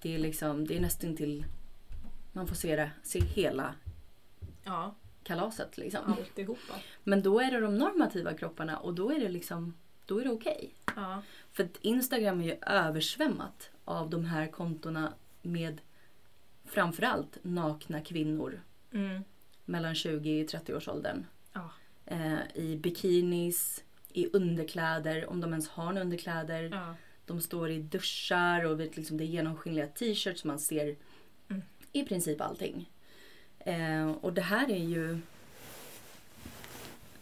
Det 0.00 0.14
är 0.14 0.18
liksom, 0.18 0.66
det 0.66 0.76
är 0.76 0.80
nästan 0.80 1.16
till 1.16 1.44
man 2.36 2.46
får 2.46 2.54
se 2.54 2.76
det, 2.76 2.90
se 3.02 3.20
hela 3.20 3.74
Ja, 4.64 4.94
kalaset 5.22 5.78
liksom. 5.78 6.12
alltihopa. 6.12 6.74
Men 7.04 7.22
då 7.22 7.40
är 7.40 7.50
det 7.50 7.60
de 7.60 7.78
normativa 7.78 8.34
kropparna 8.34 8.78
och 8.78 8.94
då 8.94 9.10
är 9.12 9.20
det 9.20 9.28
liksom, 9.28 9.74
då 10.06 10.18
är 10.20 10.24
det 10.24 10.30
okej. 10.30 10.74
Ja. 10.96 11.22
För 11.52 11.68
Instagram 11.80 12.40
är 12.40 12.44
ju 12.44 12.56
översvämmat 12.66 13.70
av 13.84 14.10
de 14.10 14.24
här 14.24 14.46
kontona 14.46 15.12
med 15.42 15.80
framförallt 16.64 17.38
nakna 17.42 18.00
kvinnor 18.00 18.60
Mm. 18.92 19.22
mellan 19.64 19.94
20 19.94 20.42
och 20.42 20.48
30 20.48 20.74
års 20.74 20.88
åldern. 20.88 21.26
Ja. 21.52 21.70
Eh, 22.06 22.38
I 22.54 22.76
bikinis, 22.76 23.84
i 24.12 24.26
underkläder, 24.32 25.26
om 25.30 25.40
de 25.40 25.50
ens 25.50 25.68
har 25.68 25.84
några 25.86 26.00
underkläder. 26.00 26.62
Ja. 26.62 26.94
De 27.26 27.40
står 27.40 27.70
i 27.70 27.78
duschar 27.82 28.64
och 28.64 28.78
liksom 28.78 29.16
det 29.16 29.24
är 29.24 29.26
genomskinliga 29.26 29.86
t-shirts 29.86 30.44
man 30.44 30.58
ser. 30.58 30.96
I 31.96 32.04
princip 32.04 32.40
allting. 32.40 32.90
Eh, 33.58 34.10
och 34.10 34.32
det 34.32 34.42
här 34.42 34.70
är 34.70 34.84
ju... 34.84 35.18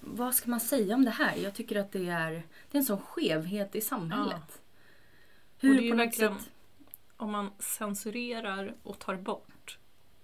Vad 0.00 0.34
ska 0.34 0.50
man 0.50 0.60
säga 0.60 0.94
om 0.94 1.04
det 1.04 1.10
här? 1.10 1.36
Jag 1.36 1.54
tycker 1.54 1.80
att 1.80 1.92
det 1.92 2.08
är, 2.08 2.30
det 2.70 2.76
är 2.76 2.78
en 2.78 2.84
sån 2.84 3.00
skevhet 3.00 3.74
i 3.74 3.80
samhället. 3.80 4.62
Och 5.56 5.60
Hur 5.60 5.90
på 5.90 5.96
något 5.96 6.14
sätt... 6.14 6.50
Om 7.16 7.30
man 7.30 7.50
censurerar 7.58 8.74
och 8.82 8.98
tar 8.98 9.16
bort 9.16 9.78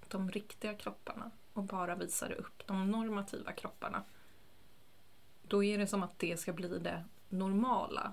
de 0.09 0.31
riktiga 0.31 0.75
kropparna 0.75 1.31
och 1.53 1.63
bara 1.63 1.95
visar 1.95 2.33
upp 2.33 2.67
de 2.67 2.91
normativa 2.91 3.53
kropparna. 3.53 4.05
Då 5.43 5.65
är 5.65 5.79
det 5.79 5.87
som 5.87 6.03
att 6.03 6.19
det 6.19 6.41
ska 6.41 6.53
bli 6.53 6.79
det 6.79 7.05
normala. 7.29 8.13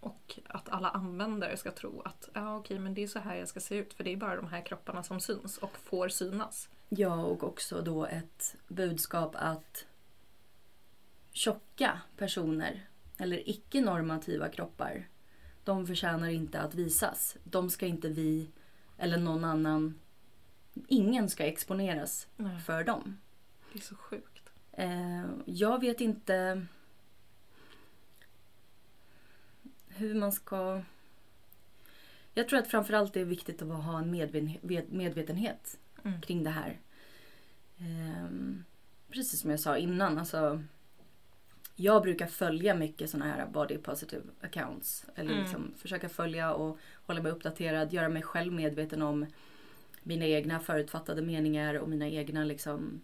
Och 0.00 0.38
att 0.46 0.68
alla 0.68 0.88
användare 0.88 1.56
ska 1.56 1.70
tro 1.70 2.02
att 2.04 2.28
ja, 2.32 2.56
okej, 2.56 2.78
men 2.78 2.94
det 2.94 3.02
är 3.02 3.06
så 3.06 3.18
här 3.18 3.34
jag 3.34 3.48
ska 3.48 3.60
se 3.60 3.76
ut 3.76 3.94
för 3.94 4.04
det 4.04 4.12
är 4.12 4.16
bara 4.16 4.36
de 4.36 4.46
här 4.46 4.66
kropparna 4.66 5.02
som 5.02 5.20
syns 5.20 5.58
och 5.58 5.78
får 5.78 6.08
synas. 6.08 6.68
Ja, 6.88 7.24
och 7.24 7.44
också 7.44 7.82
då 7.82 8.06
ett 8.06 8.56
budskap 8.68 9.36
att 9.38 9.86
tjocka 11.32 12.00
personer 12.16 12.88
eller 13.18 13.48
icke-normativa 13.48 14.48
kroppar, 14.48 15.08
de 15.64 15.86
förtjänar 15.86 16.28
inte 16.28 16.60
att 16.60 16.74
visas. 16.74 17.36
De 17.44 17.70
ska 17.70 17.86
inte 17.86 18.08
vi 18.08 18.50
eller 18.98 19.18
någon 19.18 19.44
annan, 19.44 20.00
ingen 20.88 21.28
ska 21.28 21.44
exponeras 21.44 22.28
Nej. 22.36 22.60
för 22.60 22.84
dem. 22.84 23.16
Det 23.72 23.78
är 23.78 23.82
så 23.82 23.96
sjukt. 23.96 24.50
Eh, 24.72 25.26
jag 25.44 25.80
vet 25.80 26.00
inte 26.00 26.66
hur 30.00 30.14
man 30.14 30.32
ska... 30.32 30.82
Jag 32.34 32.48
tror 32.48 32.58
att 32.58 32.68
framförallt 32.68 33.14
det 33.14 33.20
är 33.20 33.24
viktigt 33.24 33.62
att 33.62 33.68
ha 33.84 33.98
en 33.98 34.10
medveten- 34.14 34.84
medvetenhet 34.90 35.78
Mm. 36.04 36.20
kring 36.20 36.44
det 36.44 36.50
här. 36.50 36.80
Ehm, 37.78 38.64
precis 39.10 39.40
som 39.40 39.50
jag 39.50 39.60
sa 39.60 39.76
innan, 39.76 40.18
alltså, 40.18 40.62
jag 41.76 42.02
brukar 42.02 42.26
följa 42.26 42.74
mycket 42.74 43.10
såna 43.10 43.24
här 43.24 43.46
body 43.46 43.78
positive 43.78 44.22
accounts. 44.40 45.04
Eller 45.14 45.30
Mm. 45.30 45.42
liksom 45.42 45.72
försöka 45.76 46.08
följa 46.08 46.54
och 46.54 46.78
hålla 47.06 47.22
mig 47.22 47.32
uppdaterad, 47.32 47.92
göra 47.92 48.08
mig 48.08 48.22
själv 48.22 48.52
medveten 48.52 49.02
om 49.02 49.26
mina 50.02 50.24
egna 50.26 50.60
förutfattade 50.60 51.22
meningar 51.22 51.74
och 51.74 51.88
mina 51.88 52.08
egna 52.08 52.44
liksom, 52.44 53.00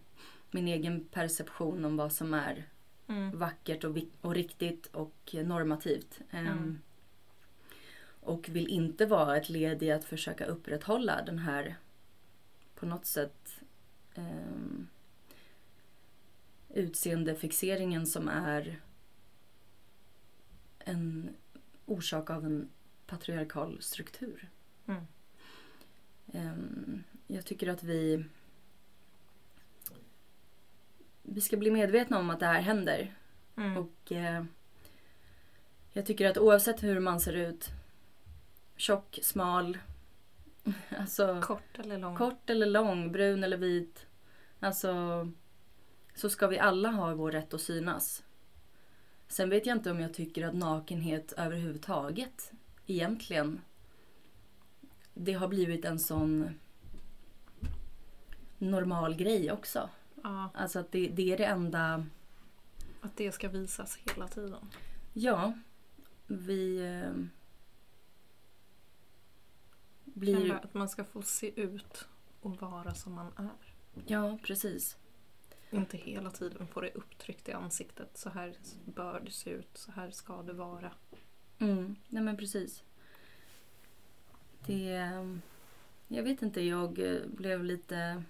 min 0.50 0.68
egen 0.68 1.04
perception 1.04 1.84
om 1.84 1.96
vad 1.96 2.12
som 2.12 2.34
är 2.34 2.64
Mm. 3.08 3.38
vackert 3.38 3.84
och, 3.84 3.96
och 4.20 4.34
riktigt 4.34 4.86
och 4.86 5.34
normativt. 5.44 6.20
Mm. 6.30 6.78
Och 8.26 8.48
vill 8.48 8.68
inte 8.68 9.06
vara 9.06 9.36
ett 9.36 9.48
led 9.48 9.82
i 9.82 9.90
att 9.90 10.04
försöka 10.04 10.46
upprätthålla 10.46 11.22
den 11.22 11.38
här 11.38 11.76
på 12.74 12.86
något 12.86 13.06
sätt 13.06 13.60
um, 14.14 14.88
utseendefixeringen 16.68 18.06
som 18.06 18.28
är 18.28 18.80
en 20.78 21.30
orsak 21.86 22.30
av 22.30 22.44
en 22.44 22.68
patriarkal 23.06 23.82
struktur. 23.82 24.48
Mm. 24.86 25.02
Ehm, 26.32 27.02
jag 27.26 27.44
tycker 27.44 27.68
att 27.68 27.82
vi 27.82 28.24
vi 31.22 31.40
ska 31.40 31.56
bli 31.56 31.70
medvetna 31.70 32.18
om 32.18 32.30
att 32.30 32.40
det 32.40 32.46
här 32.46 32.60
händer 32.60 33.14
Mm. 33.56 33.76
och 33.76 34.12
eh, 34.12 34.44
jag 35.92 36.06
tycker 36.06 36.30
att 36.30 36.38
oavsett 36.38 36.82
hur 36.82 37.00
man 37.00 37.20
ser 37.20 37.32
ut, 37.32 37.70
tjock, 38.76 39.18
smal, 39.22 39.78
alltså 40.98 41.40
Kort 41.42 41.78
eller 41.78 41.98
lång? 41.98 42.16
kort 42.16 42.50
eller 42.50 42.66
lång, 42.66 43.12
brun 43.12 43.44
eller 43.44 43.56
vit, 43.56 44.06
alltså 44.60 44.92
så 46.14 46.30
ska 46.30 46.46
vi 46.46 46.58
alla 46.58 46.88
ha 46.90 47.14
vår 47.14 47.32
rätt 47.32 47.54
att 47.54 47.60
synas. 47.60 48.22
Sen 49.28 49.50
vet 49.50 49.66
jag 49.66 49.76
inte 49.76 49.90
om 49.90 50.00
jag 50.00 50.14
tycker 50.14 50.46
att 50.46 50.54
nakenhet 50.54 51.32
överhuvudtaget 51.36 52.52
egentligen 52.86 53.60
det 55.14 55.32
har 55.32 55.48
blivit 55.48 55.84
en 55.84 55.98
sån 55.98 56.54
normal 58.58 59.14
grej 59.14 59.52
också. 59.52 59.90
Ja, 60.22 60.50
Alltså 60.54 60.78
att 60.78 60.92
det, 60.92 61.08
det 61.08 61.32
är 61.32 61.38
det 61.38 61.44
enda 61.44 62.06
att 63.00 63.16
det 63.16 63.32
ska 63.32 63.48
visas 63.48 63.96
hela 63.96 64.28
tiden. 64.28 64.70
Ja, 65.12 65.52
vi 66.26 66.78
eh, 66.78 67.12
blir... 70.16 70.52
Att 70.52 70.74
man 70.74 70.88
ska 70.88 71.04
få 71.04 71.22
se 71.22 71.60
ut 71.60 72.08
och 72.40 72.60
vara 72.60 72.94
som 72.94 73.12
man 73.12 73.32
är. 73.36 73.74
Ja, 74.06 74.38
precis. 74.42 74.96
Inte 75.70 75.96
hela 75.96 76.30
tiden 76.30 76.66
få 76.66 76.80
det 76.80 76.90
upptryckt 76.94 77.48
i 77.48 77.52
ansiktet. 77.52 78.18
Så 78.18 78.30
här 78.30 78.54
bör 78.84 79.20
det 79.24 79.30
se 79.30 79.50
ut, 79.50 79.68
så 79.74 79.92
här 79.92 80.10
ska 80.10 80.42
det 80.42 80.52
vara. 80.52 80.92
Mm, 81.58 81.96
nej 82.08 82.22
men 82.22 82.36
precis. 82.36 82.82
Det... 84.66 84.88
ehm, 84.92 85.42
Jag 86.08 86.22
vet 86.22 86.42
inte, 86.42 86.60
jag 86.60 86.98
eh, 86.98 87.26
blev 87.26 87.64
lite 87.64 88.22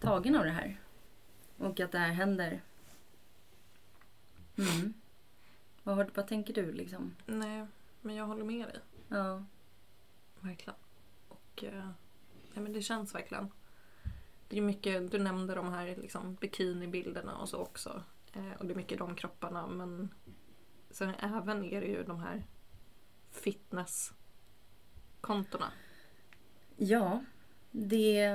tagen 0.00 0.36
av 0.36 0.44
det 0.44 0.50
här. 0.50 0.80
Och 1.58 1.80
att 1.80 1.92
det 1.92 1.98
här 1.98 2.12
händer. 2.12 2.60
Mm. 4.58 4.94
Vad, 5.82 5.96
har, 5.96 6.10
vad 6.14 6.26
tänker 6.28 6.54
du 6.54 6.72
liksom? 6.72 7.14
Nej, 7.26 7.66
men 8.00 8.14
jag 8.14 8.26
håller 8.26 8.44
med 8.44 8.68
dig. 8.68 8.78
Ja. 9.08 9.44
Verkligen. 10.42 10.78
Och 11.28 11.64
eh, 11.64 11.88
nej, 12.54 12.62
men 12.62 12.72
det 12.72 12.82
känns 12.82 13.14
verkligen. 13.14 13.50
Det 14.48 14.58
är 14.58 14.62
mycket, 14.62 15.10
du 15.10 15.18
nämnde 15.18 15.54
de 15.54 15.72
här 15.72 15.96
liksom, 15.96 16.34
bikinibilderna 16.34 17.36
och 17.36 17.48
så 17.48 17.58
också. 17.58 18.02
Eh, 18.32 18.52
och 18.58 18.66
det 18.66 18.72
är 18.72 18.76
mycket 18.76 18.98
de 18.98 19.14
kropparna 19.14 19.66
men 19.66 20.14
sen 20.90 21.14
även 21.14 21.64
är 21.64 21.80
det 21.80 21.86
ju 21.86 22.04
de 22.04 22.20
här 22.20 22.46
fitnesskontona. 23.30 25.72
Ja, 26.76 27.24
det... 27.70 28.28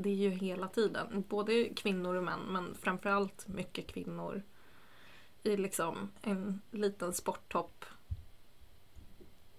Det 0.00 0.10
är 0.10 0.14
ju 0.14 0.30
hela 0.30 0.68
tiden, 0.68 1.24
både 1.28 1.68
kvinnor 1.68 2.14
och 2.14 2.24
män 2.24 2.40
men 2.40 2.74
framförallt 2.74 3.48
mycket 3.48 3.86
kvinnor 3.86 4.42
i 5.42 5.56
liksom 5.56 6.10
en 6.22 6.60
liten 6.70 7.12
sporttopp 7.12 7.84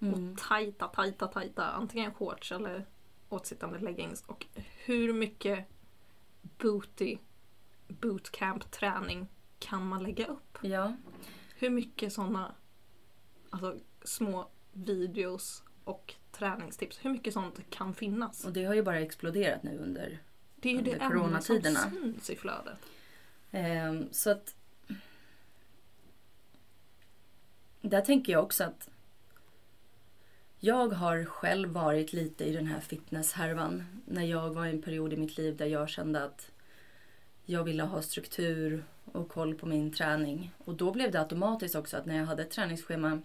Mm. 0.02 0.14
och 0.14 0.38
tajta, 0.38 0.88
tajta, 0.88 1.28
tajta 1.28 1.66
antingen 1.66 2.14
shorts 2.14 2.52
eller 2.52 2.86
åtsittande 3.30 3.80
leggings 3.80 4.24
och 4.28 4.45
hur 4.86 5.14
mycket 5.14 5.66
booty 6.41 7.18
bootcamp-träning 7.88 9.28
kan 9.60 9.88
man 9.88 10.04
lägga 10.04 10.26
upp? 10.26 10.58
Ja. 10.62 10.95
Hur 11.56 11.70
mycket 11.70 12.14
sådana 12.14 12.56
alltså, 13.50 13.76
små 14.04 14.50
videos 14.72 15.64
och 15.84 16.16
träningstips, 16.32 17.06
hur 17.06 17.10
mycket 17.10 17.34
sånt 17.34 17.70
kan 17.70 17.93
finnas? 17.93 18.45
Och 18.45 18.54
det 18.54 18.66
har 18.66 18.74
ju 18.74 18.84
bara 18.84 19.00
exploderat 19.00 19.64
nu 19.64 19.78
under... 19.78 20.20
Det 20.56 20.70
är 20.70 20.74
ju 20.74 20.82
det 20.82 20.93
under 20.93 21.06
ämne 21.06 21.41
som 21.41 21.62
syns 21.62 22.30
i 22.30 22.36
flödet. 22.36 22.80
ehm, 23.52 24.08
så 24.12 24.32
att... 24.32 24.56
Där 27.82 28.02
tänker 28.02 28.34
jag 28.34 28.43
också 28.43 28.64
att 28.64 28.89
jag 30.60 30.89
har 30.89 31.26
själv 31.26 31.70
varit 31.70 32.14
lite 32.14 32.45
i 32.45 32.53
den 32.53 32.68
här 32.68 32.80
fitnesshärvan 32.80 33.84
när 34.05 34.24
jag 34.24 34.49
var 34.49 34.66
i 34.66 34.70
en 34.70 34.82
period 34.82 35.14
i 35.14 35.18
mitt 35.18 35.38
liv 35.38 35.57
där 35.57 35.66
jag 35.66 35.89
kände 35.89 36.24
att 36.24 36.51
jag 37.45 37.64
ville 37.64 37.84
ha 37.84 38.01
struktur 38.01 38.84
och 39.05 39.30
koll 39.30 39.55
på 39.55 39.66
min 39.66 39.91
träning. 39.93 40.53
Och 40.57 40.76
då 40.76 40.91
blev 40.91 41.12
det 41.12 41.20
automatiskt 41.20 41.76
också 41.76 41.97
att 41.97 42.05
när 42.05 42.18
jag 42.18 42.26
hade 42.26 42.43
ett 42.43 42.51
träningsschema 42.51 43.22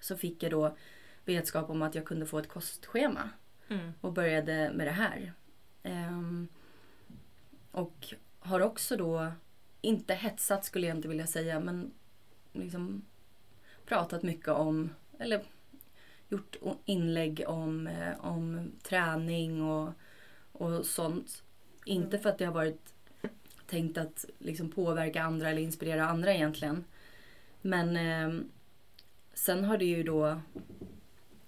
så 0.00 0.16
fick 0.16 0.42
jag 0.42 0.50
då 0.50 0.76
vetskap 1.24 1.70
om 1.70 1.82
att 1.82 1.94
jag 1.94 2.04
kunde 2.04 2.26
få 2.26 2.38
ett 2.38 2.48
kostschema 2.48 3.30
Mm. 3.68 3.92
och 4.00 4.12
började 4.12 4.70
med 4.74 4.86
det 4.86 4.90
här. 4.90 5.32
Ehm, 5.82 6.48
och 7.70 8.14
har 8.38 8.60
också 8.60 8.96
då, 8.96 9.32
inte 9.80 10.14
hetsat 10.14 10.64
skulle 10.64 10.86
jag 10.86 10.96
inte 10.96 11.08
vilja 11.08 11.26
säga, 11.26 11.60
men 11.60 11.92
liksom 12.52 13.04
pratat 13.86 14.22
mycket 14.22 14.48
om, 14.48 14.90
eller 15.18 15.42
gjort 16.28 16.56
inlägg 16.84 17.44
om, 17.46 17.86
eh, 17.86 18.24
om 18.24 18.72
träning 18.82 19.62
och, 19.62 19.92
och 20.52 20.86
sånt. 20.86 21.42
Inte 21.84 22.18
för 22.18 22.28
att 22.28 22.38
det 22.38 22.44
har 22.44 22.52
varit 22.52 22.94
tänkt 23.66 23.98
att 23.98 24.24
liksom 24.38 24.70
påverka 24.70 25.22
andra 25.22 25.50
eller 25.50 25.62
inspirera 25.62 26.08
andra 26.08 26.34
egentligen. 26.34 26.84
Men 27.62 27.96
ehm, 27.96 28.48
sen 29.34 29.64
har 29.64 29.78
det 29.78 29.84
ju 29.84 30.02
då 30.02 30.40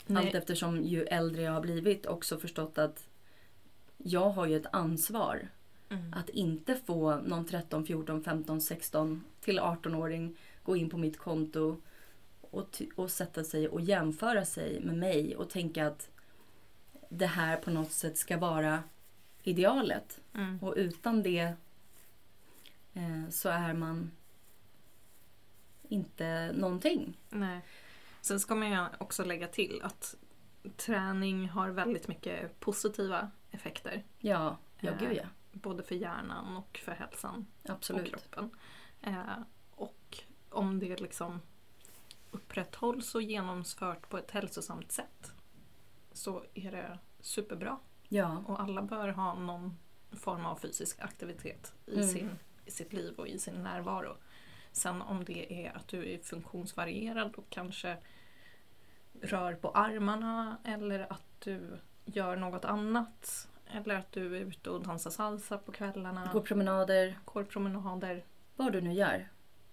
Nej. 0.07 0.25
allt 0.25 0.35
eftersom 0.35 0.83
ju 0.83 1.05
äldre 1.05 1.43
jag 1.43 1.53
har 1.53 1.61
blivit 1.61 2.07
också 2.07 2.39
förstått 2.39 2.79
att 2.79 3.09
jag 3.97 4.31
har 4.31 4.47
ju 4.47 4.57
ett 4.57 4.67
ansvar 4.73 5.49
Mm. 5.91 6.13
att 6.13 6.29
inte 6.29 6.75
få 6.75 7.17
någon 7.17 7.47
13, 7.47 7.87
14, 7.87 8.25
15, 8.25 8.61
16 8.61 9.25
till 9.41 9.61
18-åring 9.61 10.37
gå 10.63 10.77
in 10.77 10.91
på 10.91 10.99
mitt 10.99 11.19
konto 11.19 11.77
och, 12.51 12.83
och 12.97 13.11
sätta 13.11 13.45
sig 13.45 13.69
och 13.69 13.81
jämföra 13.81 14.45
sig 14.45 14.81
med 14.81 14.97
mig 14.97 15.37
och 15.37 15.51
tänka 15.51 15.87
att 15.87 16.11
det 17.09 17.27
här 17.27 17.57
på 17.57 17.71
något 17.71 17.93
sätt 17.93 18.19
ska 18.19 18.39
vara 18.39 18.83
idealet. 19.43 20.21
Mm. 20.35 20.59
Och 20.63 20.75
utan 20.77 21.23
det 21.23 21.53
eh, 22.95 23.29
så 23.31 23.49
är 23.49 23.75
man 23.75 24.11
inte 25.89 26.53
någonting. 26.53 27.19
Nej. 27.29 27.61
Sen 28.21 28.41
ska 28.41 28.55
man 28.55 28.71
ju 28.71 28.87
också 28.99 29.25
lägga 29.25 29.49
till 29.49 29.81
att 29.83 30.15
träning 30.77 31.49
har 31.49 31.71
väldigt 31.71 32.09
mycket 32.09 32.61
positiva 32.61 33.31
effekter. 33.51 34.05
Ja, 34.19 34.59
ja 34.81 34.91
Eh, 34.91 34.99
gud 34.99 35.17
ja. 35.17 35.25
Både 35.53 35.83
för 35.83 35.95
hjärnan 35.95 36.57
och 36.57 36.81
för 36.85 36.93
hälsan 36.93 37.47
och 37.63 37.71
Absolut. 37.71 38.11
kroppen. 38.11 38.51
Eh, 39.01 39.39
och 39.71 40.19
om 40.51 40.79
det 40.79 41.01
liksom 41.01 41.41
upprätthålls 42.31 43.15
och 43.15 43.23
genomfört 43.23 44.09
på 44.09 44.19
ett 44.19 44.31
hälsosamt 44.31 44.93
sätt 44.93 45.33
så 46.13 46.45
är 46.55 46.73
det 46.73 46.99
superbra. 47.21 47.79
Ja, 48.09 48.45
Och 48.47 48.61
alla 48.61 48.83
bör 48.83 49.09
ha 49.09 49.35
någon 49.35 49.79
form 50.13 50.47
av 50.47 50.57
fysisk 50.57 51.01
aktivitet 51.01 51.75
i, 51.87 51.95
Mm. 51.95 52.09
sin, 52.09 52.31
i 52.65 52.71
sitt 52.71 52.93
liv 52.93 53.15
och 53.19 53.29
i 53.29 53.39
sin 53.39 53.63
närvaro. 53.63 54.17
Sen 54.73 55.03
om 55.03 55.25
det 55.25 55.67
är 55.67 55.77
att 55.77 55.89
du 55.89 56.13
är 56.13 56.19
funktionsvarierad 56.19 57.35
och 57.35 57.51
kanske 57.51 57.97
rör 59.23 59.55
på 59.55 59.71
armarna 59.71 60.57
eller 60.65 61.13
att 61.13 61.41
du 61.41 61.79
gör 62.05 62.37
något 62.37 62.65
annat. 62.65 63.49
Eller 63.71 63.95
att 63.95 64.13
du 64.13 64.37
är 64.37 64.41
ute 64.41 64.71
och 64.71 64.83
dansar 64.83 65.11
salsa 65.11 65.59
på 65.59 65.73
kvällarna, 65.73 66.29
på 66.33 66.41
promenader, 66.41 67.19
går 67.25 67.45
promenader. 67.45 68.25
vad 68.57 68.73
du 68.73 68.81
nu 68.81 68.93
gör. 68.93 69.29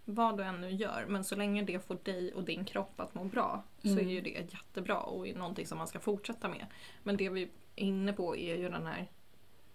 Vad 0.06 0.38
du 0.38 0.44
än 0.44 0.62
nu 0.62 0.72
gör, 0.72 1.06
men 1.08 1.24
så 1.24 1.36
länge 1.36 1.64
det 1.64 1.80
får 1.88 1.98
dig 2.04 2.34
och 2.34 2.44
din 2.44 2.66
kropp 2.66 3.00
att 3.00 3.16
må 3.16 3.24
bra 3.24 3.64
så 3.82 3.88
Mm. 3.88 4.08
är 4.08 4.12
ju 4.12 4.22
det 4.22 4.30
jättebra 4.30 5.00
och 5.00 5.28
är 5.28 5.36
någonting 5.36 5.68
som 5.68 5.78
man 5.78 5.88
ska 5.88 6.00
fortsätta 6.00 6.48
med. 6.48 6.66
Men 7.04 7.18
det 7.18 7.30
vi 7.30 7.42
är 7.44 7.50
inne 7.76 8.14
på 8.14 8.36
är 8.38 8.56
ju 8.56 8.70
den 8.70 8.86
här 8.86 9.12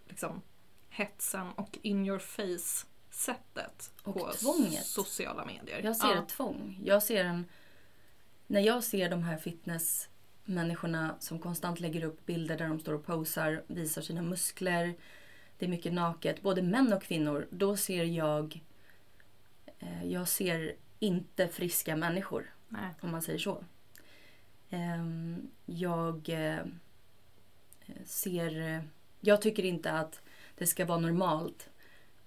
liksom, 0.09 0.43
hetsen 0.89 1.51
och 1.57 1.79
in 1.83 2.07
your 2.07 2.19
face 2.19 2.87
sättet 3.11 3.93
Och 4.03 4.15
på 4.15 4.33
tvånget. 4.33 4.87
sociala 4.87 5.45
medier. 5.45 5.81
Jag 5.85 5.97
ser 5.97 6.09
ja. 6.09 6.23
ett 6.23 6.29
tvång. 6.29 6.81
Jag 6.85 7.03
ser 7.03 7.25
en... 7.25 7.45
När 8.47 8.61
jag 8.61 8.85
ser 8.85 9.11
de 9.11 9.23
här 9.23 9.37
fitnessmänniskorna 9.37 11.17
som 11.21 11.39
konstant 11.39 11.81
lägger 11.81 12.05
upp 12.05 12.27
bilder 12.27 12.59
där 12.59 12.69
de 12.69 12.81
står 12.81 12.93
och 12.93 13.07
posar, 13.07 13.63
visar 13.67 14.03
sina 14.03 14.23
muskler. 14.23 14.95
Det 15.59 15.65
är 15.67 15.71
mycket 15.71 15.93
naket, 15.93 16.43
både 16.43 16.63
män 16.63 16.93
och 16.93 17.03
kvinnor. 17.03 17.47
Då 17.51 17.77
ser 17.77 18.05
jag... 18.05 18.61
Eh, 19.81 20.05
jag 20.05 20.29
ser 20.29 20.75
inte 20.99 21.49
friska 21.49 21.97
människor, 21.97 22.55
Nej. 22.69 22.89
om 23.01 23.11
man 23.11 23.23
säger 23.23 23.39
så. 23.39 23.65
Ehm, 24.71 25.51
jag 25.67 26.29
eh, 26.29 26.65
ser... 28.05 28.61
eh, 28.75 28.81
Jag 29.21 29.43
tycker 29.43 29.65
inte 29.65 29.93
att 29.93 30.21
det 30.59 30.67
ska 30.67 30.85
vara 30.85 30.99
normalt 30.99 31.71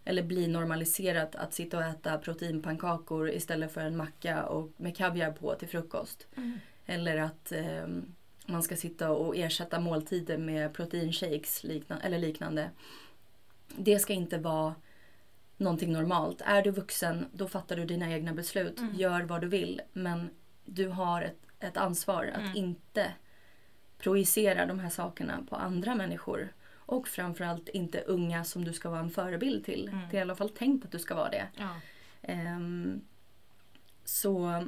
eller 0.05 0.23
bli 0.23 0.47
normaliserat 0.47 1.35
att 1.35 1.53
sitta 1.53 1.77
och 1.77 1.83
äta 1.83 2.17
proteinpannkakor 2.17 3.29
istället 3.29 3.71
för 3.71 3.81
en 3.81 3.97
macka 3.97 4.45
och 4.45 4.71
med 4.77 4.97
kaviar 4.97 5.31
på 5.31 5.55
till 5.55 5.67
frukost. 5.67 6.27
Mm. 6.35 6.59
Eller 6.85 7.17
att 7.17 7.51
eh, 7.51 7.87
man 8.45 8.63
ska 8.63 8.75
sitta 8.75 9.11
och 9.11 9.35
ersätta 9.37 9.79
måltider 9.79 10.37
med 10.37 10.73
proteinshakes 10.73 11.63
likna- 11.63 12.01
eller 12.01 12.19
liknande. 12.19 12.69
Det 13.77 13.99
ska 13.99 14.13
inte 14.13 14.37
vara 14.37 14.75
någonting 15.63 15.91
normalt. 15.91 16.41
Är 16.45 16.61
du 16.61 16.71
vuxen, 16.71 17.25
då 17.33 17.47
fattar 17.47 17.75
du 17.75 17.85
dina 17.85 18.11
egna 18.11 18.33
beslut. 18.33 18.79
Mm. 18.79 18.95
Gör 18.95 19.21
vad 19.21 19.41
du 19.41 19.47
vill. 19.47 19.81
Men 19.93 20.29
du 20.65 20.87
har 20.87 21.21
ett, 21.21 21.37
ett 21.59 21.77
ansvar 21.77 22.25
att 22.33 22.39
Mm. 22.41 22.55
inte 22.55 23.11
projicera 23.97 24.65
de 24.65 24.79
här 24.79 24.89
sakerna 24.89 25.43
på 25.49 25.55
andra 25.55 25.95
människor. 25.95 26.53
Och 26.85 27.07
framförallt 27.07 27.69
inte 27.69 28.01
unga 28.01 28.43
som 28.43 28.65
du 28.65 28.73
ska 28.73 28.89
vara 28.89 28.99
en 28.99 29.09
förebild 29.11 29.65
till. 29.65 29.87
Mm. 29.87 29.99
Det 30.11 30.17
är 30.17 30.19
i 30.19 30.21
alla 30.21 30.35
fall 30.35 30.49
tänkt 30.49 30.85
att 30.85 30.91
du 30.91 30.99
ska 30.99 31.15
vara 31.15 31.29
det. 31.29 31.47
Ja. 31.57 31.75
Ehm, 32.21 33.01
så 34.05 34.63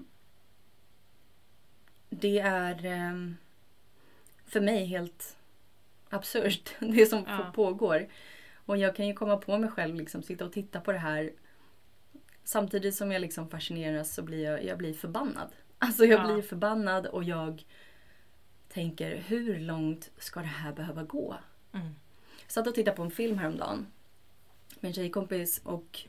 det 2.09 2.39
är 2.39 2.85
ehm, 2.85 3.37
för 4.45 4.61
mig 4.61 4.85
helt 4.85 5.37
absurt 6.09 6.75
det 6.79 7.05
som 7.05 7.23
Ja. 7.27 7.51
pågår. 7.55 8.07
Och 8.65 8.77
jag 8.77 8.95
kan 8.95 9.07
ju 9.07 9.13
komma 9.13 9.37
på 9.37 9.57
mig 9.57 9.69
själv 9.69 9.95
liksom 9.95 10.23
sitta 10.23 10.45
och 10.45 10.53
titta 10.53 10.81
på 10.81 10.91
det 10.91 10.97
här. 10.97 11.31
Samtidigt 12.43 12.95
som 12.95 13.11
jag 13.11 13.21
liksom 13.21 13.49
fascineras 13.49 14.13
så 14.13 14.21
blir 14.23 14.43
jag, 14.43 14.63
jag 14.65 14.77
blir 14.77 14.93
förbannad. 14.93 15.47
Alltså 15.79 16.05
jag 16.05 16.19
Ja. 16.19 16.33
blir 16.33 16.41
förbannad 16.43 17.05
och 17.07 17.23
jag 17.23 17.65
tänker 18.69 19.17
hur 19.27 19.59
långt 19.59 20.11
ska 20.17 20.39
det 20.39 20.45
här 20.45 20.73
behöva 20.73 21.03
gå? 21.03 21.35
Mm. 21.73 21.95
satt 22.47 22.67
och 22.67 22.75
tittade 22.75 22.97
på 22.97 23.03
en 23.03 23.11
film 23.11 23.37
häromdagen. 23.37 23.87
med 24.79 24.89
en 24.89 24.93
tjejkompis 24.93 25.61
och 25.63 25.99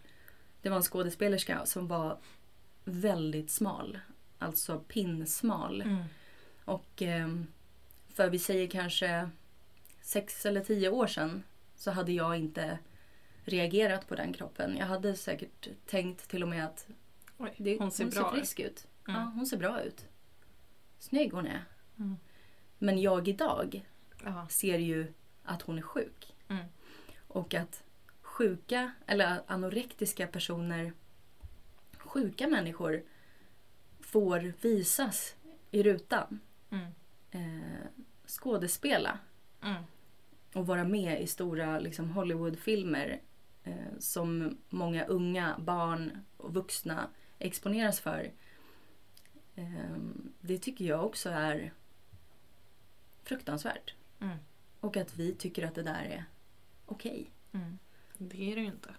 det 0.62 0.68
var 0.68 0.76
en 0.76 0.82
skådespelerska 0.82 1.66
som 1.66 1.88
var 1.88 2.18
väldigt 2.84 3.50
smal. 3.50 3.98
Alltså 4.38 4.78
pinsmal. 4.78 5.82
Mm. 5.82 6.02
Och 6.64 7.02
eh, 7.02 7.28
för 8.09 8.30
vi 8.30 8.38
säger 8.38 8.66
kanske 8.66 9.30
sex 10.00 10.46
eller 10.46 10.61
tio 10.64 10.88
år 10.88 11.07
sedan 11.07 11.42
så 11.76 11.90
hade 11.90 12.12
jag 12.12 12.36
inte 12.36 12.78
reagerat 13.44 14.08
på 14.08 14.14
den 14.14 14.32
kroppen. 14.32 14.76
Jag 14.76 14.86
hade 14.86 15.16
säkert 15.16 15.68
tänkt 15.86 16.28
till 16.28 16.42
och 16.42 16.48
med 16.48 16.64
att 16.64 16.86
Oj, 17.38 17.54
det, 17.56 17.78
hon 17.78 17.90
ser 17.90 18.06
bra 18.10 18.28
ut. 18.32 18.38
frisk 18.38 18.60
ut. 18.60 18.86
Mm. 19.08 19.20
Ja, 19.20 19.32
hon 19.34 19.46
ser 19.46 19.56
bra 19.56 19.80
ut. 19.82 20.04
Snygg 20.98 21.32
hon 21.32 21.46
är. 21.46 21.64
Mm. 21.98 22.16
Men 22.78 23.00
jag 23.00 23.28
idag 23.28 23.84
Ja. 24.24 24.46
ser 24.50 24.78
ju 24.78 25.12
att 25.44 25.62
hon 25.62 25.78
är 25.78 25.82
sjuk. 25.82 26.34
Mm. 26.48 26.64
Och 27.28 27.54
att 27.54 27.82
sjuka 28.20 28.92
eller 29.06 29.42
anorektiska 29.46 30.26
personer, 30.26 30.92
sjuka 31.98 32.46
människor 32.48 33.02
får 34.00 34.52
visas 34.60 35.34
i 35.70 35.82
rutan. 35.82 36.40
Mm. 36.70 36.86
Eh, 37.30 37.86
skådespela 38.26 39.18
Mm. 39.62 39.82
Och 40.57 40.66
vara 40.66 40.84
med 40.84 41.22
i 41.22 41.26
stora 41.26 41.78
liksom, 41.78 42.11
Hollywoodfilmer 42.11 43.20
eh, 43.64 43.98
som 43.98 44.59
många 44.68 45.04
unga, 45.04 45.59
barn 45.59 46.24
och 46.36 46.54
vuxna 46.54 47.09
exponeras 47.38 48.00
för. 48.00 48.32
Eh, 49.54 49.96
det 50.40 50.59
tycker 50.59 50.84
jag 50.84 51.04
också 51.04 51.30
är 51.30 51.72
fruktansvärt. 53.22 53.94
Mm. 54.20 54.36
Och 54.80 54.96
att 54.96 55.16
vi 55.16 55.34
tycker 55.34 55.66
att 55.66 55.74
det 55.74 55.82
där 55.82 56.04
är 56.04 56.24
okej. 56.86 57.30
Mm. 57.52 57.78
Det 58.18 58.52
är 58.52 58.57
det 58.57 58.61
ju 58.61 58.66
inte. 58.66 58.94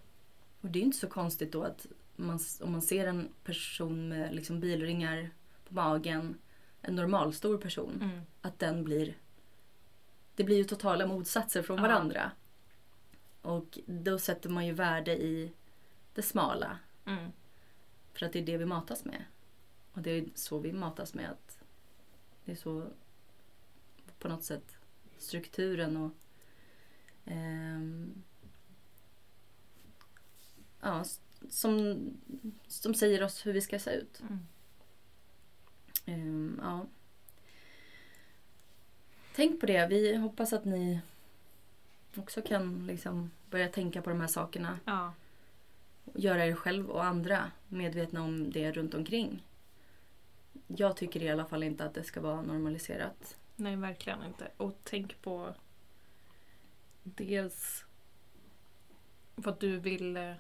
Och 0.62 0.70
det 0.70 0.80
är 0.80 0.84
inte 0.84 0.98
så 0.98 1.08
konstigt 1.08 1.52
då 1.52 1.64
att 1.64 1.86
man, 2.16 2.40
om 2.62 2.72
man 2.72 2.82
ser 2.82 3.08
en 3.08 3.30
person 3.44 4.08
med 4.08 4.36
liksom 4.36 4.60
bilringar 4.60 5.30
på 5.68 5.74
magen, 5.74 6.36
en 6.82 6.96
normalstor 6.96 7.58
person, 7.58 8.00
Mm. 8.02 8.22
att 8.42 8.60
den 8.60 8.84
blir... 8.84 9.16
Det 10.38 10.44
blir 10.44 10.58
ju 10.58 10.64
totala 10.64 11.08
motsatser 11.08 11.62
från 11.62 11.82
varandra. 11.82 12.32
Och 13.42 13.80
då 13.86 14.20
sätter 14.20 14.50
man 14.50 14.66
ju 14.66 14.74
värde 14.74 15.18
i 15.18 15.52
det 16.14 16.22
smala. 16.22 16.80
Mm. 17.06 17.32
För 18.14 18.26
att 18.26 18.34
det 18.34 18.40
är 18.40 18.46
det 18.46 18.58
vi 18.58 18.66
matas 18.66 19.06
med. 19.06 19.24
Och 19.94 20.02
det 20.02 20.12
är 20.12 20.26
så 20.36 20.60
vi 20.60 20.74
matas 20.74 21.14
med 21.14 21.30
att 21.30 21.60
det 22.46 22.52
är 22.52 22.56
så 22.56 22.88
på 24.20 24.28
något 24.28 24.44
sätt 24.44 24.78
strukturen 25.18 25.98
och 25.98 26.12
ehm, 27.26 28.24
ja, 30.82 31.06
som, 31.50 32.00
som 32.68 32.94
säger 32.94 33.24
oss 33.24 33.46
hur 33.46 33.54
vi 33.54 33.62
ska 33.62 33.80
se 33.80 33.92
ut. 33.92 34.22
Mm. 34.22 34.40
Ehm, 36.06 36.60
ja. 36.64 36.86
Tänk 39.38 39.60
på 39.60 39.66
det. 39.66 39.88
Vi 39.88 40.16
hoppas 40.16 40.54
att 40.54 40.66
ni 40.66 41.02
också 42.16 42.42
kan 42.42 42.88
liksom 42.88 43.32
börja 43.50 43.70
tänka 43.70 44.02
på 44.02 44.10
de 44.10 44.22
här 44.22 44.28
sakerna. 44.28 44.80
Ja. 44.86 45.14
Och 46.06 46.20
göra 46.20 46.46
er 46.46 46.56
själv 46.56 46.90
och 46.90 47.04
andra 47.04 47.52
medvetna 47.68 48.24
om 48.24 48.52
det 48.52 48.72
runt 48.72 48.94
omkring. 48.94 49.48
Jag 50.68 50.98
tycker 50.98 51.24
i 51.24 51.30
alla 51.30 51.46
fall 51.46 51.64
inte 51.64 51.86
att 51.86 51.94
det 51.94 52.04
ska 52.04 52.22
vara 52.22 52.42
normaliserat. 52.42 53.38
Nej, 53.56 53.76
verkligen 53.76 54.24
inte. 54.24 54.52
Och 54.58 54.78
tänk 54.84 55.22
på 55.22 55.56
dels 57.04 57.86
vad 59.36 59.60
du 59.60 59.80
vill 59.80 60.18
eh, 60.18 60.34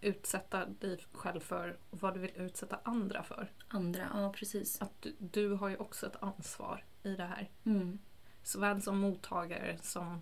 utsätta 0.00 0.66
dig 0.66 0.98
själv 1.12 1.40
för 1.40 1.76
och 1.90 2.00
vad 2.00 2.14
du 2.14 2.20
vill 2.20 2.36
utsätta 2.36 2.78
andra 2.82 3.22
för. 3.22 3.52
Andra, 3.68 4.08
ja 4.14 4.32
precis. 4.32 4.82
Att 4.82 5.02
du, 5.02 5.14
du 5.18 5.48
har 5.48 5.68
ju 5.68 5.76
också 5.76 6.06
ett 6.06 6.22
ansvar 6.22 6.84
i 7.02 7.14
det 7.14 7.24
här. 7.24 7.48
Mm. 7.64 7.98
Såväl 8.42 8.82
som 8.82 8.98
mottagare 8.98 9.78
som... 9.82 10.20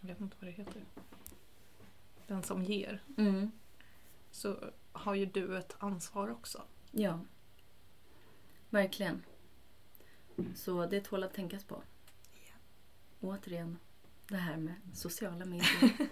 Jag 0.00 0.08
vet 0.08 0.20
inte 0.20 0.36
vad 0.40 0.48
det 0.48 0.52
heter. 0.52 0.84
Den 2.26 2.42
som 2.42 2.64
ger. 2.64 3.02
Mm. 3.18 3.50
Så 4.30 4.56
har 4.92 5.14
ju 5.14 5.26
du 5.26 5.58
ett 5.58 5.76
ansvar 5.78 6.28
också. 6.30 6.62
Ja. 6.90 7.20
Verkligen. 8.70 9.22
Så 10.54 10.86
det 10.86 11.00
tål 11.00 11.24
att 11.24 11.34
tänkas 11.34 11.64
på. 11.64 11.82
Återigen, 13.20 13.78
det 14.28 14.36
här 14.36 14.56
med 14.56 14.74
sociala 14.94 15.44
medier. 15.44 16.08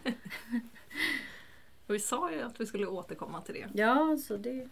Och 1.86 1.94
vi 1.94 1.98
sa 1.98 2.32
ju 2.32 2.42
att 2.42 2.60
vi 2.60 2.66
skulle 2.66 2.86
återkomma 2.86 3.40
till 3.40 3.54
det. 3.54 3.80
ja, 3.80 4.16
så 4.26 4.36
det, 4.36 4.68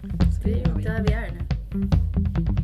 Så 0.00 0.48
det 0.48 0.60
är 0.60 0.74
där 0.74 1.04
vi 1.06 1.12
är 1.12 1.30
nu. 1.30 2.59